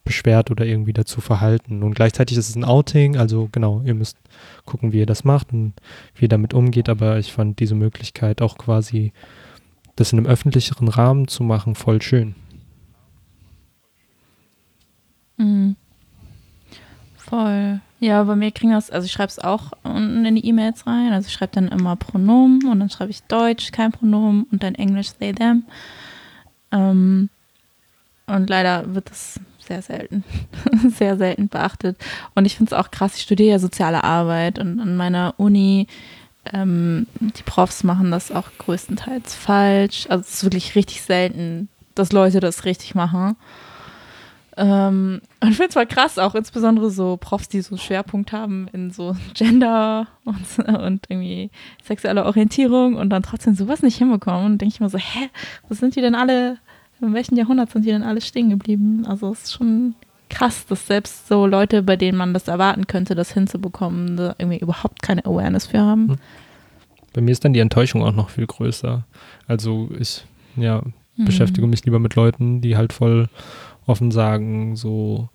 beschwert 0.04 0.50
oder 0.50 0.64
irgendwie 0.64 0.94
dazu 0.94 1.20
verhalten. 1.20 1.82
Und 1.82 1.94
gleichzeitig 1.94 2.38
ist 2.38 2.48
es 2.48 2.56
ein 2.56 2.64
Outing, 2.64 3.16
also 3.16 3.48
genau, 3.52 3.82
ihr 3.84 3.94
müsst 3.94 4.16
gucken, 4.64 4.92
wie 4.92 4.98
ihr 4.98 5.06
das 5.06 5.24
macht 5.24 5.52
und 5.52 5.74
wie 6.14 6.24
ihr 6.24 6.28
damit 6.28 6.54
umgeht, 6.54 6.88
aber 6.88 7.18
ich 7.18 7.32
fand 7.32 7.60
diese 7.60 7.74
Möglichkeit 7.74 8.40
auch 8.40 8.56
quasi, 8.56 9.12
das 9.96 10.12
in 10.12 10.18
einem 10.18 10.26
öffentlicheren 10.26 10.88
Rahmen 10.88 11.28
zu 11.28 11.42
machen, 11.42 11.74
voll 11.74 12.00
schön. 12.00 12.34
Mhm. 15.36 15.76
Voll. 17.16 17.80
Ja, 18.00 18.22
bei 18.22 18.36
mir 18.36 18.52
kriegen 18.52 18.72
das, 18.72 18.90
also 18.90 19.06
ich 19.06 19.12
schreibe 19.12 19.30
es 19.30 19.40
auch 19.40 19.72
unten 19.82 20.24
in 20.24 20.36
die 20.36 20.46
E-Mails 20.46 20.86
rein. 20.86 21.12
Also 21.12 21.26
ich 21.26 21.32
schreibe 21.32 21.54
dann 21.54 21.68
immer 21.68 21.96
Pronomen 21.96 22.64
und 22.66 22.78
dann 22.78 22.90
schreibe 22.90 23.10
ich 23.10 23.22
Deutsch, 23.24 23.72
kein 23.72 23.90
Pronomen 23.90 24.46
und 24.52 24.62
dann 24.62 24.76
Englisch, 24.76 25.10
they, 25.18 25.32
them. 25.32 25.64
Ähm, 26.70 27.28
und 28.26 28.48
leider 28.48 28.94
wird 28.94 29.10
das 29.10 29.40
sehr 29.58 29.82
selten, 29.82 30.22
sehr 30.88 31.16
selten 31.16 31.48
beachtet. 31.48 31.96
Und 32.34 32.44
ich 32.44 32.56
finde 32.56 32.74
es 32.74 32.78
auch 32.78 32.90
krass, 32.90 33.16
ich 33.16 33.22
studiere 33.22 33.50
ja 33.50 33.58
soziale 33.58 34.04
Arbeit 34.04 34.58
und 34.58 34.78
an 34.78 34.96
meiner 34.96 35.34
Uni, 35.36 35.88
ähm, 36.52 37.06
die 37.18 37.42
Profs 37.42 37.82
machen 37.84 38.10
das 38.10 38.30
auch 38.30 38.46
größtenteils 38.58 39.34
falsch. 39.34 40.06
Also 40.08 40.22
es 40.22 40.34
ist 40.34 40.44
wirklich 40.44 40.74
richtig 40.74 41.02
selten, 41.02 41.68
dass 41.94 42.12
Leute 42.12 42.40
das 42.40 42.64
richtig 42.64 42.94
machen. 42.94 43.36
Ähm, 44.58 45.20
und 45.40 45.50
ich 45.50 45.56
finde 45.56 45.68
es 45.68 45.74
voll 45.74 45.86
krass, 45.86 46.18
auch 46.18 46.34
insbesondere 46.34 46.90
so 46.90 47.16
Profs, 47.16 47.48
die 47.48 47.60
so 47.60 47.76
Schwerpunkt 47.76 48.32
haben 48.32 48.68
in 48.72 48.90
so 48.90 49.16
Gender 49.34 50.08
und, 50.24 50.68
und 50.68 51.06
irgendwie 51.08 51.50
sexuelle 51.84 52.24
Orientierung 52.24 52.96
und 52.96 53.10
dann 53.10 53.22
trotzdem 53.22 53.54
sowas 53.54 53.82
nicht 53.82 53.98
hinbekommen. 53.98 54.46
Und 54.46 54.60
denke 54.60 54.74
ich 54.74 54.80
mir 54.80 54.90
so, 54.90 54.98
hä, 54.98 55.30
wo 55.68 55.74
sind 55.74 55.94
die 55.94 56.00
denn 56.00 56.16
alle, 56.16 56.58
in 57.00 57.14
welchem 57.14 57.36
Jahrhundert 57.36 57.70
sind 57.70 57.84
die 57.84 57.90
denn 57.90 58.02
alle 58.02 58.20
stehen 58.20 58.50
geblieben? 58.50 59.06
Also 59.06 59.30
es 59.30 59.44
ist 59.44 59.52
schon 59.52 59.94
krass, 60.28 60.66
dass 60.66 60.88
selbst 60.88 61.28
so 61.28 61.46
Leute, 61.46 61.82
bei 61.84 61.96
denen 61.96 62.18
man 62.18 62.34
das 62.34 62.48
erwarten 62.48 62.88
könnte, 62.88 63.14
das 63.14 63.32
hinzubekommen, 63.32 64.16
da 64.16 64.34
irgendwie 64.38 64.58
überhaupt 64.58 65.02
keine 65.02 65.24
Awareness 65.24 65.68
für 65.68 65.78
haben. 65.78 66.08
Hm. 66.08 66.16
Bei 67.12 67.20
mir 67.20 67.30
ist 67.30 67.44
dann 67.44 67.52
die 67.52 67.60
Enttäuschung 67.60 68.02
auch 68.02 68.12
noch 68.12 68.30
viel 68.30 68.46
größer. 68.46 69.04
Also 69.46 69.88
ich, 69.98 70.24
ja, 70.56 70.82
mhm. 71.16 71.24
beschäftige 71.24 71.66
mich 71.66 71.84
lieber 71.84 71.98
mit 71.98 72.16
Leuten, 72.16 72.60
die 72.60 72.76
halt 72.76 72.92
voll 72.92 73.28
offen 73.88 74.10
sagen, 74.10 74.76
so, 74.76 75.28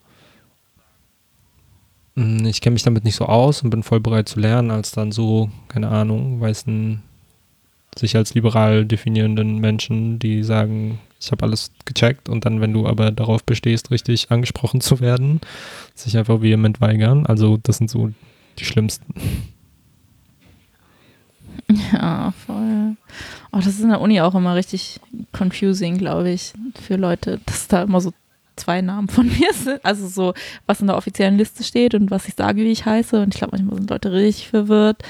hm, 2.15 2.45
ich 2.45 2.61
kenne 2.61 2.73
mich 2.73 2.83
damit 2.83 3.03
nicht 3.03 3.15
so 3.15 3.25
aus 3.25 3.61
und 3.61 3.69
bin 3.69 3.83
voll 3.83 3.99
bereit 3.99 4.29
zu 4.29 4.39
lernen, 4.39 4.71
als 4.71 4.91
dann 4.91 5.11
so, 5.11 5.49
keine 5.67 5.89
Ahnung, 5.89 6.39
weißen, 6.41 7.01
sich 7.97 8.15
als 8.15 8.33
liberal 8.33 8.85
definierenden 8.85 9.59
Menschen, 9.59 10.19
die 10.19 10.43
sagen, 10.43 10.99
ich 11.19 11.31
habe 11.31 11.43
alles 11.43 11.71
gecheckt 11.85 12.27
und 12.27 12.45
dann, 12.45 12.59
wenn 12.59 12.73
du 12.73 12.87
aber 12.87 13.11
darauf 13.11 13.43
bestehst, 13.43 13.91
richtig 13.91 14.31
angesprochen 14.31 14.81
zu 14.81 14.99
werden, 14.99 15.41
sich 15.95 16.17
einfach 16.17 16.41
vehement 16.41 16.81
weigern. 16.81 17.25
Also 17.25 17.57
das 17.61 17.77
sind 17.77 17.89
so 17.89 18.11
die 18.59 18.65
schlimmsten. 18.65 19.13
Ja, 21.93 22.33
voll. 22.45 22.97
Oh, 23.51 23.57
das 23.57 23.67
ist 23.67 23.81
in 23.81 23.89
der 23.89 24.01
Uni 24.01 24.19
auch 24.21 24.35
immer 24.35 24.53
richtig 24.53 24.99
confusing, 25.31 25.97
glaube 25.97 26.29
ich, 26.29 26.53
für 26.79 26.97
Leute, 26.97 27.39
dass 27.45 27.67
da 27.67 27.83
immer 27.83 28.01
so 28.01 28.11
zwei 28.55 28.81
Namen 28.81 29.07
von 29.07 29.27
mir 29.39 29.53
sind. 29.53 29.83
Also 29.83 30.07
so, 30.07 30.33
was 30.65 30.81
in 30.81 30.87
der 30.87 30.97
offiziellen 30.97 31.37
Liste 31.37 31.63
steht 31.63 31.95
und 31.95 32.11
was 32.11 32.27
ich 32.27 32.35
sage, 32.35 32.61
wie 32.61 32.71
ich 32.71 32.85
heiße. 32.85 33.21
Und 33.21 33.33
ich 33.33 33.39
glaube, 33.39 33.57
manchmal 33.57 33.77
sind 33.77 33.89
Leute 33.89 34.11
richtig 34.11 34.49
verwirrt. 34.49 35.01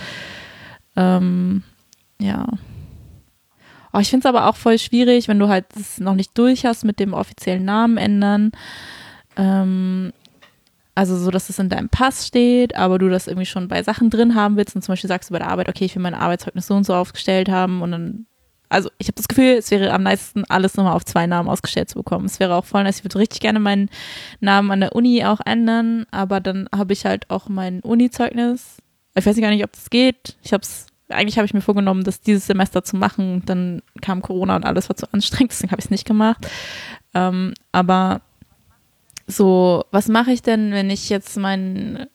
Ähm, 0.95 1.63
ja. 2.19 2.47
Oh, 3.91 3.99
ich 3.99 4.09
finde 4.09 4.27
es 4.27 4.33
aber 4.33 4.47
auch 4.47 4.55
voll 4.55 4.79
schwierig, 4.79 5.27
wenn 5.27 5.39
du 5.39 5.49
halt 5.49 5.65
das 5.75 5.99
noch 5.99 6.15
nicht 6.15 6.37
durch 6.37 6.65
hast 6.65 6.83
mit 6.83 6.99
dem 6.99 7.13
offiziellen 7.13 7.65
Namen 7.65 7.97
ändern. 7.97 8.51
Ähm, 9.37 10.13
also 10.95 11.17
so, 11.17 11.31
dass 11.31 11.49
es 11.49 11.59
in 11.59 11.69
deinem 11.69 11.89
Pass 11.89 12.27
steht, 12.27 12.75
aber 12.75 12.99
du 12.99 13.09
das 13.09 13.27
irgendwie 13.27 13.45
schon 13.45 13.67
bei 13.67 13.81
Sachen 13.81 14.09
drin 14.09 14.35
haben 14.35 14.57
willst 14.57 14.75
und 14.75 14.83
zum 14.83 14.93
Beispiel 14.93 15.07
sagst 15.07 15.29
du 15.29 15.33
bei 15.33 15.39
der 15.39 15.49
Arbeit, 15.49 15.69
okay, 15.69 15.85
ich 15.85 15.95
will 15.95 16.03
mein 16.03 16.13
Arbeitszeugnis 16.13 16.67
so 16.67 16.75
und 16.75 16.85
so 16.85 16.93
aufgestellt 16.93 17.49
haben 17.49 17.81
und 17.81 17.91
dann 17.91 18.25
also 18.73 18.89
ich 18.97 19.07
habe 19.07 19.15
das 19.15 19.27
Gefühl, 19.27 19.55
es 19.59 19.69
wäre 19.69 19.93
am 19.93 20.03
meisten 20.03 20.43
alles 20.49 20.75
nochmal 20.75 20.95
auf 20.95 21.05
zwei 21.05 21.27
Namen 21.27 21.47
ausgestellt 21.47 21.89
zu 21.89 21.99
bekommen. 21.99 22.25
Es 22.25 22.39
wäre 22.39 22.55
auch 22.55 22.65
voll 22.65 22.83
nice. 22.83 22.97
Ich 22.97 23.03
würde 23.05 23.19
richtig 23.19 23.39
gerne 23.39 23.59
meinen 23.59 23.89
Namen 24.39 24.71
an 24.71 24.79
der 24.79 24.95
Uni 24.95 25.23
auch 25.25 25.39
ändern, 25.45 26.05
aber 26.09 26.39
dann 26.39 26.67
habe 26.75 26.93
ich 26.93 27.05
halt 27.05 27.29
auch 27.29 27.49
mein 27.49 27.81
Uni-Zeugnis. 27.81 28.77
Ich 29.15 29.25
weiß 29.25 29.39
gar 29.39 29.51
nicht, 29.51 29.63
ob 29.63 29.71
das 29.73 29.91
geht. 29.91 30.37
Ich 30.41 30.53
habe 30.53 30.63
es, 30.63 30.87
eigentlich 31.09 31.37
habe 31.37 31.45
ich 31.45 31.53
mir 31.53 31.61
vorgenommen, 31.61 32.03
das 32.03 32.21
dieses 32.21 32.47
Semester 32.47 32.83
zu 32.83 32.97
machen. 32.97 33.43
Dann 33.45 33.83
kam 34.01 34.23
Corona 34.23 34.55
und 34.55 34.65
alles 34.65 34.89
war 34.89 34.95
zu 34.95 35.11
anstrengend, 35.13 35.51
deswegen 35.53 35.71
habe 35.71 35.79
ich 35.79 35.85
es 35.85 35.91
nicht 35.91 36.05
gemacht. 36.05 36.47
Ähm, 37.13 37.53
aber 37.71 38.21
so, 39.27 39.85
was 39.91 40.07
mache 40.07 40.31
ich 40.31 40.41
denn, 40.41 40.71
wenn 40.71 40.89
ich 40.89 41.09
jetzt 41.09 41.37
meinen 41.37 42.07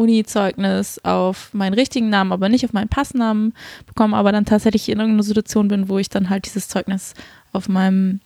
Uni-Zeugnis 0.00 1.00
auf 1.04 1.52
meinen 1.52 1.74
richtigen 1.74 2.08
Namen, 2.08 2.32
aber 2.32 2.48
nicht 2.48 2.64
auf 2.64 2.72
meinen 2.72 2.88
Passnamen 2.88 3.54
bekomme, 3.86 4.16
aber 4.16 4.32
dann 4.32 4.46
tatsächlich 4.46 4.88
in 4.88 4.98
irgendeiner 4.98 5.22
Situation 5.22 5.68
bin, 5.68 5.88
wo 5.88 5.98
ich 5.98 6.08
dann 6.08 6.30
halt 6.30 6.46
dieses 6.46 6.68
Zeugnis 6.68 7.14
auf 7.52 7.68
meinem 7.68 8.20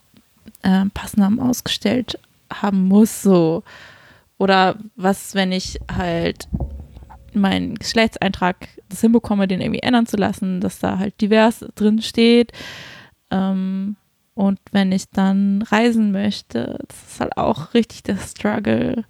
äh, 0.63 0.85
Passnamen 0.93 1.39
ausgestellt 1.39 2.19
haben 2.51 2.87
muss, 2.87 3.21
so. 3.21 3.63
Oder 4.37 4.77
was, 4.95 5.35
wenn 5.35 5.51
ich 5.51 5.79
halt 5.91 6.47
meinen 7.33 7.75
Geschlechtseintrag 7.75 8.67
das 8.89 9.01
hinbekomme, 9.01 9.47
den 9.47 9.61
irgendwie 9.61 9.81
ändern 9.81 10.05
zu 10.05 10.17
lassen, 10.17 10.61
dass 10.61 10.79
da 10.79 10.97
halt 10.97 11.19
divers 11.21 11.65
drin 11.75 12.01
steht. 12.01 12.51
Ähm, 13.31 13.95
und 14.33 14.59
wenn 14.71 14.91
ich 14.91 15.09
dann 15.09 15.61
reisen 15.61 16.11
möchte, 16.11 16.79
das 16.87 17.13
ist 17.13 17.19
halt 17.21 17.37
auch 17.37 17.73
richtig 17.73 18.03
der 18.03 18.17
Struggle 18.17 19.05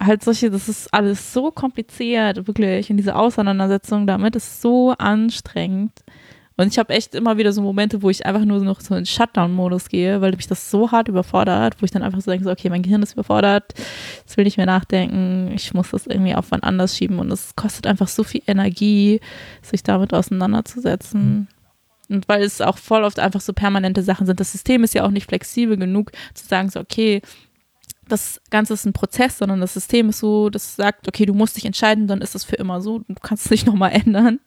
halt 0.00 0.24
solche, 0.24 0.50
das 0.50 0.68
ist 0.68 0.92
alles 0.92 1.32
so 1.32 1.50
kompliziert, 1.50 2.46
wirklich. 2.46 2.90
Und 2.90 2.96
diese 2.96 3.14
Auseinandersetzung 3.14 4.06
damit 4.06 4.34
ist 4.36 4.62
so 4.62 4.92
anstrengend. 4.92 5.92
Und 6.56 6.66
ich 6.66 6.78
habe 6.78 6.92
echt 6.92 7.14
immer 7.14 7.38
wieder 7.38 7.54
so 7.54 7.62
Momente, 7.62 8.02
wo 8.02 8.10
ich 8.10 8.26
einfach 8.26 8.44
nur 8.44 8.60
noch 8.60 8.80
so 8.80 8.94
in 8.94 9.06
Shutdown-Modus 9.06 9.88
gehe, 9.88 10.20
weil 10.20 10.32
mich 10.32 10.46
das 10.46 10.70
so 10.70 10.92
hart 10.92 11.08
überfordert, 11.08 11.76
wo 11.80 11.86
ich 11.86 11.90
dann 11.90 12.02
einfach 12.02 12.20
so 12.20 12.30
denke, 12.30 12.44
so, 12.44 12.50
okay, 12.50 12.68
mein 12.68 12.82
Gehirn 12.82 13.02
ist 13.02 13.14
überfordert, 13.14 13.72
es 14.26 14.36
will 14.36 14.44
nicht 14.44 14.58
mehr 14.58 14.66
nachdenken, 14.66 15.52
ich 15.54 15.72
muss 15.72 15.90
das 15.90 16.06
irgendwie 16.06 16.34
auf 16.34 16.50
wann 16.50 16.62
anders 16.62 16.98
schieben 16.98 17.18
und 17.18 17.32
es 17.32 17.56
kostet 17.56 17.86
einfach 17.86 18.08
so 18.08 18.24
viel 18.24 18.42
Energie, 18.46 19.20
sich 19.62 19.82
damit 19.82 20.12
auseinanderzusetzen. 20.12 21.48
Und 22.10 22.28
weil 22.28 22.42
es 22.42 22.60
auch 22.60 22.76
voll 22.76 23.04
oft 23.04 23.20
einfach 23.20 23.40
so 23.40 23.54
permanente 23.54 24.02
Sachen 24.02 24.26
sind. 24.26 24.38
Das 24.38 24.52
System 24.52 24.84
ist 24.84 24.94
ja 24.94 25.04
auch 25.04 25.12
nicht 25.12 25.28
flexibel 25.28 25.78
genug 25.78 26.10
zu 26.34 26.46
sagen, 26.46 26.68
so, 26.68 26.80
okay, 26.80 27.22
das 28.10 28.40
Ganze 28.50 28.74
ist 28.74 28.84
ein 28.84 28.92
Prozess, 28.92 29.38
sondern 29.38 29.60
das 29.60 29.74
System 29.74 30.08
ist 30.08 30.18
so, 30.18 30.50
das 30.50 30.76
sagt, 30.76 31.08
okay, 31.08 31.26
du 31.26 31.34
musst 31.34 31.56
dich 31.56 31.64
entscheiden, 31.64 32.06
dann 32.06 32.20
ist 32.20 32.34
das 32.34 32.44
für 32.44 32.56
immer 32.56 32.80
so, 32.80 33.00
du 33.00 33.14
kannst 33.22 33.46
es 33.46 33.50
nicht 33.50 33.66
nochmal 33.66 33.92
ändern. 33.92 34.40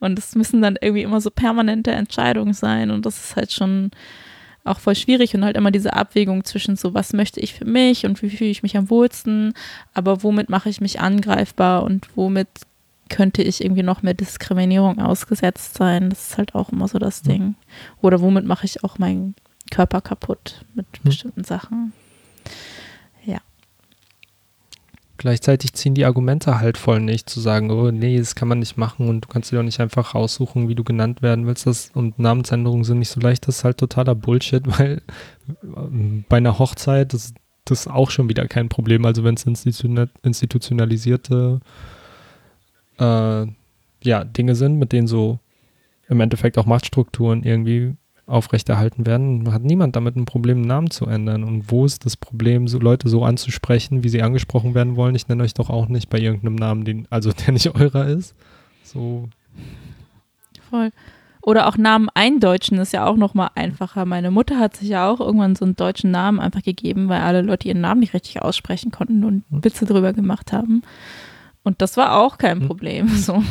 Und 0.00 0.18
es 0.18 0.34
müssen 0.34 0.62
dann 0.62 0.76
irgendwie 0.80 1.02
immer 1.02 1.20
so 1.20 1.30
permanente 1.30 1.92
Entscheidungen 1.92 2.54
sein 2.54 2.90
und 2.90 3.06
das 3.06 3.24
ist 3.24 3.36
halt 3.36 3.52
schon 3.52 3.90
auch 4.64 4.78
voll 4.78 4.94
schwierig 4.94 5.34
und 5.34 5.44
halt 5.44 5.56
immer 5.56 5.72
diese 5.72 5.92
Abwägung 5.92 6.44
zwischen 6.44 6.76
so, 6.76 6.94
was 6.94 7.12
möchte 7.12 7.40
ich 7.40 7.54
für 7.54 7.64
mich 7.64 8.06
und 8.06 8.22
wie 8.22 8.30
fühle 8.30 8.50
ich 8.50 8.62
mich 8.62 8.76
am 8.76 8.90
wohlsten, 8.90 9.54
aber 9.92 10.22
womit 10.22 10.48
mache 10.48 10.68
ich 10.68 10.80
mich 10.80 11.00
angreifbar 11.00 11.82
und 11.82 12.08
womit 12.14 12.48
könnte 13.08 13.42
ich 13.42 13.62
irgendwie 13.62 13.82
noch 13.82 14.02
mehr 14.02 14.14
Diskriminierung 14.14 15.00
ausgesetzt 15.00 15.74
sein. 15.74 16.10
Das 16.10 16.30
ist 16.30 16.38
halt 16.38 16.54
auch 16.54 16.70
immer 16.70 16.88
so 16.88 16.98
das 16.98 17.22
Ding. 17.22 17.56
Oder 18.00 18.20
womit 18.20 18.46
mache 18.46 18.64
ich 18.64 18.84
auch 18.84 18.98
meinen 18.98 19.34
Körper 19.70 20.00
kaputt 20.00 20.64
mit 20.74 20.86
bestimmten 21.02 21.44
Sachen. 21.44 21.92
Gleichzeitig 25.22 25.72
ziehen 25.74 25.94
die 25.94 26.04
Argumente 26.04 26.58
halt 26.58 26.76
voll 26.76 26.98
nicht, 26.98 27.30
zu 27.30 27.38
sagen, 27.38 27.70
oh 27.70 27.92
nee, 27.92 28.18
das 28.18 28.34
kann 28.34 28.48
man 28.48 28.58
nicht 28.58 28.76
machen 28.76 29.08
und 29.08 29.20
du 29.20 29.28
kannst 29.28 29.52
dir 29.52 29.56
doch 29.56 29.62
nicht 29.62 29.78
einfach 29.78 30.16
raussuchen, 30.16 30.68
wie 30.68 30.74
du 30.74 30.82
genannt 30.82 31.22
werden 31.22 31.46
willst. 31.46 31.64
Das, 31.64 31.92
und 31.94 32.18
Namensänderungen 32.18 32.82
sind 32.82 32.98
nicht 32.98 33.10
so 33.10 33.20
leicht, 33.20 33.46
das 33.46 33.58
ist 33.58 33.64
halt 33.64 33.78
totaler 33.78 34.16
Bullshit, 34.16 34.64
weil 34.80 35.00
ähm, 35.62 36.24
bei 36.28 36.38
einer 36.38 36.58
Hochzeit, 36.58 37.14
das, 37.14 37.34
das 37.64 37.82
ist 37.82 37.86
auch 37.86 38.10
schon 38.10 38.28
wieder 38.28 38.48
kein 38.48 38.68
Problem. 38.68 39.04
Also 39.04 39.22
wenn 39.22 39.36
es 39.36 39.44
institutionalisierte 39.44 41.60
äh, 42.98 43.46
ja, 44.02 44.24
Dinge 44.24 44.56
sind, 44.56 44.80
mit 44.80 44.90
denen 44.90 45.06
so 45.06 45.38
im 46.08 46.18
Endeffekt 46.18 46.58
auch 46.58 46.66
Machtstrukturen 46.66 47.44
irgendwie 47.44 47.94
aufrechterhalten 48.32 49.06
werden, 49.06 49.52
hat 49.52 49.62
niemand 49.62 49.94
damit 49.94 50.16
ein 50.16 50.24
Problem, 50.24 50.58
einen 50.58 50.66
Namen 50.66 50.90
zu 50.90 51.06
ändern. 51.06 51.44
Und 51.44 51.70
wo 51.70 51.84
ist 51.84 52.04
das 52.06 52.16
Problem, 52.16 52.66
so 52.66 52.78
Leute 52.78 53.08
so 53.08 53.24
anzusprechen, 53.24 54.02
wie 54.02 54.08
sie 54.08 54.22
angesprochen 54.22 54.74
werden 54.74 54.96
wollen? 54.96 55.14
Ich 55.14 55.28
nenne 55.28 55.42
euch 55.42 55.54
doch 55.54 55.70
auch 55.70 55.88
nicht 55.88 56.08
bei 56.10 56.18
irgendeinem 56.18 56.56
Namen, 56.56 56.84
den, 56.84 57.06
also 57.10 57.30
der 57.46 57.52
nicht 57.52 57.74
eurer 57.74 58.06
ist. 58.06 58.34
So. 58.82 59.28
Voll. 60.70 60.90
Oder 61.42 61.66
auch 61.66 61.76
Namen 61.76 62.08
eindeutschen 62.14 62.78
ist 62.78 62.92
ja 62.92 63.04
auch 63.04 63.16
nochmal 63.16 63.50
einfacher. 63.56 64.04
Meine 64.04 64.30
Mutter 64.30 64.58
hat 64.60 64.76
sich 64.76 64.88
ja 64.88 65.10
auch 65.10 65.18
irgendwann 65.18 65.56
so 65.56 65.64
einen 65.64 65.74
deutschen 65.74 66.12
Namen 66.12 66.38
einfach 66.38 66.62
gegeben, 66.62 67.08
weil 67.08 67.20
alle 67.20 67.42
Leute 67.42 67.66
ihren 67.66 67.80
Namen 67.80 68.00
nicht 68.00 68.14
richtig 68.14 68.40
aussprechen 68.40 68.92
konnten 68.92 69.24
und 69.24 69.44
hm. 69.50 69.64
Witze 69.64 69.84
drüber 69.84 70.12
gemacht 70.12 70.52
haben. 70.52 70.82
Und 71.64 71.82
das 71.82 71.96
war 71.96 72.16
auch 72.16 72.38
kein 72.38 72.60
hm. 72.60 72.66
Problem. 72.66 73.08
So. 73.16 73.42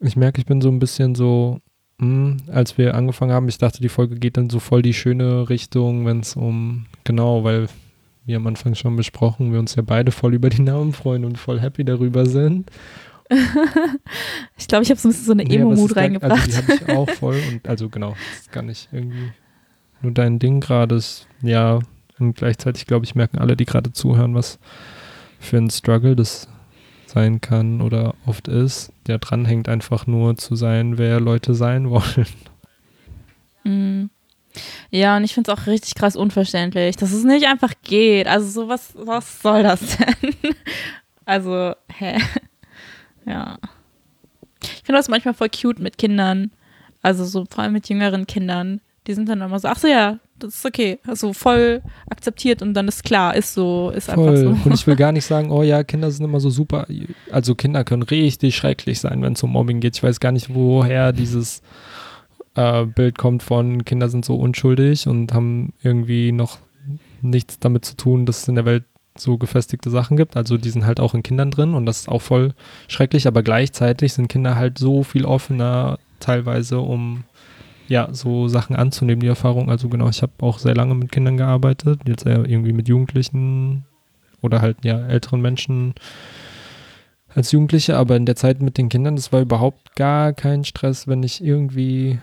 Ich 0.00 0.16
merke, 0.16 0.40
ich 0.40 0.46
bin 0.46 0.60
so 0.60 0.68
ein 0.68 0.78
bisschen 0.78 1.14
so, 1.14 1.60
mh, 1.98 2.06
hm, 2.06 2.36
als 2.52 2.78
wir 2.78 2.94
angefangen 2.94 3.32
haben, 3.32 3.48
ich 3.48 3.58
dachte, 3.58 3.80
die 3.80 3.88
Folge 3.88 4.16
geht 4.16 4.36
dann 4.36 4.50
so 4.50 4.58
voll 4.58 4.82
die 4.82 4.94
schöne 4.94 5.48
Richtung, 5.48 6.06
wenn 6.06 6.20
es 6.20 6.36
um, 6.36 6.86
genau, 7.04 7.44
weil 7.44 7.68
wie 8.24 8.34
am 8.34 8.46
Anfang 8.46 8.74
schon 8.74 8.96
besprochen, 8.96 9.52
wir 9.52 9.58
uns 9.58 9.74
ja 9.74 9.82
beide 9.82 10.12
voll 10.12 10.34
über 10.34 10.50
die 10.50 10.62
Namen 10.62 10.92
freuen 10.92 11.24
und 11.24 11.38
voll 11.38 11.60
happy 11.60 11.84
darüber 11.84 12.26
sind. 12.26 12.70
ich 14.56 14.68
glaube, 14.68 14.82
ich 14.82 14.90
habe 14.90 15.00
so 15.00 15.08
ein 15.08 15.12
bisschen 15.12 15.26
so 15.26 15.32
eine 15.32 15.44
nee, 15.44 15.56
Emo-Mut 15.56 15.96
reingebracht. 15.96 16.32
Also 16.32 16.50
die 16.50 16.56
habe 16.56 16.72
ich 16.74 16.96
auch 16.96 17.10
voll 17.10 17.40
und 17.50 17.68
also 17.68 17.88
genau, 17.88 18.10
das 18.10 18.40
ist 18.42 18.52
gar 18.52 18.62
nicht 18.62 18.88
irgendwie 18.92 19.32
nur 20.02 20.12
dein 20.12 20.38
Ding 20.38 20.60
gerade. 20.60 21.00
Ja, 21.42 21.78
und 22.18 22.36
gleichzeitig, 22.36 22.86
glaube 22.86 23.04
ich, 23.04 23.14
merken 23.14 23.38
alle, 23.38 23.56
die 23.56 23.64
gerade 23.64 23.92
zuhören, 23.92 24.34
was 24.34 24.58
für 25.38 25.56
ein 25.56 25.70
Struggle 25.70 26.16
das 26.16 26.48
sein 27.10 27.40
kann 27.40 27.80
oder 27.80 28.14
oft 28.26 28.48
ist, 28.48 28.92
der 29.06 29.18
dranhängt 29.18 29.68
einfach 29.68 30.06
nur 30.06 30.36
zu 30.36 30.56
sein, 30.56 30.98
wer 30.98 31.20
Leute 31.20 31.54
sein 31.54 31.90
wollen. 31.90 32.26
Mhm. 33.64 34.10
Ja, 34.90 35.16
und 35.16 35.24
ich 35.24 35.34
finde 35.34 35.52
es 35.52 35.58
auch 35.58 35.66
richtig 35.66 35.94
krass 35.94 36.16
unverständlich, 36.16 36.96
dass 36.96 37.12
es 37.12 37.24
nicht 37.24 37.46
einfach 37.46 37.74
geht. 37.82 38.26
Also 38.26 38.48
so 38.48 38.68
was, 38.68 38.92
was 38.96 39.42
soll 39.42 39.62
das 39.62 39.96
denn? 39.96 40.34
also, 41.24 41.74
hä? 41.92 42.18
Ja. 43.26 43.58
Ich 44.62 44.82
finde 44.84 44.98
das 44.98 45.08
manchmal 45.08 45.34
voll 45.34 45.50
cute 45.50 45.78
mit 45.78 45.98
Kindern. 45.98 46.50
Also 47.02 47.24
so 47.24 47.44
vor 47.48 47.64
allem 47.64 47.72
mit 47.72 47.88
jüngeren 47.88 48.26
Kindern. 48.26 48.80
Die 49.06 49.14
sind 49.14 49.28
dann 49.28 49.40
immer 49.40 49.58
so, 49.58 49.68
ach 49.68 49.78
so 49.78 49.88
ja, 49.88 50.18
das 50.42 50.56
ist 50.56 50.66
okay. 50.66 50.98
Also 51.06 51.32
voll 51.32 51.82
akzeptiert 52.08 52.62
und 52.62 52.74
dann 52.74 52.88
ist 52.88 53.04
klar, 53.04 53.34
ist 53.36 53.54
so, 53.54 53.90
ist 53.94 54.10
voll. 54.10 54.28
einfach 54.28 54.36
so. 54.36 54.68
Und 54.68 54.74
ich 54.74 54.86
will 54.86 54.96
gar 54.96 55.12
nicht 55.12 55.24
sagen, 55.24 55.50
oh 55.50 55.62
ja, 55.62 55.84
Kinder 55.84 56.10
sind 56.10 56.24
immer 56.24 56.40
so 56.40 56.50
super. 56.50 56.86
Also 57.30 57.54
Kinder 57.54 57.84
können 57.84 58.02
richtig 58.02 58.56
schrecklich 58.56 59.00
sein, 59.00 59.22
wenn 59.22 59.34
es 59.34 59.42
um 59.42 59.52
Mobbing 59.52 59.80
geht. 59.80 59.96
Ich 59.96 60.02
weiß 60.02 60.20
gar 60.20 60.32
nicht, 60.32 60.54
woher 60.54 61.12
dieses 61.12 61.62
äh, 62.54 62.84
Bild 62.86 63.18
kommt 63.18 63.42
von 63.42 63.84
Kinder 63.84 64.08
sind 64.08 64.24
so 64.24 64.36
unschuldig 64.36 65.06
und 65.06 65.32
haben 65.32 65.72
irgendwie 65.82 66.32
noch 66.32 66.58
nichts 67.22 67.58
damit 67.58 67.84
zu 67.84 67.96
tun, 67.96 68.26
dass 68.26 68.42
es 68.42 68.48
in 68.48 68.54
der 68.54 68.64
Welt 68.64 68.84
so 69.16 69.38
gefestigte 69.38 69.90
Sachen 69.90 70.16
gibt. 70.16 70.36
Also 70.36 70.56
die 70.56 70.70
sind 70.70 70.86
halt 70.86 71.00
auch 71.00 71.14
in 71.14 71.22
Kindern 71.22 71.50
drin 71.50 71.74
und 71.74 71.86
das 71.86 72.00
ist 72.00 72.08
auch 72.08 72.22
voll 72.22 72.54
schrecklich, 72.88 73.26
aber 73.26 73.42
gleichzeitig 73.42 74.12
sind 74.12 74.28
Kinder 74.28 74.56
halt 74.56 74.78
so 74.78 75.02
viel 75.02 75.24
offener 75.24 75.98
teilweise, 76.20 76.80
um 76.80 77.24
ja, 77.90 78.08
so 78.12 78.46
Sachen 78.46 78.76
anzunehmen, 78.76 79.20
die 79.20 79.26
Erfahrung. 79.26 79.68
Also 79.68 79.88
genau, 79.88 80.08
ich 80.08 80.22
habe 80.22 80.32
auch 80.38 80.60
sehr 80.60 80.76
lange 80.76 80.94
mit 80.94 81.10
Kindern 81.10 81.36
gearbeitet, 81.36 82.00
jetzt 82.06 82.24
eher 82.24 82.48
irgendwie 82.48 82.72
mit 82.72 82.88
Jugendlichen 82.88 83.84
oder 84.40 84.62
halt 84.62 84.84
ja 84.84 84.96
älteren 85.08 85.40
Menschen 85.40 85.94
als 87.34 87.50
Jugendliche, 87.50 87.96
aber 87.96 88.16
in 88.16 88.26
der 88.26 88.36
Zeit 88.36 88.62
mit 88.62 88.78
den 88.78 88.88
Kindern, 88.88 89.16
das 89.16 89.32
war 89.32 89.40
überhaupt 89.40 89.96
gar 89.96 90.32
kein 90.32 90.64
Stress, 90.64 91.08
wenn 91.08 91.24
ich 91.24 91.42
irgendwie 91.42 92.20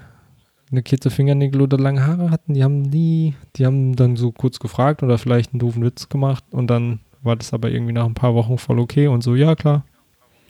eine 0.71 0.83
Kette 0.83 1.09
Fingernägel 1.09 1.61
oder 1.61 1.77
lange 1.77 2.05
Haare 2.05 2.31
hatten, 2.31 2.53
die 2.53 2.63
haben 2.63 2.81
nie, 2.81 3.35
die 3.57 3.65
haben 3.65 3.95
dann 3.97 4.15
so 4.15 4.31
kurz 4.31 4.59
gefragt 4.59 5.03
oder 5.03 5.17
vielleicht 5.17 5.51
einen 5.51 5.59
doofen 5.59 5.83
Witz 5.83 6.07
gemacht 6.07 6.45
und 6.51 6.67
dann 6.67 6.99
war 7.23 7.35
das 7.35 7.53
aber 7.53 7.69
irgendwie 7.69 7.93
nach 7.93 8.05
ein 8.05 8.13
paar 8.13 8.35
Wochen 8.35 8.57
voll 8.57 8.79
okay 8.79 9.07
und 9.07 9.21
so, 9.21 9.35
ja 9.35 9.55
klar, 9.55 9.83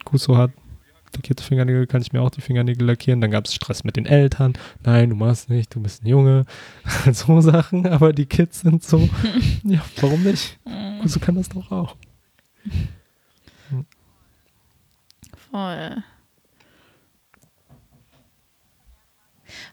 gut 0.04 0.20
so 0.20 0.36
hat, 0.36 0.52
lackierte 1.16 1.42
Fingernägel, 1.42 1.86
kann 1.86 2.02
ich 2.02 2.12
mir 2.12 2.22
auch 2.22 2.30
die 2.30 2.40
Fingernägel 2.40 2.86
lackieren. 2.86 3.20
Dann 3.20 3.30
gab 3.30 3.46
es 3.46 3.54
Stress 3.54 3.84
mit 3.84 3.96
den 3.96 4.06
Eltern. 4.06 4.54
Nein, 4.84 5.10
du 5.10 5.16
machst 5.16 5.48
nicht, 5.50 5.74
du 5.74 5.80
bist 5.80 6.02
ein 6.02 6.06
Junge. 6.06 6.44
so 7.12 7.40
Sachen, 7.40 7.86
aber 7.86 8.12
die 8.12 8.26
Kids 8.26 8.60
sind 8.60 8.82
so, 8.82 9.08
ja, 9.64 9.82
warum 10.00 10.22
nicht? 10.22 10.58
Mhm. 10.64 11.06
So 11.06 11.20
kann 11.20 11.34
das 11.34 11.48
doch 11.48 11.70
auch. 11.70 11.96
Voll. 15.50 16.02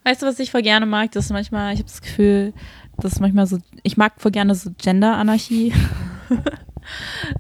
Weißt 0.04 0.22
du, 0.22 0.28
was 0.28 0.40
ich 0.40 0.52
voll 0.52 0.62
gerne 0.62 0.86
mag? 0.86 1.12
Das 1.12 1.26
ist 1.26 1.32
manchmal, 1.32 1.74
ich 1.74 1.80
habe 1.80 1.90
das 1.90 2.02
Gefühl, 2.02 2.54
das 2.98 3.14
ist 3.14 3.20
manchmal 3.20 3.48
so, 3.48 3.60
ich 3.84 3.98
mag 3.98 4.14
voll 4.18 4.32
gerne 4.32 4.56
so 4.56 4.72
Gender-Anarchie. 4.78 5.74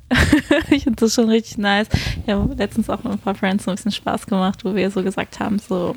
ich 0.69 0.83
finde 0.83 0.99
das 0.99 1.13
schon 1.13 1.29
richtig 1.29 1.57
nice. 1.57 1.87
Ich 2.25 2.31
habe 2.31 2.53
letztens 2.55 2.89
auch 2.89 3.03
mit 3.03 3.13
ein 3.13 3.19
paar 3.19 3.35
Friends 3.35 3.65
so 3.65 3.71
ein 3.71 3.75
bisschen 3.75 3.91
Spaß 3.91 4.27
gemacht, 4.27 4.63
wo 4.65 4.75
wir 4.75 4.89
so 4.91 5.03
gesagt 5.03 5.39
haben, 5.39 5.59
so, 5.59 5.95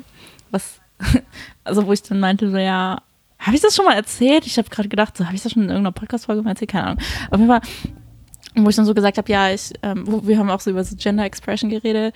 was, 0.51 0.79
also 1.63 1.85
wo 1.85 1.93
ich 1.93 2.03
dann 2.03 2.19
meinte, 2.19 2.49
so, 2.49 2.57
ja, 2.57 3.01
habe 3.39 3.55
ich 3.55 3.61
das 3.61 3.75
schon 3.75 3.85
mal 3.85 3.95
erzählt? 3.95 4.45
Ich 4.45 4.57
habe 4.57 4.69
gerade 4.69 4.89
gedacht, 4.89 5.15
so, 5.15 5.25
habe 5.25 5.35
ich 5.35 5.43
das 5.43 5.53
schon 5.53 5.63
in 5.63 5.69
irgendeiner 5.69 5.93
Podcast-Folge 5.93 6.41
mal 6.41 6.51
erzählt? 6.51 6.71
Keine 6.71 6.85
Ahnung. 6.85 7.03
Auf 7.31 7.39
jeden 7.39 7.49
Fall, 7.49 7.61
wo 8.55 8.69
ich 8.69 8.75
dann 8.75 8.85
so 8.85 8.93
gesagt 8.93 9.17
habe, 9.17 9.31
ja, 9.31 9.49
ich, 9.49 9.73
ähm, 9.81 10.05
wir 10.27 10.37
haben 10.37 10.49
auch 10.49 10.59
so 10.59 10.71
über 10.71 10.83
so 10.83 10.95
Gender 10.95 11.23
Expression 11.23 11.69
geredet 11.69 12.13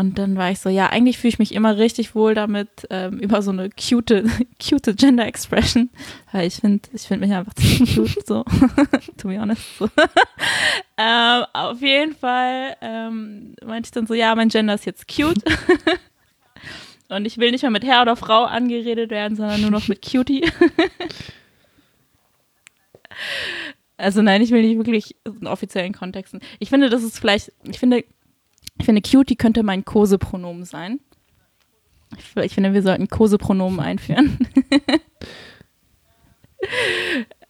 und 0.00 0.18
dann 0.18 0.36
war 0.36 0.50
ich 0.50 0.58
so, 0.58 0.70
ja, 0.70 0.86
eigentlich 0.86 1.18
fühle 1.18 1.28
ich 1.28 1.38
mich 1.38 1.54
immer 1.54 1.76
richtig 1.76 2.14
wohl 2.14 2.34
damit, 2.34 2.68
ähm, 2.88 3.18
über 3.20 3.42
so 3.42 3.50
eine 3.50 3.68
cute, 3.70 4.24
cute 4.58 4.96
Gender 4.96 5.26
Expression. 5.26 5.90
Weil 6.32 6.46
ich 6.46 6.56
finde, 6.56 6.88
ich 6.92 7.02
finde 7.02 7.26
mich 7.26 7.36
einfach 7.36 7.54
ziemlich 7.56 7.94
cute, 7.94 8.26
so, 8.26 8.44
to 9.18 9.28
be 9.28 9.38
honest. 9.38 9.62
So. 9.78 9.88
ähm, 10.96 11.44
auf 11.52 11.80
jeden 11.82 12.14
Fall 12.14 12.76
ähm, 12.80 13.54
meinte 13.64 13.88
ich 13.88 13.92
dann 13.92 14.06
so, 14.06 14.14
ja, 14.14 14.34
mein 14.34 14.48
Gender 14.48 14.74
ist 14.74 14.86
jetzt 14.86 15.06
cute. 15.06 15.42
Und 17.10 17.26
ich 17.26 17.38
will 17.38 17.50
nicht 17.50 17.62
mehr 17.62 17.70
mit 17.70 17.84
Herr 17.84 18.02
oder 18.02 18.16
Frau 18.16 18.44
angeredet 18.44 19.10
werden, 19.10 19.36
sondern 19.36 19.60
nur 19.60 19.70
noch 19.70 19.88
mit 19.88 20.00
Cutie. 20.00 20.48
also 23.96 24.22
nein, 24.22 24.40
ich 24.40 24.50
will 24.50 24.62
nicht 24.62 24.76
wirklich 24.76 25.16
in 25.24 25.46
offiziellen 25.46 25.92
Kontexten. 25.92 26.40
Ich 26.58 26.70
finde, 26.70 26.88
das 26.88 27.02
ist 27.02 27.18
vielleicht, 27.18 27.52
ich 27.64 27.80
finde, 27.80 28.04
ich 28.80 28.86
finde, 28.86 29.02
Cutie 29.02 29.36
könnte 29.36 29.62
mein 29.62 29.84
Kosepronomen 29.84 30.64
sein. 30.64 31.00
Ich, 32.16 32.36
ich 32.36 32.54
finde, 32.54 32.72
wir 32.72 32.82
sollten 32.82 33.08
Kosepronomen 33.08 33.78
einführen. 33.78 34.38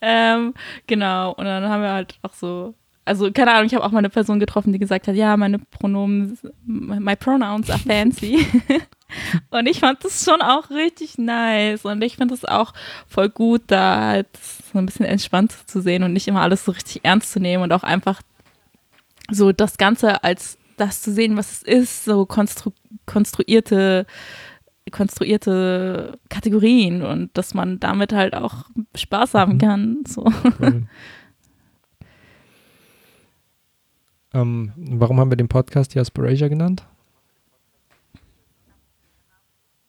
ähm, 0.00 0.54
genau, 0.86 1.32
und 1.32 1.44
dann 1.44 1.68
haben 1.68 1.82
wir 1.82 1.92
halt 1.92 2.18
auch 2.22 2.34
so, 2.34 2.74
also 3.04 3.30
keine 3.32 3.52
Ahnung, 3.52 3.66
ich 3.66 3.74
habe 3.74 3.84
auch 3.84 3.92
mal 3.92 3.98
eine 3.98 4.10
Person 4.10 4.40
getroffen, 4.40 4.72
die 4.72 4.78
gesagt 4.78 5.08
hat, 5.08 5.14
ja, 5.14 5.36
meine 5.36 5.58
Pronomen, 5.58 6.36
my 6.66 7.16
pronouns 7.16 7.70
are 7.70 7.78
fancy. 7.78 8.44
und 9.50 9.66
ich 9.66 9.80
fand 9.80 10.04
das 10.04 10.24
schon 10.24 10.42
auch 10.42 10.70
richtig 10.70 11.16
nice 11.16 11.84
und 11.84 12.02
ich 12.02 12.16
finde 12.16 12.34
es 12.34 12.44
auch 12.44 12.74
voll 13.06 13.28
gut, 13.28 13.62
da 13.68 14.00
halt 14.00 14.28
so 14.72 14.78
ein 14.78 14.86
bisschen 14.86 15.06
entspannt 15.06 15.54
zu 15.66 15.80
sehen 15.80 16.02
und 16.02 16.12
nicht 16.12 16.28
immer 16.28 16.42
alles 16.42 16.64
so 16.64 16.72
richtig 16.72 17.04
ernst 17.04 17.32
zu 17.32 17.40
nehmen 17.40 17.62
und 17.62 17.72
auch 17.72 17.84
einfach 17.84 18.20
so 19.30 19.52
das 19.52 19.78
Ganze 19.78 20.24
als 20.24 20.58
das 20.80 21.02
zu 21.02 21.12
sehen, 21.12 21.36
was 21.36 21.52
es 21.52 21.62
ist, 21.62 22.04
so 22.04 22.26
konstru 22.26 22.72
konstruierte 23.06 24.06
konstruierte 24.90 26.18
Kategorien 26.28 27.02
und 27.02 27.30
dass 27.34 27.54
man 27.54 27.78
damit 27.78 28.12
halt 28.12 28.34
auch 28.34 28.64
Spaß 28.96 29.34
haben 29.34 29.54
mhm. 29.54 29.58
kann. 29.58 30.04
So. 30.06 30.24
Cool. 30.60 30.86
Ähm, 34.32 34.72
warum 34.76 35.18
haben 35.18 35.30
wir 35.30 35.36
den 35.36 35.48
Podcast 35.48 35.94
Diasporasia 35.94 36.48
genannt? 36.48 36.86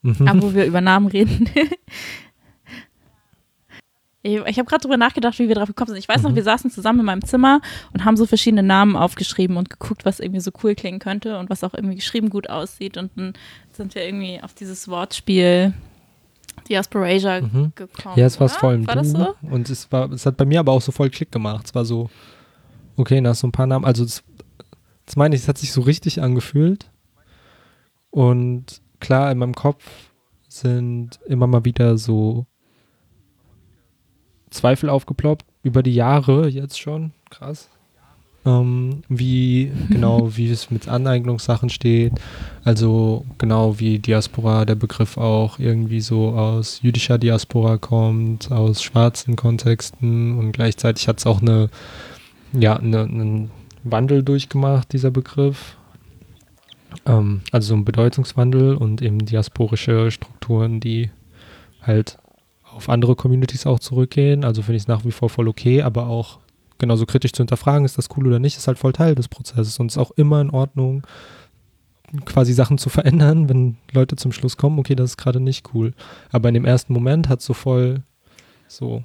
Mhm. 0.02 0.28
Aber 0.28 0.42
wo 0.42 0.54
wir 0.56 0.66
über 0.66 0.82
Namen 0.82 1.08
reden. 1.08 1.48
ich, 4.24 4.36
ich 4.36 4.58
habe 4.60 4.66
gerade 4.66 4.82
drüber 4.82 4.98
nachgedacht, 4.98 5.40
wie 5.40 5.48
wir 5.48 5.56
drauf 5.56 5.68
gekommen 5.68 5.90
sind. 5.90 5.98
Ich 5.98 6.08
weiß 6.08 6.22
mhm. 6.22 6.30
noch, 6.30 6.36
wir 6.36 6.44
saßen 6.44 6.70
zusammen 6.70 7.00
in 7.00 7.06
meinem 7.06 7.26
Zimmer 7.26 7.62
und 7.94 8.06
haben 8.06 8.18
so 8.18 8.26
verschiedene 8.26 8.64
Namen 8.64 8.96
aufgeschrieben 8.96 9.58
und 9.58 9.70
geguckt, 9.70 10.06
was 10.06 10.20
irgendwie 10.20 10.42
so 10.42 10.52
cool 10.64 10.76
klingen 10.76 11.00
könnte 11.00 11.40
und 11.40 11.50
was 11.50 11.64
auch 11.64 11.74
irgendwie 11.74 11.96
geschrieben 11.96 12.30
gut 12.30 12.50
aussieht. 12.50 12.98
Und 12.98 13.12
dann 13.16 13.34
sind 13.72 13.96
wir 13.96 14.06
irgendwie 14.06 14.40
auf 14.42 14.54
dieses 14.54 14.88
Wortspiel 14.88 15.74
Diasporasia 16.70 17.42
mhm. 17.42 17.74
gekommen. 17.76 18.16
Ja, 18.18 18.26
es 18.26 18.40
war 18.40 18.50
voll 18.50 18.76
im 18.76 18.88
war 18.88 18.96
das 18.96 19.12
so? 19.12 19.36
Und 19.42 19.70
es, 19.70 19.92
war, 19.92 20.12
es 20.12 20.26
hat 20.26 20.38
bei 20.38 20.46
mir 20.46 20.60
aber 20.60 20.72
auch 20.72 20.82
so 20.82 20.92
voll 20.92 21.10
Klick 21.10 21.32
gemacht. 21.32 21.66
Es 21.68 21.76
war 21.76 21.86
so, 21.86 22.10
okay, 22.98 23.22
nach 23.22 23.36
so 23.36 23.48
ein 23.48 23.52
paar 23.52 23.68
Namen, 23.68 23.86
also 23.86 24.04
das, 24.04 24.24
das 25.06 25.16
meine 25.16 25.36
ich, 25.36 25.42
es 25.42 25.48
hat 25.48 25.58
sich 25.58 25.72
so 25.72 25.82
richtig 25.82 26.22
angefühlt. 26.22 26.92
Und 28.12 28.82
klar, 29.00 29.32
in 29.32 29.40
meinem 29.40 29.56
Kopf 29.56 29.84
sind 30.48 31.20
immer 31.26 31.48
mal 31.48 31.66
wieder 31.66 31.98
so 31.98 32.46
Zweifel 34.52 34.90
aufgeploppt 34.90 35.46
über 35.64 35.82
die 35.82 35.96
Jahre 35.96 36.48
jetzt 36.48 36.80
schon. 36.80 37.12
Krass. 37.30 37.70
Ähm, 38.46 39.04
wie 39.08 39.72
genau, 39.90 40.30
wie 40.36 40.50
es 40.50 40.70
mit 40.70 40.88
Aneignungssachen 40.88 41.70
steht. 41.70 42.14
Also 42.64 43.26
genau 43.38 43.80
wie 43.80 44.00
Diaspora, 44.00 44.66
der 44.66 44.76
Begriff 44.76 45.18
auch 45.18 45.58
irgendwie 45.60 46.02
so 46.02 46.30
aus 46.30 46.82
jüdischer 46.82 47.18
Diaspora 47.18 47.78
kommt, 47.78 48.52
aus 48.52 48.84
schwarzen 48.84 49.36
Kontexten 49.36 50.38
und 50.38 50.52
gleichzeitig 50.52 51.08
hat 51.08 51.20
es 51.20 51.26
auch 51.26 51.42
eine 51.42 51.70
ja, 52.54 52.76
eine, 52.78 53.02
einen 53.02 53.52
Wandel 53.84 54.24
durchgemacht, 54.24 54.92
dieser 54.94 55.12
Begriff. 55.12 55.78
Ähm, 57.06 57.42
also 57.52 57.70
so 57.70 57.76
ein 57.76 57.86
Bedeutungswandel 57.86 58.76
und 58.76 59.02
eben 59.02 59.26
diasporische 59.26 60.12
Strukturen, 60.12 60.80
die 60.80 61.12
halt 61.82 62.18
auf 62.76 62.90
andere 62.90 63.16
Communities 63.16 63.66
auch 63.66 63.80
zurückgehen. 63.80 64.44
Also 64.44 64.62
finde 64.62 64.78
ich 64.78 64.84
es 64.84 64.88
nach 64.88 65.06
wie 65.06 65.12
vor 65.12 65.30
voll 65.30 65.48
okay, 65.48 65.82
aber 65.82 66.08
auch 66.08 66.40
genauso 66.78 67.06
kritisch 67.06 67.34
zu 67.34 67.44
hinterfragen, 67.44 67.86
ist 67.86 67.98
das 67.98 68.10
cool 68.18 68.28
oder 68.28 68.40
nicht, 68.40 68.58
ist 68.58 68.68
halt 68.68 68.80
voll 68.80 68.94
Teil 68.94 69.16
des 69.16 69.28
Prozesses 69.28 69.80
und 69.80 69.92
ist 69.92 69.98
auch 69.98 70.12
immer 70.12 70.42
in 70.42 70.50
Ordnung, 70.50 71.06
quasi 72.26 72.54
Sachen 72.54 72.78
zu 72.78 72.90
verändern, 72.90 73.48
wenn 73.48 73.78
Leute 73.94 74.16
zum 74.16 74.32
Schluss 74.32 74.58
kommen, 74.58 74.80
okay, 74.80 74.96
das 74.96 75.12
ist 75.12 75.18
gerade 75.18 75.40
nicht 75.40 75.74
cool. 75.74 75.94
Aber 76.32 76.50
in 76.50 76.56
dem 76.56 76.66
ersten 76.66 76.94
Moment 76.94 77.30
hat 77.30 77.42
so 77.42 77.54
voll 77.54 78.04
so, 78.68 79.04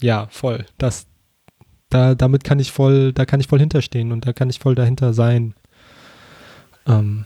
ja, 0.00 0.26
voll, 0.30 0.66
das, 0.78 1.06
da, 1.90 2.14
damit 2.14 2.44
kann 2.44 2.58
ich 2.58 2.72
voll, 2.72 3.12
da 3.12 3.24
kann 3.24 3.40
ich 3.40 3.46
voll 3.46 3.60
hinterstehen 3.60 4.12
und 4.12 4.26
da 4.26 4.32
kann 4.32 4.50
ich 4.50 4.58
voll 4.58 4.74
dahinter 4.74 5.12
sein. 5.12 5.54
Ähm, 6.86 7.24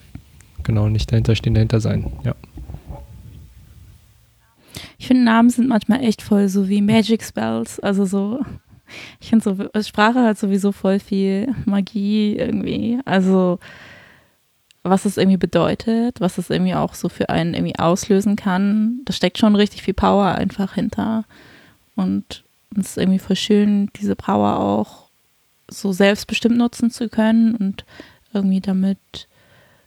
genau, 0.62 0.88
nicht 0.88 1.11
dahinter 1.11 1.34
stehen, 1.36 1.55
dahinter 1.55 1.80
sein, 1.80 2.12
ja. 2.24 2.34
Ich 4.99 5.07
finde, 5.07 5.25
Namen 5.25 5.51
sind 5.51 5.68
manchmal 5.68 6.03
echt 6.03 6.22
voll 6.22 6.49
so 6.49 6.68
wie 6.68 6.83
Magic 6.83 7.22
Spells. 7.22 7.81
Also 7.81 8.05
so, 8.05 8.41
ich 9.20 9.29
finde 9.31 9.70
so, 9.72 9.83
Sprache 9.83 10.22
hat 10.22 10.39
sowieso 10.39 10.72
voll 10.72 10.99
viel 10.99 11.55
Magie 11.64 12.37
irgendwie. 12.37 12.99
Also, 13.05 13.59
was 14.83 15.05
es 15.05 15.16
irgendwie 15.16 15.39
bedeutet, 15.39 16.20
was 16.20 16.39
es 16.39 16.51
irgendwie 16.51 16.75
auch 16.75 16.95
so 16.95 17.09
für 17.09 17.31
einen 17.31 17.55
irgendwie 17.55 17.79
auslösen 17.79 18.37
kann, 18.37 19.01
da 19.05 19.12
steckt 19.12 19.39
schon 19.39 19.57
richtig 19.57 19.83
viel 19.83 19.95
Power 19.95 20.35
einfach 20.35 20.75
hinter. 20.75 21.25
Und 21.97 22.45
es 22.77 22.91
ist 22.91 22.99
irgendwie 22.99 23.18
voll 23.18 23.37
schön, 23.37 23.89
diese 23.97 24.16
Power 24.16 24.59
auch 24.59 25.05
so 25.68 25.93
selbstbestimmt 25.93 26.57
nutzen 26.57 26.91
zu 26.91 27.09
können 27.09 27.55
und 27.55 27.85
irgendwie 28.35 28.61
damit 28.61 29.29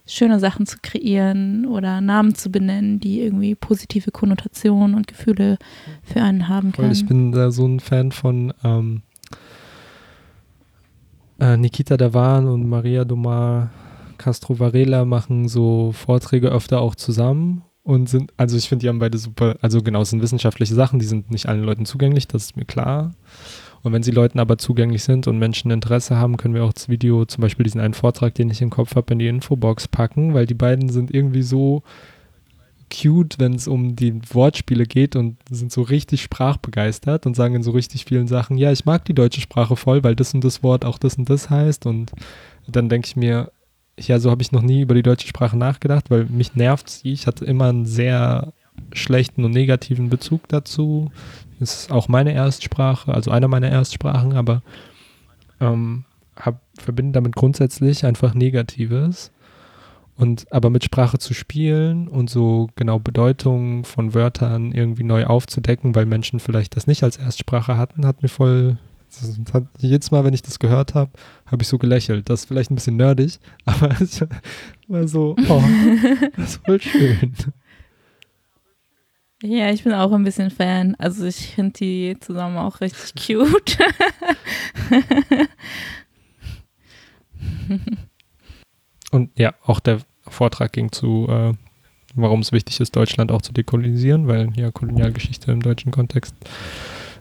schöne 0.08 0.40
Sachen 0.40 0.66
zu 0.66 0.78
kreieren 0.82 1.66
oder 1.66 2.00
Namen 2.00 2.34
zu 2.34 2.50
benennen, 2.50 2.98
die 2.98 3.20
irgendwie 3.20 3.54
positive 3.54 4.10
Konnotationen 4.10 4.94
und 4.94 5.06
Gefühle 5.06 5.58
für 6.02 6.22
einen 6.22 6.48
haben 6.48 6.72
können. 6.72 6.92
Ich 6.92 7.06
bin 7.06 7.32
da 7.32 7.50
so 7.50 7.66
ein 7.66 7.78
Fan 7.78 8.10
von 8.10 8.52
ähm, 8.64 9.02
äh, 11.38 11.56
Nikita 11.56 11.96
Davan 11.96 12.48
und 12.48 12.68
Maria 12.68 13.04
Domar 13.04 13.70
Castro 14.16 14.58
Varela 14.58 15.04
machen 15.04 15.48
so 15.48 15.92
Vorträge 15.92 16.48
öfter 16.48 16.80
auch 16.80 16.94
zusammen 16.94 17.62
und 17.84 18.08
sind, 18.08 18.32
also 18.36 18.56
ich 18.56 18.68
finde, 18.68 18.82
die 18.82 18.88
haben 18.88 18.98
beide 18.98 19.16
super, 19.16 19.56
also 19.62 19.82
genau, 19.82 20.02
es 20.02 20.10
sind 20.10 20.20
wissenschaftliche 20.20 20.74
Sachen, 20.74 20.98
die 20.98 21.06
sind 21.06 21.30
nicht 21.30 21.48
allen 21.48 21.62
Leuten 21.62 21.86
zugänglich, 21.86 22.28
das 22.28 22.44
ist 22.44 22.56
mir 22.56 22.64
klar. 22.64 23.12
Und 23.82 23.92
wenn 23.92 24.02
sie 24.02 24.10
Leuten 24.10 24.38
aber 24.38 24.58
zugänglich 24.58 25.04
sind 25.04 25.26
und 25.26 25.38
Menschen 25.38 25.70
Interesse 25.70 26.16
haben, 26.16 26.36
können 26.36 26.54
wir 26.54 26.64
auch 26.64 26.72
das 26.72 26.88
Video, 26.88 27.24
zum 27.24 27.42
Beispiel 27.42 27.64
diesen 27.64 27.80
einen 27.80 27.94
Vortrag, 27.94 28.34
den 28.34 28.50
ich 28.50 28.60
im 28.60 28.70
Kopf 28.70 28.96
habe, 28.96 29.12
in 29.12 29.18
die 29.18 29.28
Infobox 29.28 29.88
packen, 29.88 30.34
weil 30.34 30.46
die 30.46 30.54
beiden 30.54 30.88
sind 30.88 31.14
irgendwie 31.14 31.42
so 31.42 31.82
cute, 32.90 33.38
wenn 33.38 33.54
es 33.54 33.68
um 33.68 33.96
die 33.96 34.20
Wortspiele 34.32 34.84
geht 34.84 35.14
und 35.16 35.36
sind 35.50 35.72
so 35.72 35.82
richtig 35.82 36.22
sprachbegeistert 36.22 37.26
und 37.26 37.34
sagen 37.34 37.54
in 37.54 37.62
so 37.62 37.70
richtig 37.70 38.04
vielen 38.04 38.26
Sachen, 38.26 38.56
ja, 38.56 38.72
ich 38.72 38.84
mag 38.84 39.04
die 39.04 39.14
deutsche 39.14 39.40
Sprache 39.40 39.76
voll, 39.76 40.02
weil 40.02 40.16
das 40.16 40.34
und 40.34 40.42
das 40.42 40.62
Wort 40.62 40.84
auch 40.84 40.98
das 40.98 41.16
und 41.16 41.28
das 41.28 41.50
heißt. 41.50 41.86
Und 41.86 42.12
dann 42.66 42.88
denke 42.88 43.06
ich 43.06 43.16
mir, 43.16 43.52
ja, 43.98 44.18
so 44.18 44.30
habe 44.30 44.42
ich 44.42 44.52
noch 44.52 44.62
nie 44.62 44.80
über 44.80 44.94
die 44.94 45.02
deutsche 45.02 45.28
Sprache 45.28 45.56
nachgedacht, 45.56 46.10
weil 46.10 46.24
mich 46.26 46.54
nervt 46.54 46.88
sie. 46.88 47.12
Ich 47.12 47.26
hatte 47.26 47.44
immer 47.44 47.66
einen 47.66 47.86
sehr 47.86 48.52
schlechten 48.92 49.44
und 49.44 49.50
negativen 49.50 50.08
Bezug 50.08 50.48
dazu. 50.48 51.10
Das 51.58 51.74
ist 51.74 51.92
auch 51.92 52.08
meine 52.08 52.32
Erstsprache, 52.32 53.12
also 53.12 53.30
eine 53.30 53.48
meiner 53.48 53.68
Erstsprachen, 53.68 54.34
aber 54.34 54.62
ähm, 55.60 56.04
hab, 56.36 56.60
verbinde 56.78 57.12
damit 57.12 57.34
grundsätzlich 57.34 58.04
einfach 58.04 58.34
Negatives. 58.34 59.32
Und 60.16 60.52
aber 60.52 60.68
mit 60.68 60.82
Sprache 60.82 61.18
zu 61.18 61.32
spielen 61.32 62.08
und 62.08 62.28
so 62.28 62.68
genau 62.74 62.98
Bedeutungen 62.98 63.84
von 63.84 64.14
Wörtern 64.14 64.72
irgendwie 64.72 65.04
neu 65.04 65.26
aufzudecken, 65.26 65.94
weil 65.94 66.06
Menschen 66.06 66.40
vielleicht 66.40 66.74
das 66.74 66.88
nicht 66.88 67.04
als 67.04 67.18
Erstsprache 67.18 67.76
hatten, 67.76 68.04
hat 68.04 68.22
mir 68.22 68.28
voll. 68.28 68.78
Hat, 69.54 69.64
jedes 69.78 70.10
Mal, 70.10 70.24
wenn 70.24 70.34
ich 70.34 70.42
das 70.42 70.58
gehört 70.58 70.94
habe, 70.94 71.12
habe 71.46 71.62
ich 71.62 71.68
so 71.68 71.78
gelächelt. 71.78 72.28
Das 72.28 72.40
ist 72.40 72.46
vielleicht 72.48 72.70
ein 72.70 72.74
bisschen 72.74 72.96
nerdig, 72.96 73.38
aber 73.64 73.90
es 74.00 74.24
war 74.88 75.06
so, 75.06 75.36
oh, 75.48 75.62
das 76.36 76.50
ist 76.50 76.66
voll 76.66 76.80
schön. 76.80 77.34
Ja, 79.42 79.70
ich 79.70 79.84
bin 79.84 79.92
auch 79.92 80.10
ein 80.12 80.24
bisschen 80.24 80.50
Fan. 80.50 80.96
Also 80.96 81.24
ich 81.24 81.54
finde 81.54 81.72
die 81.78 82.16
zusammen 82.20 82.56
auch 82.56 82.80
richtig 82.80 83.14
cute. 83.14 83.78
Und 89.10 89.30
ja, 89.38 89.54
auch 89.62 89.80
der 89.80 90.00
Vortrag 90.26 90.72
ging 90.72 90.90
zu, 90.92 91.28
äh, 91.28 91.52
warum 92.14 92.40
es 92.40 92.50
wichtig 92.52 92.80
ist, 92.80 92.96
Deutschland 92.96 93.30
auch 93.30 93.42
zu 93.42 93.52
dekolonisieren, 93.52 94.26
weil 94.26 94.50
ja 94.56 94.70
Kolonialgeschichte 94.70 95.52
im 95.52 95.62
deutschen 95.62 95.92
Kontext 95.92 96.34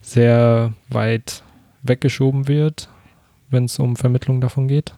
sehr 0.01 0.74
weit 0.89 1.43
weggeschoben 1.84 2.47
wird, 2.47 2.89
wenn 3.49 3.65
es 3.65 3.78
um 3.80 3.95
Vermittlung 3.95 4.41
davon 4.41 4.68
geht. 4.68 4.95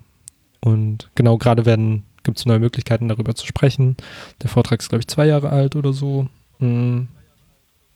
Und 0.61 1.09
genau 1.15 1.37
gerade 1.37 1.65
werden 1.65 2.05
gibt 2.23 2.37
es 2.37 2.45
neue 2.45 2.59
Möglichkeiten, 2.59 3.09
darüber 3.09 3.35
zu 3.35 3.45
sprechen. 3.45 3.97
Der 4.41 4.49
Vortrag 4.49 4.79
ist, 4.79 4.89
glaube 4.89 5.01
ich, 5.01 5.07
zwei 5.07 5.25
Jahre 5.25 5.49
alt 5.49 5.75
oder 5.75 5.93
so. 5.93 6.27
Mm. 6.59 7.03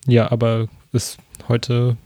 Ja, 0.07 0.31
aber 0.31 0.67
ist 0.91 1.17
heute 1.47 1.97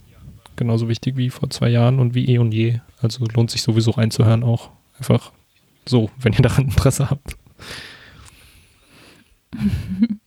genauso 0.55 0.89
wichtig 0.89 1.17
wie 1.17 1.29
vor 1.29 1.49
zwei 1.49 1.69
Jahren 1.69 1.99
und 1.99 2.13
wie 2.13 2.27
eh 2.27 2.37
und 2.37 2.51
je. 2.51 2.79
Also 3.01 3.25
lohnt 3.25 3.51
sich 3.51 3.61
sowieso 3.61 3.91
reinzuhören 3.91 4.43
auch. 4.43 4.71
Einfach 4.97 5.31
so, 5.85 6.09
wenn 6.19 6.33
ihr 6.33 6.41
daran 6.41 6.65
Interesse 6.65 7.09
habt. 7.09 7.37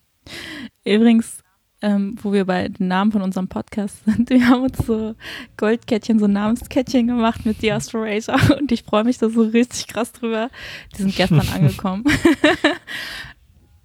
Übrigens, 0.84 1.42
ähm, 1.82 2.16
wo 2.22 2.32
wir 2.32 2.44
bei 2.44 2.68
den 2.68 2.88
Namen 2.88 3.12
von 3.12 3.22
unserem 3.22 3.48
Podcast 3.48 4.04
sind, 4.04 4.30
wir 4.30 4.46
haben 4.48 4.62
uns 4.62 4.78
so 4.78 5.14
Goldkettchen, 5.56 6.18
so 6.18 6.26
Namenskettchen 6.26 7.06
gemacht 7.06 7.46
mit 7.46 7.62
Diasporasia 7.62 8.36
und 8.58 8.70
ich 8.72 8.82
freue 8.82 9.04
mich 9.04 9.18
da 9.18 9.28
so 9.28 9.42
richtig 9.42 9.86
krass 9.86 10.12
drüber. 10.12 10.50
Die 10.92 11.02
sind 11.02 11.16
gestern 11.16 11.48
angekommen. 11.48 12.04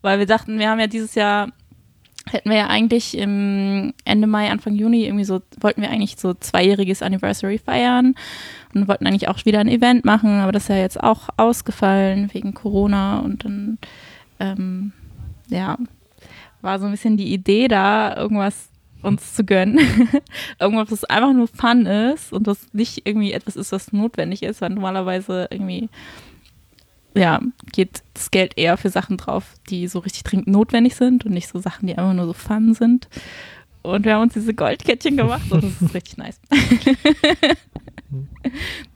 Weil 0.02 0.20
wir 0.20 0.26
dachten, 0.28 0.60
wir 0.60 0.70
haben 0.70 0.80
ja 0.80 0.88
dieses 0.88 1.16
Jahr 1.16 1.52
hätten 2.30 2.50
wir 2.50 2.58
ja 2.58 2.68
eigentlich 2.68 3.18
im 3.18 3.94
Ende 4.04 4.28
Mai, 4.28 4.50
Anfang 4.50 4.76
Juni 4.76 5.06
irgendwie 5.06 5.26
so, 5.26 5.42
wollten 5.60 5.82
wir 5.82 5.90
eigentlich 5.90 6.18
so 6.18 6.34
zweijähriges 6.34 7.02
Anniversary 7.02 7.60
feiern 7.60 8.16
und 8.74 8.88
wollten 8.88 9.06
eigentlich 9.06 9.28
auch 9.28 9.46
wieder 9.46 9.60
ein 9.60 9.68
Event 9.68 10.06
machen, 10.06 10.40
aber 10.40 10.52
das 10.52 10.64
ist 10.64 10.70
ja 10.70 10.78
jetzt 10.78 11.02
auch 11.02 11.30
ausgefallen 11.38 12.30
wegen 12.34 12.54
Corona 12.54 13.20
und 13.20 13.46
dann, 13.46 13.78
ähm, 14.40 14.92
ja, 15.50 15.78
war 16.62 16.80
so 16.80 16.86
ein 16.86 16.92
bisschen 16.92 17.18
die 17.18 17.32
Idee 17.32 17.68
da, 17.68 18.16
irgendwas 18.18 18.70
uns 19.06 19.36
zu 19.36 19.46
gönnen. 19.46 19.80
irgendwas, 20.60 20.92
was 20.92 21.04
einfach 21.06 21.32
nur 21.32 21.48
Fun 21.48 21.86
ist 21.86 22.34
und 22.34 22.48
was 22.48 22.74
nicht 22.74 23.04
irgendwie 23.06 23.34
etwas 23.34 23.56
ist, 23.56 23.72
was 23.72 23.94
notwendig 23.94 24.44
ist, 24.44 24.62
weil 24.62 24.72
normalerweise 24.72 25.48
irgendwie 25.52 25.90
ja, 27.16 27.40
geht 27.72 28.04
das 28.14 28.30
Geld 28.32 28.58
eher 28.58 28.78
für 28.78 28.90
Sachen 28.90 29.18
drauf, 29.18 29.54
die 29.70 29.88
so 29.88 30.00
richtig 30.00 30.24
dringend 30.24 30.48
notwendig 30.48 30.96
sind 30.96 31.26
und 31.26 31.32
nicht 31.34 31.48
so 31.48 31.60
Sachen, 31.60 31.88
die 31.88 31.98
einfach 31.98 32.14
nur 32.14 32.26
so 32.26 32.34
fun 32.34 32.74
sind. 32.74 33.08
Und 33.82 34.06
wir 34.06 34.16
haben 34.16 34.24
uns 34.24 34.34
diese 34.34 34.54
Goldkettchen 34.54 35.16
gemacht 35.16 35.52
und 35.52 35.64
das 35.64 35.82
ist 35.82 35.94
richtig 35.94 36.18
nice. 36.18 36.40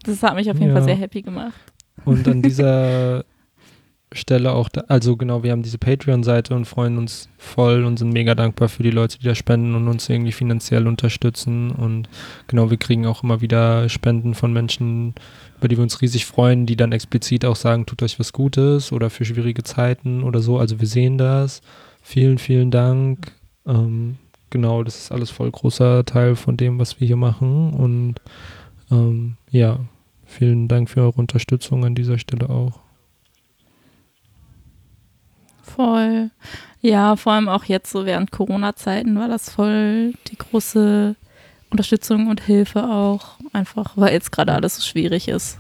das 0.04 0.24
hat 0.24 0.36
mich 0.36 0.50
auf 0.50 0.58
jeden 0.58 0.70
ja. 0.70 0.76
Fall 0.76 0.84
sehr 0.84 0.96
happy 0.96 1.22
gemacht. 1.22 1.60
Und 2.06 2.28
an 2.28 2.42
dieser 2.42 3.24
Stelle 4.12 4.54
auch, 4.54 4.70
da, 4.70 4.82
also 4.88 5.16
genau, 5.18 5.44
wir 5.44 5.52
haben 5.52 5.62
diese 5.62 5.78
Patreon-Seite 5.78 6.56
und 6.56 6.66
freuen 6.66 6.98
uns 6.98 7.30
voll 7.38 7.84
und 7.84 7.98
sind 7.98 8.12
mega 8.12 8.34
dankbar 8.34 8.68
für 8.68 8.82
die 8.82 8.90
Leute, 8.90 9.20
die 9.20 9.26
da 9.26 9.36
spenden 9.36 9.76
und 9.76 9.88
uns 9.88 10.10
irgendwie 10.10 10.32
finanziell 10.32 10.88
unterstützen. 10.88 11.70
Und 11.72 12.10
genau, 12.48 12.72
wir 12.72 12.78
kriegen 12.78 13.06
auch 13.06 13.22
immer 13.22 13.42
wieder 13.42 13.88
Spenden 13.88 14.34
von 14.34 14.52
Menschen, 14.52 15.14
über 15.60 15.68
die 15.68 15.78
wir 15.78 15.84
uns 15.84 16.02
riesig 16.02 16.26
freuen, 16.26 16.66
die 16.66 16.76
dann 16.76 16.92
explizit 16.92 17.46
auch 17.46 17.56
sagen, 17.56 17.86
tut 17.86 18.02
euch 18.02 18.20
was 18.20 18.34
Gutes 18.34 18.92
oder 18.92 19.12
für 19.12 19.26
schwierige 19.26 19.64
Zeiten 19.64 20.24
oder 20.24 20.40
so. 20.40 20.58
Also 20.58 20.80
wir 20.80 20.88
sehen 20.88 21.20
das. 21.20 21.62
Vielen, 22.02 22.40
vielen 22.40 22.72
Dank. 22.72 23.32
Ähm, 23.68 24.18
genau, 24.50 24.84
das 24.84 24.98
ist 24.98 25.12
alles 25.12 25.30
voll 25.30 25.52
großer 25.52 26.04
Teil 26.06 26.36
von 26.36 26.58
dem, 26.58 26.80
was 26.80 27.00
wir 27.00 27.06
hier 27.06 27.16
machen. 27.16 27.74
Und 27.74 28.16
ähm, 28.90 29.36
ja, 29.52 29.80
vielen 30.26 30.68
Dank 30.68 30.90
für 30.90 31.02
eure 31.02 31.20
Unterstützung 31.20 31.86
an 31.86 31.94
dieser 31.94 32.18
Stelle 32.18 32.50
auch. 32.50 32.89
Voll. 35.80 36.30
Ja, 36.82 37.16
vor 37.16 37.32
allem 37.32 37.48
auch 37.48 37.64
jetzt 37.64 37.90
so 37.90 38.06
während 38.06 38.32
Corona-Zeiten 38.32 39.18
war 39.18 39.30
das 39.30 39.50
voll 39.50 40.14
die 40.28 40.38
große 40.38 41.16
Unterstützung 41.70 42.28
und 42.28 42.42
Hilfe 42.42 42.84
auch. 42.84 43.38
Einfach, 43.54 43.94
weil 43.96 44.12
jetzt 44.12 44.34
gerade 44.34 44.52
alles 44.52 44.76
so 44.76 44.82
schwierig 44.82 45.30
ist 45.30 45.58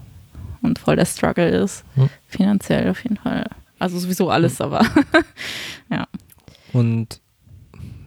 und 0.61 0.77
voll 0.77 0.97
der 0.97 1.05
Struggle 1.05 1.47
ist. 1.47 1.85
Hm. 1.95 2.09
Finanziell 2.27 2.89
auf 2.89 3.01
jeden 3.03 3.15
Fall. 3.15 3.45
Also 3.79 3.97
sowieso 3.97 4.29
alles, 4.29 4.59
hm. 4.59 4.65
aber 4.65 4.85
ja. 5.89 6.05
Und 6.73 7.21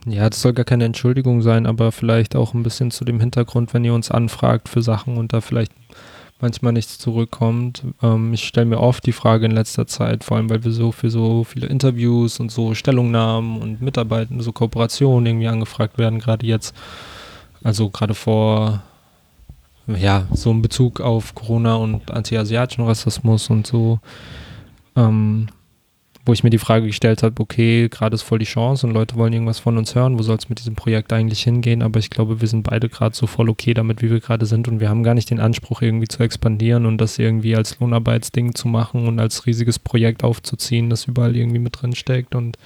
ja, 0.05 0.29
das 0.29 0.43
soll 0.43 0.53
gar 0.53 0.67
keine 0.67 0.85
Entschuldigung 0.85 1.41
sein, 1.41 1.65
aber 1.65 1.93
vielleicht 1.93 2.37
auch 2.37 2.53
ein 2.53 2.63
bisschen 2.63 2.91
zu 2.91 3.07
dem 3.07 3.21
Hintergrund, 3.21 3.73
wenn 3.73 3.87
ihr 3.87 3.95
uns 3.95 4.11
anfragt 4.11 4.69
für 4.69 4.83
Sachen 4.83 5.17
und 5.17 5.33
da 5.33 5.41
vielleicht 5.41 5.73
manchmal 6.43 6.73
nichts 6.73 6.99
zurückkommt. 6.99 7.85
Ähm, 8.03 8.35
ich 8.35 8.45
stelle 8.47 8.67
mir 8.67 8.81
oft 8.81 9.07
die 9.07 9.13
Frage 9.13 9.47
in 9.47 9.53
letzter 9.53 9.87
Zeit, 9.87 10.25
vor 10.25 10.37
allem 10.37 10.51
weil 10.51 10.65
wir 10.65 10.73
so 10.73 10.93
für 10.93 11.11
so 11.11 11.45
viele 11.45 11.69
Interviews 11.69 12.41
und 12.41 12.51
so 12.51 12.75
Stellungnahmen 12.75 13.63
und 13.63 13.81
Mitarbeiten, 13.81 14.41
so 14.41 14.53
Kooperationen 14.53 15.25
irgendwie 15.25 15.49
angefragt 15.49 15.97
werden, 15.97 16.19
gerade 16.19 16.45
jetzt, 16.45 16.75
also 17.63 17.89
gerade 17.89 18.15
vor, 18.15 18.83
ja, 19.87 20.27
so 20.33 20.51
in 20.51 20.61
Bezug 20.61 21.01
auf 21.01 21.35
Corona 21.35 21.77
und 21.77 22.11
anti-asiatischen 22.11 22.85
Rassismus 22.85 23.49
und 23.49 23.67
so. 23.67 24.01
Ähm, 24.97 25.49
wo 26.25 26.33
ich 26.33 26.45
mir 26.45 26.51
die 26.51 26.59
Frage 26.59 26.87
gestellt 26.87 27.25
habe, 27.25 27.43
okay, 27.43 27.89
gerade 27.89 28.15
ist 28.15 28.23
voll 28.23 28.39
die 28.39 28.45
Chance 28.45 28.87
und 28.87 28.93
Leute 28.93 29.17
wollen 29.17 29.33
irgendwas 29.33 29.59
von 29.59 29.77
uns 29.77 29.95
hören, 29.97 30.19
wo 30.19 30.23
soll 30.23 30.37
es 30.37 30.49
mit 30.49 30.61
diesem 30.61 30.77
Projekt 30.77 31.13
eigentlich 31.13 31.43
hingehen? 31.43 31.83
Aber 31.83 31.99
ich 31.99 32.11
glaube, 32.11 32.41
wir 32.41 32.47
sind 32.47 32.63
beide 32.63 32.89
gerade 32.89 33.15
so 33.17 33.27
voll 33.27 33.51
okay 33.51 33.75
damit, 33.75 34.03
wie 34.03 34.11
wir 34.11 34.21
gerade 34.21 34.47
sind 34.47 34.69
und 34.69 34.79
wir 34.79 34.89
haben 34.89 35.03
gar 35.03 35.15
nicht 35.15 35.31
den 35.31 35.41
Anspruch, 35.41 35.83
irgendwie 35.83 36.07
zu 36.07 36.23
expandieren 36.23 36.87
und 36.87 36.99
das 36.99 37.19
irgendwie 37.19 37.57
als 37.57 37.81
Lohnarbeitsding 37.81 38.55
zu 38.55 38.69
machen 38.69 39.09
und 39.09 39.19
als 39.19 39.47
riesiges 39.47 39.81
Projekt 39.81 40.23
aufzuziehen, 40.23 40.91
das 40.91 41.07
überall 41.07 41.35
irgendwie 41.35 41.59
mit 41.59 41.83
drin 41.83 41.97
steckt 41.97 42.37
und 42.37 42.57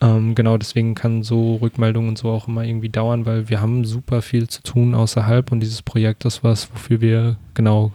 ähm, 0.00 0.34
genau 0.34 0.56
deswegen 0.58 0.96
kann 0.96 1.22
so 1.22 1.56
Rückmeldungen 1.56 2.10
und 2.10 2.18
so 2.18 2.30
auch 2.30 2.48
immer 2.48 2.64
irgendwie 2.64 2.88
dauern, 2.88 3.24
weil 3.24 3.48
wir 3.48 3.60
haben 3.60 3.84
super 3.84 4.20
viel 4.20 4.48
zu 4.48 4.62
tun 4.62 4.96
außerhalb 4.96 5.52
und 5.52 5.60
dieses 5.60 5.82
Projekt 5.82 6.24
ist 6.24 6.42
was, 6.42 6.72
wofür 6.72 7.00
wir 7.00 7.36
genau, 7.54 7.92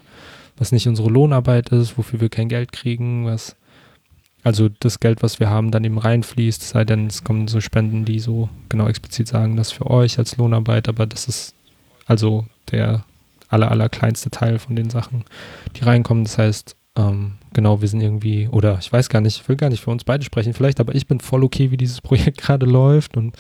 was 0.58 0.72
nicht 0.72 0.88
unsere 0.88 1.10
Lohnarbeit 1.10 1.70
ist, 1.70 1.98
wofür 1.98 2.22
wir 2.22 2.30
kein 2.30 2.48
Geld 2.48 2.72
kriegen, 2.72 3.26
was 3.26 3.58
also 4.44 4.70
das 4.70 5.00
Geld, 5.00 5.24
was 5.24 5.40
wir 5.40 5.50
haben, 5.50 5.72
dann 5.72 5.84
eben 5.84 5.98
reinfließt, 5.98 6.62
sei 6.62 6.84
denn 6.84 7.08
es 7.08 7.24
kommen 7.24 7.48
so 7.48 7.62
Spenden, 7.62 8.06
die 8.06 8.20
so 8.20 8.50
genau 8.70 8.88
explizit 8.88 9.28
sagen, 9.28 9.56
das 9.56 9.72
für 9.72 9.90
euch 9.90 10.20
als 10.20 10.38
Lohnarbeit, 10.38 10.90
aber 10.90 11.06
das 11.06 11.28
ist 11.28 11.56
also 12.06 12.46
der 12.72 13.06
aller, 13.48 13.72
aller 13.72 13.88
kleinste 13.88 14.30
Teil 14.30 14.60
von 14.60 14.76
den 14.76 14.90
Sachen, 14.90 15.24
die 15.76 15.84
reinkommen. 15.84 16.26
Das 16.26 16.38
heißt, 16.38 16.76
ähm, 16.96 17.34
genau, 17.54 17.82
wir 17.82 17.88
sind 17.88 18.02
irgendwie, 18.02 18.48
oder 18.48 18.78
ich 18.80 18.92
weiß 18.92 19.10
gar 19.10 19.22
nicht, 19.22 19.42
ich 19.42 19.48
will 19.48 19.56
gar 19.56 19.70
nicht 19.70 19.82
für 19.82 19.92
uns 19.92 20.04
beide 20.04 20.24
sprechen, 20.24 20.54
vielleicht, 20.54 20.80
aber 20.80 20.94
ich 20.96 21.08
bin 21.08 21.20
voll 21.20 21.44
okay, 21.44 21.72
wie 21.72 21.78
dieses 21.78 22.02
Projekt 22.02 22.40
gerade 22.40 22.66
läuft 22.66 23.16
und 23.16 23.36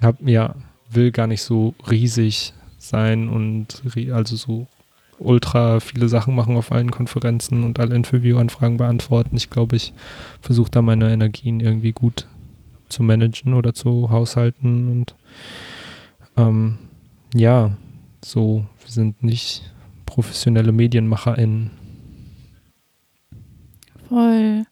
hab, 0.00 0.16
ja, 0.26 0.54
will 0.90 1.10
gar 1.10 1.26
nicht 1.26 1.42
so 1.42 1.74
riesig 1.90 2.52
sein 2.78 3.28
und 3.28 3.82
also 4.12 4.36
so 4.36 4.68
ultra 5.18 5.80
viele 5.80 6.08
Sachen 6.08 6.34
machen 6.34 6.56
auf 6.56 6.72
allen 6.72 6.90
Konferenzen 6.90 7.64
und 7.64 7.78
alle 7.78 7.94
Interviewanfragen 7.94 8.76
beantworten. 8.76 9.36
Ich 9.36 9.50
glaube, 9.50 9.76
ich 9.76 9.92
versuche 10.40 10.70
da 10.70 10.82
meine 10.82 11.12
Energien 11.12 11.60
irgendwie 11.60 11.92
gut 11.92 12.26
zu 12.88 13.02
managen 13.02 13.54
oder 13.54 13.74
zu 13.74 14.10
haushalten 14.10 14.88
und 14.90 15.14
ähm, 16.36 16.78
ja, 17.34 17.76
so, 18.24 18.66
wir 18.82 18.90
sind 18.90 19.22
nicht 19.22 19.62
professionelle 20.04 20.72
MedienmacherInnen. 20.72 21.70
Voll. 24.08 24.64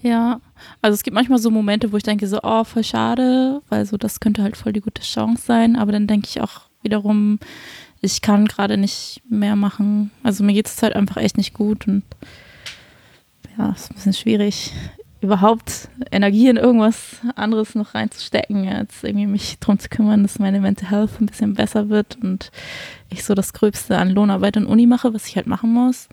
Ja, 0.00 0.40
also 0.80 0.94
es 0.94 1.02
gibt 1.02 1.14
manchmal 1.14 1.38
so 1.38 1.50
Momente, 1.50 1.92
wo 1.92 1.96
ich 1.96 2.02
denke 2.04 2.26
so, 2.28 2.38
oh, 2.42 2.64
voll 2.64 2.84
schade, 2.84 3.62
weil 3.68 3.84
so 3.84 3.96
das 3.96 4.20
könnte 4.20 4.42
halt 4.42 4.56
voll 4.56 4.72
die 4.72 4.80
gute 4.80 5.02
Chance 5.02 5.42
sein, 5.44 5.76
aber 5.76 5.92
dann 5.92 6.06
denke 6.06 6.28
ich 6.28 6.40
auch 6.40 6.62
wiederum, 6.82 7.40
ich 8.00 8.22
kann 8.22 8.46
gerade 8.46 8.76
nicht 8.76 9.22
mehr 9.28 9.56
machen. 9.56 10.10
Also 10.22 10.44
mir 10.44 10.52
geht 10.52 10.66
es 10.66 10.82
halt 10.82 10.94
einfach 10.94 11.16
echt 11.16 11.36
nicht 11.36 11.54
gut 11.54 11.86
und 11.86 12.02
ja, 13.56 13.72
es 13.74 13.82
ist 13.82 13.90
ein 13.90 13.94
bisschen 13.94 14.12
schwierig, 14.12 14.72
überhaupt 15.20 15.88
Energie 16.12 16.48
in 16.48 16.56
irgendwas 16.56 17.20
anderes 17.34 17.74
noch 17.74 17.94
reinzustecken, 17.94 18.68
als 18.68 19.02
irgendwie 19.02 19.26
mich 19.26 19.58
darum 19.58 19.78
zu 19.78 19.88
kümmern, 19.88 20.22
dass 20.22 20.38
meine 20.38 20.60
Mental 20.60 20.90
Health 20.90 21.20
ein 21.20 21.26
bisschen 21.26 21.54
besser 21.54 21.88
wird 21.88 22.16
und 22.22 22.52
ich 23.10 23.24
so 23.24 23.34
das 23.34 23.52
Gröbste 23.52 23.98
an 23.98 24.10
Lohnarbeit 24.10 24.56
und 24.56 24.66
Uni 24.66 24.86
mache, 24.86 25.12
was 25.12 25.26
ich 25.26 25.36
halt 25.36 25.48
machen 25.48 25.72
muss. 25.72 26.08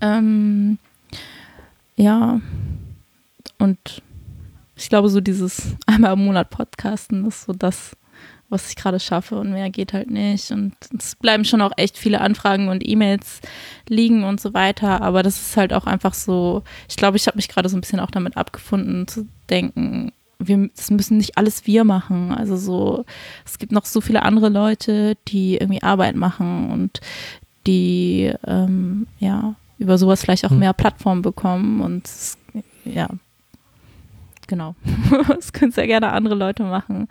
Ähm, 0.00 0.78
ja, 1.96 2.40
und 3.58 4.02
ich 4.76 4.88
glaube, 4.88 5.08
so 5.08 5.20
dieses 5.20 5.74
einmal 5.86 6.12
im 6.12 6.24
Monat 6.24 6.50
Podcasten 6.50 7.26
ist 7.26 7.44
so 7.44 7.52
das, 7.52 7.96
was 8.48 8.68
ich 8.68 8.76
gerade 8.76 9.00
schaffe 9.00 9.36
und 9.36 9.52
mehr 9.52 9.70
geht 9.70 9.92
halt 9.92 10.10
nicht. 10.10 10.50
Und 10.50 10.74
es 10.96 11.16
bleiben 11.16 11.44
schon 11.44 11.62
auch 11.62 11.72
echt 11.76 11.98
viele 11.98 12.20
Anfragen 12.20 12.68
und 12.68 12.86
E-Mails 12.86 13.40
liegen 13.88 14.24
und 14.24 14.40
so 14.40 14.54
weiter. 14.54 15.02
Aber 15.02 15.22
das 15.22 15.40
ist 15.40 15.56
halt 15.56 15.72
auch 15.72 15.86
einfach 15.86 16.14
so, 16.14 16.62
ich 16.88 16.96
glaube, 16.96 17.16
ich 17.16 17.26
habe 17.26 17.36
mich 17.36 17.48
gerade 17.48 17.68
so 17.68 17.76
ein 17.76 17.80
bisschen 17.80 18.00
auch 18.00 18.10
damit 18.10 18.36
abgefunden 18.36 19.08
zu 19.08 19.26
denken, 19.50 20.12
wir, 20.38 20.68
das 20.76 20.90
müssen 20.90 21.16
nicht 21.16 21.38
alles 21.38 21.66
wir 21.66 21.84
machen. 21.84 22.32
Also 22.32 22.56
so, 22.56 23.04
es 23.44 23.58
gibt 23.58 23.72
noch 23.72 23.84
so 23.84 24.00
viele 24.00 24.22
andere 24.22 24.48
Leute, 24.48 25.16
die 25.28 25.56
irgendwie 25.56 25.82
Arbeit 25.82 26.16
machen 26.16 26.70
und 26.70 27.00
die 27.66 28.32
ähm, 28.46 29.06
ja 29.18 29.54
über 29.78 29.98
sowas 29.98 30.20
vielleicht 30.20 30.44
auch 30.44 30.50
hm. 30.50 30.58
mehr 30.58 30.72
Plattformen 30.72 31.22
bekommen 31.22 31.80
und 31.80 32.08
ja, 32.84 33.08
genau. 34.46 34.74
das 35.28 35.52
können 35.52 35.72
sehr 35.72 35.86
gerne 35.86 36.12
andere 36.12 36.34
Leute 36.34 36.62
machen. 36.62 37.08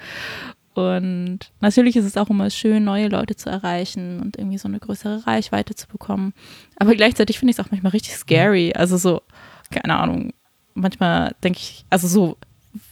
Und 0.73 1.39
natürlich 1.61 1.95
ist 1.95 2.05
es 2.05 2.17
auch 2.17 2.29
immer 2.29 2.49
schön, 2.49 2.83
neue 2.83 3.07
Leute 3.07 3.35
zu 3.35 3.49
erreichen 3.49 4.19
und 4.19 4.37
irgendwie 4.37 4.57
so 4.57 4.67
eine 4.67 4.79
größere 4.79 5.27
Reichweite 5.27 5.75
zu 5.75 5.87
bekommen. 5.87 6.33
Aber 6.77 6.95
gleichzeitig 6.95 7.39
finde 7.39 7.51
ich 7.51 7.59
es 7.59 7.65
auch 7.65 7.71
manchmal 7.71 7.91
richtig 7.91 8.15
scary. 8.15 8.73
Also 8.73 8.97
so, 8.97 9.21
keine 9.69 9.97
Ahnung, 9.97 10.33
manchmal 10.73 11.35
denke 11.43 11.59
ich, 11.59 11.85
also 11.89 12.07
so, 12.07 12.37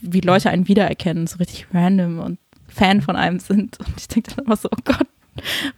wie 0.00 0.20
Leute 0.20 0.50
einen 0.50 0.68
wiedererkennen, 0.68 1.26
so 1.26 1.38
richtig 1.38 1.66
random 1.72 2.20
und 2.20 2.38
Fan 2.68 3.02
von 3.02 3.16
einem 3.16 3.38
sind. 3.38 3.78
Und 3.80 3.94
ich 3.98 4.08
denke 4.08 4.34
dann 4.34 4.46
immer 4.46 4.56
so, 4.56 4.68
oh 4.70 4.80
Gott, 4.84 5.06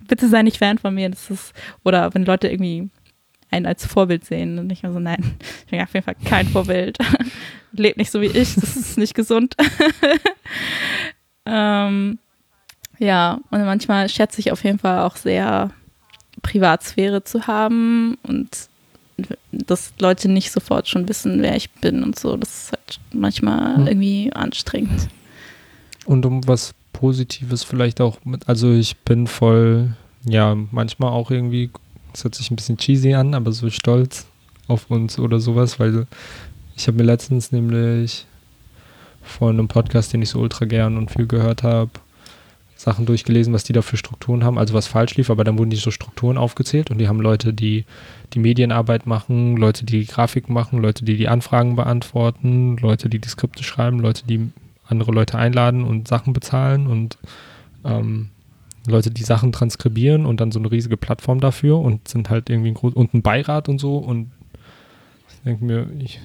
bitte 0.06 0.28
sei 0.28 0.42
nicht 0.42 0.58
Fan 0.58 0.78
von 0.78 0.94
mir. 0.94 1.10
Das 1.10 1.30
ist, 1.30 1.52
oder 1.82 2.14
wenn 2.14 2.24
Leute 2.24 2.48
irgendwie 2.48 2.90
einen 3.50 3.66
als 3.66 3.86
Vorbild 3.86 4.24
sehen 4.24 4.58
und 4.58 4.66
nicht 4.66 4.82
mehr 4.82 4.92
so, 4.92 4.98
nein, 4.98 5.36
ich 5.64 5.70
bin 5.70 5.80
auf 5.80 5.94
jeden 5.94 6.04
Fall 6.04 6.16
kein 6.24 6.48
Vorbild. 6.48 6.98
Lebt 7.72 7.98
nicht 7.98 8.10
so 8.10 8.20
wie 8.20 8.26
ich, 8.26 8.54
das 8.54 8.76
ist 8.76 8.98
nicht 8.98 9.14
gesund. 9.14 9.56
Ähm, 11.46 12.18
ja, 12.98 13.40
und 13.50 13.64
manchmal 13.64 14.08
schätze 14.08 14.40
ich 14.40 14.52
auf 14.52 14.64
jeden 14.64 14.78
Fall 14.78 15.00
auch 15.00 15.16
sehr, 15.16 15.70
Privatsphäre 16.42 17.24
zu 17.24 17.46
haben 17.46 18.16
und 18.22 18.68
dass 19.52 19.92
Leute 19.98 20.28
nicht 20.28 20.50
sofort 20.50 20.88
schon 20.88 21.08
wissen, 21.08 21.40
wer 21.42 21.56
ich 21.56 21.70
bin 21.70 22.02
und 22.02 22.18
so. 22.18 22.36
Das 22.36 22.64
ist 22.64 22.72
halt 22.72 23.00
manchmal 23.12 23.76
hm. 23.76 23.86
irgendwie 23.86 24.32
anstrengend. 24.32 25.08
Und 26.04 26.26
um 26.26 26.46
was 26.46 26.74
Positives 26.92 27.64
vielleicht 27.64 28.00
auch 28.00 28.24
mit, 28.24 28.48
also 28.48 28.72
ich 28.72 28.96
bin 28.98 29.26
voll, 29.26 29.96
ja, 30.24 30.54
manchmal 30.70 31.10
auch 31.10 31.30
irgendwie, 31.30 31.70
es 32.12 32.24
hört 32.24 32.34
sich 32.34 32.50
ein 32.50 32.56
bisschen 32.56 32.76
cheesy 32.76 33.14
an, 33.14 33.34
aber 33.34 33.52
so 33.52 33.70
stolz 33.70 34.26
auf 34.68 34.90
uns 34.90 35.18
oder 35.18 35.40
sowas, 35.40 35.78
weil 35.78 36.06
ich 36.76 36.86
habe 36.86 36.98
mir 36.98 37.04
letztens 37.04 37.52
nämlich 37.52 38.26
von 39.24 39.58
einem 39.58 39.68
Podcast, 39.68 40.12
den 40.12 40.22
ich 40.22 40.28
so 40.28 40.40
ultra 40.40 40.64
gern 40.66 40.96
und 40.96 41.10
viel 41.10 41.26
gehört 41.26 41.62
habe, 41.62 41.90
Sachen 42.76 43.06
durchgelesen, 43.06 43.52
was 43.52 43.64
die 43.64 43.72
da 43.72 43.82
für 43.82 43.96
Strukturen 43.96 44.44
haben, 44.44 44.58
also 44.58 44.74
was 44.74 44.86
falsch 44.86 45.16
lief, 45.16 45.30
aber 45.30 45.44
dann 45.44 45.58
wurden 45.58 45.70
die 45.70 45.76
so 45.76 45.90
Strukturen 45.90 46.36
aufgezählt 46.36 46.90
und 46.90 46.98
die 46.98 47.08
haben 47.08 47.20
Leute, 47.20 47.54
die 47.54 47.84
die 48.34 48.38
Medienarbeit 48.38 49.06
machen, 49.06 49.56
Leute, 49.56 49.86
die 49.86 50.00
die 50.00 50.06
Grafik 50.06 50.48
machen, 50.48 50.80
Leute, 50.80 51.04
die 51.04 51.16
die 51.16 51.28
Anfragen 51.28 51.76
beantworten, 51.76 52.76
Leute, 52.76 53.08
die 53.08 53.20
die 53.20 53.28
Skripte 53.28 53.64
schreiben, 53.64 54.00
Leute, 54.00 54.24
die 54.26 54.50
andere 54.86 55.12
Leute 55.12 55.38
einladen 55.38 55.84
und 55.84 56.08
Sachen 56.08 56.32
bezahlen 56.32 56.86
und 56.86 57.16
ähm, 57.84 58.30
Leute, 58.86 59.10
die 59.10 59.24
Sachen 59.24 59.52
transkribieren 59.52 60.26
und 60.26 60.40
dann 60.40 60.52
so 60.52 60.58
eine 60.58 60.70
riesige 60.70 60.98
Plattform 60.98 61.40
dafür 61.40 61.78
und 61.78 62.06
sind 62.06 62.28
halt 62.28 62.50
irgendwie 62.50 62.70
ein 62.70 62.76
und 62.76 63.14
ein 63.14 63.22
Beirat 63.22 63.68
und 63.68 63.78
so 63.78 63.96
und 63.96 64.30
denke 65.44 65.64
mir, 65.64 65.86
ich, 65.98 66.20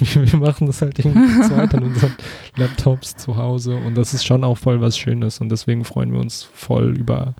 wir 0.14 0.38
machen 0.38 0.66
das 0.66 0.80
halt 0.80 0.98
irgendwie 0.98 1.40
zweit 1.42 1.74
an 1.74 1.84
unseren 1.84 2.14
Laptops 2.56 3.16
zu 3.16 3.36
Hause 3.36 3.76
und 3.76 3.94
das 3.94 4.14
ist 4.14 4.24
schon 4.24 4.44
auch 4.44 4.56
voll 4.56 4.80
was 4.80 4.96
Schönes 4.96 5.40
und 5.40 5.50
deswegen 5.50 5.84
freuen 5.84 6.12
wir 6.12 6.20
uns 6.20 6.42
voll 6.42 6.96
über 6.96 7.34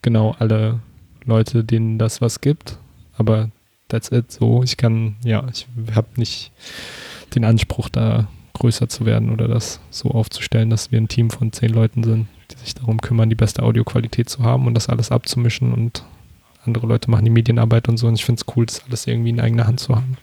genau 0.00 0.34
alle 0.38 0.80
Leute, 1.24 1.64
denen 1.64 1.98
das 1.98 2.20
was 2.20 2.40
gibt. 2.40 2.78
Aber 3.16 3.50
that's 3.88 4.10
it. 4.10 4.32
So, 4.32 4.62
ich 4.62 4.76
kann, 4.76 5.16
ja, 5.24 5.46
ich 5.52 5.66
habe 5.94 6.08
nicht 6.16 6.52
den 7.34 7.44
Anspruch, 7.44 7.88
da 7.88 8.28
größer 8.54 8.88
zu 8.88 9.06
werden 9.06 9.30
oder 9.30 9.48
das 9.48 9.80
so 9.90 10.10
aufzustellen, 10.10 10.70
dass 10.70 10.92
wir 10.92 11.00
ein 11.00 11.08
Team 11.08 11.30
von 11.30 11.52
zehn 11.52 11.70
Leuten 11.70 12.04
sind, 12.04 12.28
die 12.50 12.58
sich 12.58 12.74
darum 12.74 13.00
kümmern, 13.00 13.30
die 13.30 13.34
beste 13.34 13.62
Audioqualität 13.62 14.28
zu 14.28 14.42
haben 14.42 14.66
und 14.66 14.74
das 14.74 14.88
alles 14.88 15.10
abzumischen 15.10 15.72
und 15.72 16.04
andere 16.64 16.86
Leute 16.86 17.10
machen 17.10 17.24
die 17.24 17.30
Medienarbeit 17.30 17.88
und 17.88 17.96
so. 17.96 18.06
Und 18.06 18.14
ich 18.14 18.24
finde 18.24 18.40
es 18.40 18.56
cool, 18.56 18.66
das 18.66 18.84
alles 18.86 19.06
irgendwie 19.06 19.30
in 19.30 19.40
eigener 19.40 19.66
Hand 19.66 19.80
zu 19.80 19.94
haben. 19.94 20.16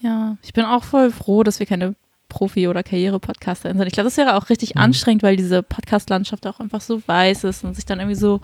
Ja, 0.00 0.36
ich 0.42 0.52
bin 0.52 0.64
auch 0.64 0.84
voll 0.84 1.10
froh, 1.10 1.42
dass 1.42 1.58
wir 1.58 1.66
keine 1.66 1.94
Profi- 2.28 2.68
oder 2.68 2.82
Karriere-Podcasterin 2.82 3.78
sind. 3.78 3.86
Ich 3.86 3.94
glaube, 3.94 4.06
das 4.06 4.16
wäre 4.16 4.36
auch 4.36 4.48
richtig 4.50 4.74
mhm. 4.74 4.82
anstrengend, 4.82 5.22
weil 5.22 5.36
diese 5.36 5.62
Podcast-Landschaft 5.62 6.46
auch 6.46 6.60
einfach 6.60 6.80
so 6.80 7.02
weiß 7.06 7.44
ist 7.44 7.64
und 7.64 7.74
sich 7.74 7.86
dann 7.86 8.00
irgendwie 8.00 8.18
so 8.18 8.40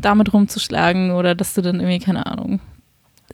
damit 0.00 0.32
rumzuschlagen 0.32 1.12
oder 1.12 1.34
dass 1.34 1.54
du 1.54 1.62
dann 1.62 1.80
irgendwie, 1.80 2.00
keine 2.00 2.26
Ahnung, 2.26 2.60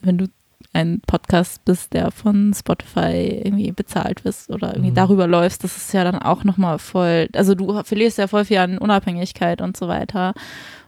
wenn 0.03 0.19
du 0.19 0.27
ein 0.73 1.01
Podcast 1.07 1.65
bist, 1.65 1.95
der 1.95 2.11
von 2.11 2.53
Spotify 2.55 3.41
irgendwie 3.45 3.73
bezahlt 3.73 4.25
wirst 4.25 4.51
oder 4.51 4.75
irgendwie 4.75 4.91
mhm. 4.91 4.97
darüber 4.97 5.27
läufst, 5.27 5.65
das 5.65 5.77
ist 5.77 5.95
ja 5.95 6.05
dann 6.05 6.19
auch 6.19 6.45
nochmal 6.45 6.79
voll, 6.79 7.29
also 7.35 7.55
du 7.55 7.83
verlierst 7.83 8.19
ja 8.19 8.27
voll 8.27 8.45
viel 8.45 8.59
an 8.59 8.77
Unabhängigkeit 8.79 9.63
und 9.63 9.77
so 9.77 9.89
weiter. 9.89 10.35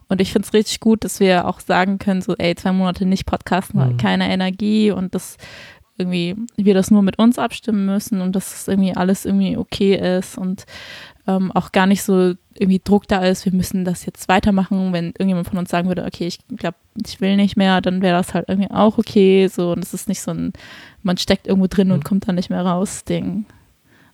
Und 0.09 0.21
ich 0.21 0.33
finde 0.33 0.47
es 0.47 0.55
richtig 0.55 0.81
gut, 0.81 1.05
dass 1.05 1.21
wir 1.21 1.47
auch 1.47 1.61
sagen 1.61 1.99
können, 1.99 2.23
so, 2.23 2.35
ey, 2.37 2.55
zwei 2.55 2.73
Monate 2.73 3.05
nicht 3.05 3.27
podcasten, 3.27 3.93
mhm. 3.93 3.97
keine 3.99 4.31
Energie 4.31 4.91
und 4.91 5.15
das 5.15 5.37
irgendwie 5.99 6.37
wir 6.57 6.75
das 6.75 6.91
nur 6.91 7.03
mit 7.03 7.19
uns 7.19 7.39
abstimmen 7.39 7.85
müssen 7.85 8.21
und 8.21 8.37
dass 8.37 8.69
irgendwie 8.69 8.95
alles 8.95 9.25
irgendwie 9.25 9.57
okay 9.57 10.19
ist 10.19 10.39
und 10.39 10.65
ähm, 11.27 11.51
auch 11.53 11.73
gar 11.73 11.87
nicht 11.87 12.03
so 12.03 12.35
irgendwie 12.55 12.81
Druck 12.83 13.07
da 13.09 13.25
ist, 13.25 13.45
wir 13.45 13.53
müssen 13.53 13.85
das 13.85 14.07
jetzt 14.07 14.29
weitermachen. 14.29 14.93
Wenn 14.93 15.09
irgendjemand 15.09 15.49
von 15.49 15.59
uns 15.59 15.71
sagen 15.71 15.89
würde, 15.89 16.05
okay, 16.05 16.27
ich 16.27 16.39
glaube, 16.57 16.77
ich 17.05 17.21
will 17.21 17.37
nicht 17.37 17.57
mehr, 17.57 17.81
dann 17.81 18.01
wäre 18.01 18.17
das 18.17 18.33
halt 18.33 18.49
irgendwie 18.49 18.71
auch 18.71 18.97
okay. 18.99 19.47
So, 19.49 19.73
und 19.73 19.85
es 19.85 19.93
ist 19.93 20.09
nicht 20.09 20.23
so 20.23 20.31
ein, 20.31 20.53
man 21.03 21.19
steckt 21.19 21.47
irgendwo 21.47 21.67
drin 21.69 21.89
mhm. 21.89 21.95
und 21.95 22.05
kommt 22.05 22.27
dann 22.27 22.37
nicht 22.37 22.51
mehr 22.51 22.65
raus, 22.65 23.05
Ding. 23.05 23.45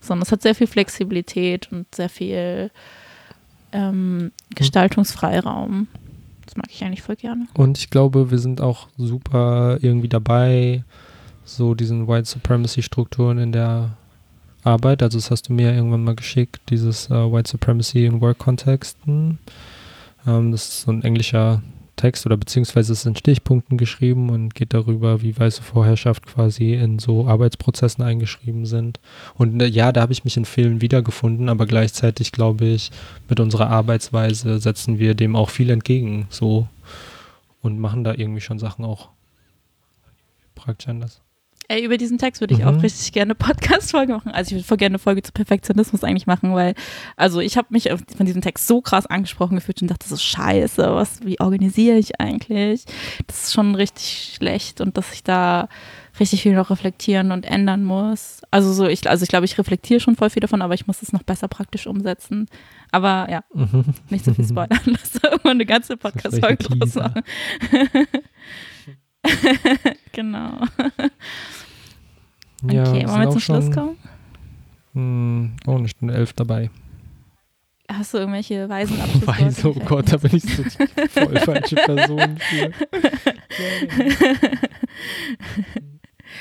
Sondern 0.01 0.23
es 0.23 0.33
hat 0.33 0.43
sehr 0.43 0.55
viel 0.55 0.67
Flexibilität 0.67 1.71
und 1.71 1.95
sehr 1.95 2.09
viel 2.09 2.71
ähm. 3.75 4.33
Gestaltungsfreiraum. 4.55 5.89
Das 6.47 6.57
mag 6.57 6.67
ich 6.71 6.85
eigentlich 6.85 7.03
voll 7.03 7.17
gerne. 7.17 7.47
Und 7.55 7.79
ich 7.79 7.91
glaube, 7.91 8.31
wir 8.31 8.39
sind 8.39 8.61
auch 8.61 8.89
super 8.97 9.79
irgendwie 9.81 10.09
dabei, 10.09 10.85
so 11.45 11.75
diesen 11.75 12.07
White 12.07 12.27
Supremacy-Strukturen 12.27 13.39
in 13.39 13.53
der 13.53 13.97
Arbeit. 14.63 15.03
Also 15.03 15.19
das 15.19 15.31
hast 15.31 15.49
du 15.49 15.53
mir 15.53 15.75
irgendwann 15.75 16.05
mal 16.05 16.15
geschickt, 16.15 16.61
dieses 16.71 17.11
uh, 17.11 17.33
White 17.33 17.51
Supremacy 17.51 18.07
in 18.07 18.21
Work-Kontexten. 18.21 19.39
Ähm, 20.27 20.53
das 20.53 20.69
ist 20.69 20.81
so 20.83 20.93
ein 20.93 21.03
englischer 21.03 21.63
Text 21.97 22.27
oder 22.27 22.37
beziehungsweise 22.37 22.93
es 22.93 23.01
ist 23.01 23.07
in 23.07 23.17
Stichpunkten 23.17 23.79
geschrieben 23.79 24.31
und 24.31 24.55
geht 24.55 24.75
darüber, 24.75 25.23
wie 25.23 25.39
weiße 25.39 25.63
Vorherrschaft 25.63 26.27
quasi 26.27 26.75
in 26.75 26.99
so 26.99 27.27
Arbeitsprozessen 27.27 28.05
eingeschrieben 28.05 28.67
sind. 28.67 29.01
Und 29.35 29.61
äh, 29.61 29.67
ja, 29.67 29.93
da 29.93 30.03
habe 30.03 30.13
ich 30.13 30.25
mich 30.25 30.37
in 30.37 30.45
vielen 30.45 30.81
wiedergefunden, 30.81 31.49
aber 31.49 31.67
gleichzeitig 31.67 32.33
glaube 32.33 32.67
ich, 32.67 32.91
mit 33.29 33.41
unserer 33.41 33.71
Arbeitsweise 33.71 34.59
setzen 34.59 34.99
wir 34.99 35.15
dem 35.15 35.37
auch 35.37 35.51
viel 35.51 35.71
entgegen 35.71 36.27
so 36.31 36.69
und 37.63 37.79
machen 37.79 38.05
da 38.05 38.13
irgendwie 38.13 38.41
schon 38.41 38.59
Sachen 38.59 38.85
auch 38.85 39.09
praktisch 40.55 40.89
anders. 40.89 41.24
Ey, 41.69 41.83
über 41.83 41.97
diesen 41.97 42.19
Text 42.19 42.41
würde 42.41 42.55
ich 42.55 42.61
mhm. 42.61 42.67
auch 42.67 42.83
richtig 42.83 43.13
gerne 43.13 43.35
Podcast-Folge 43.35 44.13
machen. 44.13 44.33
Also 44.33 44.49
ich 44.49 44.57
würde 44.57 44.67
voll 44.67 44.77
gerne 44.77 44.95
eine 44.95 44.99
Folge 44.99 45.23
zu 45.23 45.33
Perfektionismus 45.33 46.05
eigentlich 46.05 46.27
machen, 46.27 46.55
weil, 46.55 46.75
also 47.17 47.41
ich 47.41 47.57
habe 47.57 47.69
mich 47.71 47.89
von 47.89 48.27
diesem 48.27 48.43
Text 48.43 48.67
so 48.67 48.81
krass 48.81 49.07
angesprochen 49.07 49.57
gefühlt 49.57 49.81
und 49.81 49.91
dachte 49.91 50.09
so, 50.09 50.17
scheiße, 50.17 50.95
was, 50.95 51.25
wie 51.25 51.41
organisiere 51.41 51.97
ich 51.97 52.21
eigentlich? 52.21 52.85
Das 53.27 53.45
ist 53.45 53.55
schon 53.55 53.75
richtig 53.75 54.35
schlecht 54.37 54.81
und 54.81 54.99
dass 54.99 55.13
ich 55.13 55.23
da 55.23 55.69
richtig 56.21 56.43
viel 56.43 56.55
noch 56.55 56.71
reflektieren 56.71 57.33
und 57.33 57.45
ändern 57.45 57.83
muss. 57.83 58.43
Also 58.51 58.73
so, 58.73 58.87
ich, 58.87 59.09
also 59.09 59.23
ich 59.23 59.29
glaube, 59.29 59.47
ich 59.47 59.59
reflektiere 59.59 60.01
schon 60.01 60.17
voll 60.17 60.31
viel 60.31 60.41
davon, 60.41 60.63
aber 60.63 60.75
ich 60.75 60.87
muss 60.87 61.03
es 61.03 61.13
noch 61.13 61.23
besser 61.23 61.49
praktisch 61.49 61.87
umsetzen. 61.87 62.47
Aber 62.93 63.27
ja, 63.31 63.43
mhm. 63.53 63.85
nicht 64.11 64.25
so 64.25 64.35
viel 64.35 64.45
spoilern. 64.49 64.81
Lass 64.85 65.15
irgendwann 65.23 65.53
eine 65.53 65.67
ganze 65.67 65.97
Podcast-Folge 65.97 66.57
draus 66.65 66.95
machen. 66.95 67.23
genau. 70.15 70.61
Ja, 72.71 72.89
okay, 72.89 73.07
wollen 73.07 73.21
wir 73.21 73.31
zum 73.31 73.41
Schluss 73.41 73.71
kommen? 73.71 73.99
Mh, 74.95 75.51
oh, 75.67 75.77
eine 75.77 75.89
Stunde 75.89 76.15
elf 76.15 76.33
dabei. 76.33 76.71
Hast 77.93 78.15
du 78.15 78.19
irgendwelche 78.19 78.69
weisen? 78.69 78.97
Weise, 79.27 79.69
oh 79.69 79.75
Gott, 79.85 80.11
da 80.11 80.17
bin 80.17 80.37
ich 80.37 80.45
so 80.45 80.63
voll 81.11 81.37
falsche 81.41 81.77
Person 81.77 82.39
für. 82.39 82.73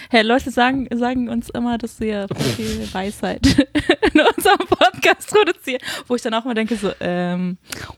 Hey, 0.09 0.21
Leute 0.21 0.51
sagen, 0.51 0.87
sagen 0.93 1.27
uns 1.27 1.49
immer, 1.49 1.77
dass 1.77 1.99
wir 1.99 2.27
viel 2.55 2.87
Weisheit 2.93 3.45
in 4.13 4.21
unserem 4.21 4.65
Podcast 4.69 5.29
produzieren, 5.29 5.81
wo 6.07 6.15
ich 6.15 6.21
dann 6.21 6.33
auch 6.33 6.45
mal 6.45 6.53
denke 6.53 6.75
so, 6.75 6.91
ähm, 7.01 7.57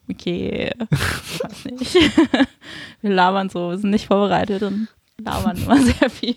okay, 0.10 0.72
weiß 0.80 1.66
nicht. 1.66 1.96
Wir 3.02 3.12
labern 3.12 3.50
so, 3.50 3.70
wir 3.70 3.78
sind 3.78 3.92
nicht 3.92 4.08
vorbereitet 4.08 4.64
und 4.64 4.88
labern 5.18 5.58
immer 5.58 5.82
sehr 5.82 6.10
viel. 6.10 6.36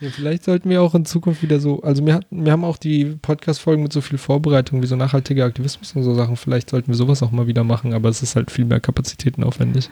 Ja, 0.00 0.10
vielleicht 0.10 0.44
sollten 0.44 0.68
wir 0.68 0.82
auch 0.82 0.94
in 0.94 1.04
Zukunft 1.04 1.42
wieder 1.42 1.60
so, 1.60 1.82
also 1.82 2.04
wir, 2.04 2.20
wir 2.30 2.52
haben 2.52 2.64
auch 2.64 2.76
die 2.76 3.04
Podcast-Folgen 3.04 3.82
mit 3.82 3.92
so 3.92 4.00
viel 4.00 4.18
Vorbereitung 4.18 4.82
wie 4.82 4.86
so 4.86 4.96
nachhaltiger 4.96 5.44
Aktivismus 5.44 5.92
und 5.92 6.02
so 6.02 6.14
Sachen. 6.14 6.36
Vielleicht 6.36 6.70
sollten 6.70 6.88
wir 6.88 6.94
sowas 6.94 7.22
auch 7.22 7.30
mal 7.30 7.46
wieder 7.46 7.64
machen, 7.64 7.94
aber 7.94 8.08
es 8.08 8.22
ist 8.22 8.36
halt 8.36 8.50
viel 8.50 8.64
mehr 8.64 8.80
kapazitätenaufwendig. 8.80 9.90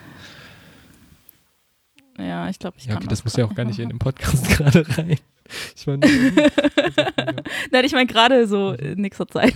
Ja, 2.18 2.48
ich 2.48 2.58
glaube, 2.58 2.76
ich 2.78 2.84
ja, 2.84 2.94
kann 2.94 2.98
okay, 2.98 3.08
das, 3.08 3.18
das 3.18 3.24
muss 3.24 3.36
ja 3.36 3.44
auch 3.44 3.54
gar 3.54 3.64
nicht 3.64 3.78
in 3.78 3.88
den 3.88 3.98
Podcast 3.98 4.48
gerade 4.56 4.86
rein. 4.96 5.18
Ich 5.76 5.86
meine, 5.86 6.06
Nein, 7.70 7.84
ich 7.84 7.92
meine 7.92 8.06
gerade 8.06 8.46
so 8.46 8.72
in 8.72 9.00
nächster 9.00 9.28
Zeit. 9.28 9.54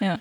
ja. 0.00 0.18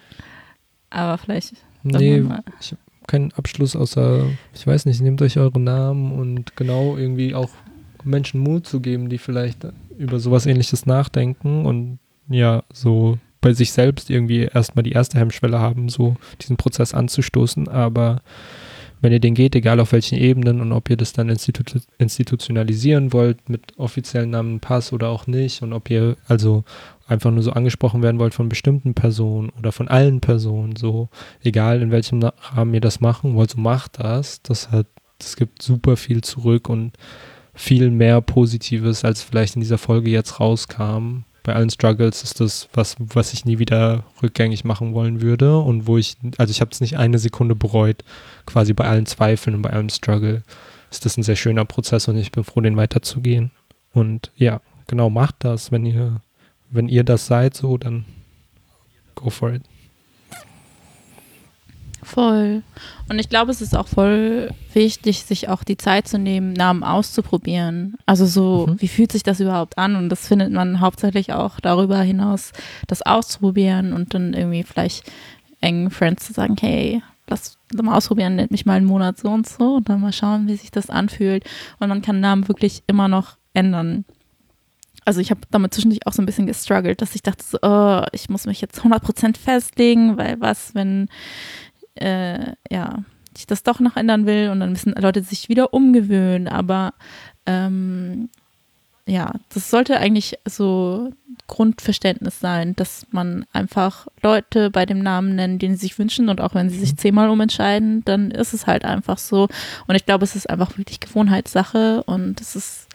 Aber 0.89 1.17
vielleicht. 1.17 1.53
Nee, 1.83 2.23
ich 2.59 2.75
keinen 3.11 3.33
Abschluss 3.33 3.75
außer, 3.75 4.25
ich 4.53 4.65
weiß 4.65 4.85
nicht, 4.85 5.01
nehmt 5.01 5.21
euch 5.21 5.37
eure 5.37 5.59
Namen 5.59 6.13
und 6.13 6.55
genau 6.55 6.95
irgendwie 6.95 7.35
auch 7.35 7.49
Menschen 8.03 8.39
Mut 8.39 8.65
zu 8.65 8.79
geben, 8.79 9.09
die 9.09 9.17
vielleicht 9.17 9.67
über 9.97 10.19
sowas 10.19 10.45
ähnliches 10.45 10.85
nachdenken 10.85 11.65
und 11.65 11.99
ja, 12.29 12.63
so 12.73 13.17
bei 13.41 13.53
sich 13.53 13.73
selbst 13.73 14.09
irgendwie 14.09 14.43
erstmal 14.43 14.83
die 14.83 14.93
erste 14.93 15.19
Hemmschwelle 15.19 15.59
haben, 15.59 15.89
so 15.89 16.15
diesen 16.39 16.55
Prozess 16.55 16.93
anzustoßen, 16.93 17.67
aber 17.67 18.21
wenn 19.01 19.11
ihr 19.11 19.19
den 19.19 19.33
geht, 19.33 19.55
egal 19.55 19.79
auf 19.79 19.91
welchen 19.91 20.17
Ebenen 20.17 20.61
und 20.61 20.71
ob 20.71 20.89
ihr 20.89 20.97
das 20.97 21.11
dann 21.11 21.29
institu 21.29 21.79
institutionalisieren 21.97 23.11
wollt 23.13 23.49
mit 23.49 23.77
offiziellen 23.77 24.29
Namen, 24.29 24.59
Pass 24.59 24.93
oder 24.93 25.09
auch 25.09 25.27
nicht 25.27 25.61
und 25.63 25.73
ob 25.73 25.89
ihr 25.89 26.15
also 26.27 26.63
einfach 27.07 27.31
nur 27.31 27.43
so 27.43 27.51
angesprochen 27.51 28.03
werden 28.03 28.19
wollt 28.19 28.33
von 28.33 28.47
bestimmten 28.47 28.93
Personen 28.93 29.49
oder 29.57 29.71
von 29.71 29.87
allen 29.87 30.21
Personen, 30.21 30.75
so 30.75 31.09
egal 31.43 31.81
in 31.81 31.91
welchem 31.91 32.21
Rahmen 32.23 32.73
ihr 32.73 32.81
das 32.81 33.01
machen 33.01 33.35
wollt, 33.35 33.51
so 33.51 33.59
macht 33.59 33.99
das. 33.99 34.41
Das 34.43 34.71
hat, 34.71 34.87
das 35.17 35.35
gibt 35.35 35.61
super 35.61 35.97
viel 35.97 36.21
zurück 36.21 36.69
und 36.69 36.93
viel 37.53 37.89
mehr 37.89 38.21
Positives, 38.21 39.03
als 39.03 39.21
vielleicht 39.21 39.55
in 39.55 39.61
dieser 39.61 39.77
Folge 39.77 40.09
jetzt 40.09 40.39
rauskam 40.39 41.23
bei 41.43 41.53
allen 41.53 41.69
Struggles 41.69 42.23
ist 42.23 42.39
das 42.39 42.69
was, 42.73 42.95
was 42.99 43.33
ich 43.33 43.45
nie 43.45 43.59
wieder 43.59 44.03
rückgängig 44.21 44.63
machen 44.63 44.93
wollen 44.93 45.21
würde 45.21 45.57
und 45.57 45.87
wo 45.87 45.97
ich, 45.97 46.17
also 46.37 46.51
ich 46.51 46.61
habe 46.61 46.71
es 46.71 46.81
nicht 46.81 46.97
eine 46.97 47.17
Sekunde 47.17 47.55
bereut, 47.55 48.03
quasi 48.45 48.73
bei 48.73 48.85
allen 48.85 49.05
Zweifeln 49.05 49.55
und 49.55 49.61
bei 49.61 49.71
allem 49.71 49.89
Struggle 49.89 50.43
ist 50.91 51.05
das 51.05 51.17
ein 51.17 51.23
sehr 51.23 51.35
schöner 51.35 51.65
Prozess 51.65 52.07
und 52.07 52.17
ich 52.17 52.31
bin 52.31 52.43
froh, 52.43 52.61
den 52.61 52.77
weiterzugehen. 52.77 53.51
Und 53.93 54.31
ja, 54.35 54.61
genau, 54.87 55.09
macht 55.09 55.35
das, 55.39 55.71
wenn 55.71 55.85
ihr, 55.85 56.21
wenn 56.69 56.87
ihr 56.87 57.03
das 57.03 57.25
seid, 57.27 57.55
so, 57.55 57.77
dann 57.77 58.05
go 59.15 59.29
for 59.29 59.53
it. 59.53 59.63
Voll. 62.03 62.63
Und 63.09 63.19
ich 63.19 63.29
glaube, 63.29 63.51
es 63.51 63.61
ist 63.61 63.75
auch 63.75 63.87
voll 63.87 64.51
wichtig, 64.73 65.23
sich 65.23 65.49
auch 65.49 65.63
die 65.63 65.77
Zeit 65.77 66.07
zu 66.07 66.17
nehmen, 66.17 66.53
Namen 66.53 66.83
auszuprobieren. 66.83 67.97
Also 68.05 68.25
so, 68.25 68.67
mhm. 68.67 68.81
wie 68.81 68.87
fühlt 68.87 69.11
sich 69.11 69.23
das 69.23 69.39
überhaupt 69.39 69.77
an? 69.77 69.95
Und 69.95 70.09
das 70.09 70.27
findet 70.27 70.51
man 70.51 70.79
hauptsächlich 70.79 71.33
auch 71.33 71.59
darüber 71.59 72.01
hinaus, 72.01 72.53
das 72.87 73.01
auszuprobieren 73.03 73.93
und 73.93 74.13
dann 74.13 74.33
irgendwie 74.33 74.63
vielleicht 74.63 75.11
engen 75.61 75.91
Friends 75.91 76.25
zu 76.25 76.33
sagen, 76.33 76.55
hey, 76.59 77.03
lass 77.27 77.57
mal 77.73 77.95
ausprobieren, 77.95 78.35
nennt 78.35 78.51
mich 78.51 78.65
mal 78.65 78.77
einen 78.77 78.85
Monat 78.85 79.19
so 79.19 79.29
und 79.29 79.47
so 79.47 79.75
und 79.75 79.89
dann 79.89 80.01
mal 80.01 80.13
schauen, 80.13 80.47
wie 80.47 80.55
sich 80.55 80.71
das 80.71 80.89
anfühlt. 80.89 81.45
Und 81.79 81.89
man 81.89 82.01
kann 82.01 82.19
Namen 82.19 82.47
wirklich 82.47 82.83
immer 82.87 83.07
noch 83.07 83.37
ändern. 83.53 84.05
Also 85.03 85.19
ich 85.19 85.31
habe 85.31 85.41
damit 85.49 85.73
zwischendurch 85.73 86.05
auch 86.05 86.13
so 86.13 86.21
ein 86.21 86.27
bisschen 86.27 86.45
gestruggelt, 86.45 87.01
dass 87.01 87.15
ich 87.15 87.23
dachte, 87.23 87.43
so, 87.43 87.57
oh, 87.61 88.03
ich 88.11 88.29
muss 88.29 88.45
mich 88.45 88.61
jetzt 88.61 88.81
100% 88.81 89.37
festlegen, 89.37 90.17
weil 90.17 90.39
was, 90.39 90.75
wenn 90.75 91.09
äh, 92.01 92.53
ja, 92.69 93.03
ich 93.37 93.47
das 93.47 93.63
doch 93.63 93.79
noch 93.79 93.95
ändern 93.95 94.25
will 94.25 94.49
und 94.49 94.59
dann 94.59 94.71
müssen 94.71 94.93
Leute 94.93 95.23
sich 95.23 95.49
wieder 95.49 95.73
umgewöhnen. 95.73 96.47
Aber 96.47 96.93
ähm, 97.45 98.29
ja, 99.07 99.33
das 99.53 99.69
sollte 99.69 99.97
eigentlich 99.97 100.37
so 100.45 101.11
Grundverständnis 101.47 102.39
sein, 102.39 102.75
dass 102.75 103.07
man 103.11 103.45
einfach 103.51 104.07
Leute 104.21 104.69
bei 104.69 104.85
dem 104.85 104.99
Namen 104.99 105.35
nennt, 105.35 105.61
den 105.61 105.75
sie 105.75 105.81
sich 105.81 105.99
wünschen 105.99 106.29
und 106.29 106.39
auch 106.39 106.55
wenn 106.55 106.69
sie 106.69 106.79
sich 106.79 106.95
zehnmal 106.97 107.29
umentscheiden, 107.29 108.05
dann 108.05 108.31
ist 108.31 108.53
es 108.53 108.67
halt 108.67 108.85
einfach 108.85 109.17
so. 109.17 109.47
Und 109.87 109.95
ich 109.95 110.05
glaube, 110.05 110.23
es 110.23 110.35
ist 110.35 110.49
einfach 110.49 110.77
wirklich 110.77 110.99
Gewohnheitssache 110.99 112.03
und 112.03 112.39
es 112.41 112.55
ist 112.55 112.87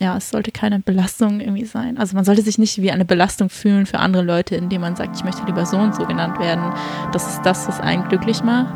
ja, 0.00 0.16
es 0.16 0.30
sollte 0.30 0.50
keine 0.50 0.80
Belastung 0.80 1.40
irgendwie 1.40 1.66
sein. 1.66 1.98
Also 1.98 2.16
man 2.16 2.24
sollte 2.24 2.40
sich 2.40 2.56
nicht 2.56 2.80
wie 2.80 2.90
eine 2.90 3.04
Belastung 3.04 3.50
fühlen 3.50 3.84
für 3.84 3.98
andere 3.98 4.22
Leute, 4.22 4.56
indem 4.56 4.80
man 4.80 4.96
sagt, 4.96 5.14
ich 5.14 5.24
möchte 5.24 5.44
lieber 5.44 5.66
so 5.66 5.76
und 5.76 5.94
so 5.94 6.06
genannt 6.06 6.38
werden. 6.38 6.72
Das 7.12 7.28
ist 7.28 7.42
das, 7.42 7.68
was 7.68 7.80
einen 7.80 8.08
glücklich 8.08 8.42
macht. 8.42 8.74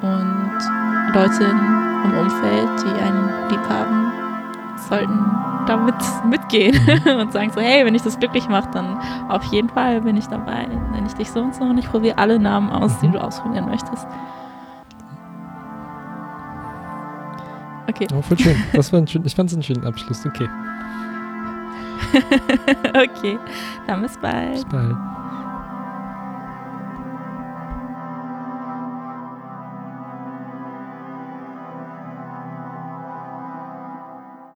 Und 0.00 0.58
Leute 1.14 1.44
im 1.44 2.18
Umfeld, 2.18 2.70
die 2.82 3.02
einen 3.02 3.50
lieb 3.50 3.68
haben, 3.68 4.12
sollten 4.88 5.66
damit 5.66 5.94
mitgehen 6.24 6.74
und 7.20 7.32
sagen 7.34 7.50
so, 7.54 7.60
hey, 7.60 7.84
wenn 7.84 7.94
ich 7.94 8.02
das 8.02 8.18
glücklich 8.18 8.48
mache, 8.48 8.70
dann 8.72 8.98
auf 9.28 9.44
jeden 9.44 9.68
Fall 9.68 10.00
bin 10.00 10.16
ich 10.16 10.26
dabei. 10.26 10.66
Nenne 10.66 11.06
ich 11.06 11.14
dich 11.14 11.30
so 11.30 11.40
und 11.40 11.54
so 11.54 11.64
und 11.64 11.76
ich 11.76 11.90
probiere 11.90 12.16
alle 12.16 12.38
Namen 12.38 12.70
aus, 12.70 12.98
die 13.00 13.08
mhm. 13.08 13.12
du 13.12 13.22
ausprobieren 13.22 13.66
möchtest. 13.66 14.06
Okay. 17.88 18.06
Oh, 18.12 18.22
voll 18.22 18.38
schön. 18.38 18.56
Das 18.72 18.92
war 18.92 19.00
ein 19.00 19.06
schön, 19.06 19.24
ich 19.24 19.34
fand 19.34 19.50
es 19.50 19.54
einen 19.54 19.62
schönen 19.62 19.84
Abschluss. 19.84 20.24
Okay. 20.26 20.48
okay. 22.88 23.38
Dann 23.86 24.02
bis 24.02 24.16
bald. 24.18 24.54
Bis 24.54 24.64
bald. 24.64 24.96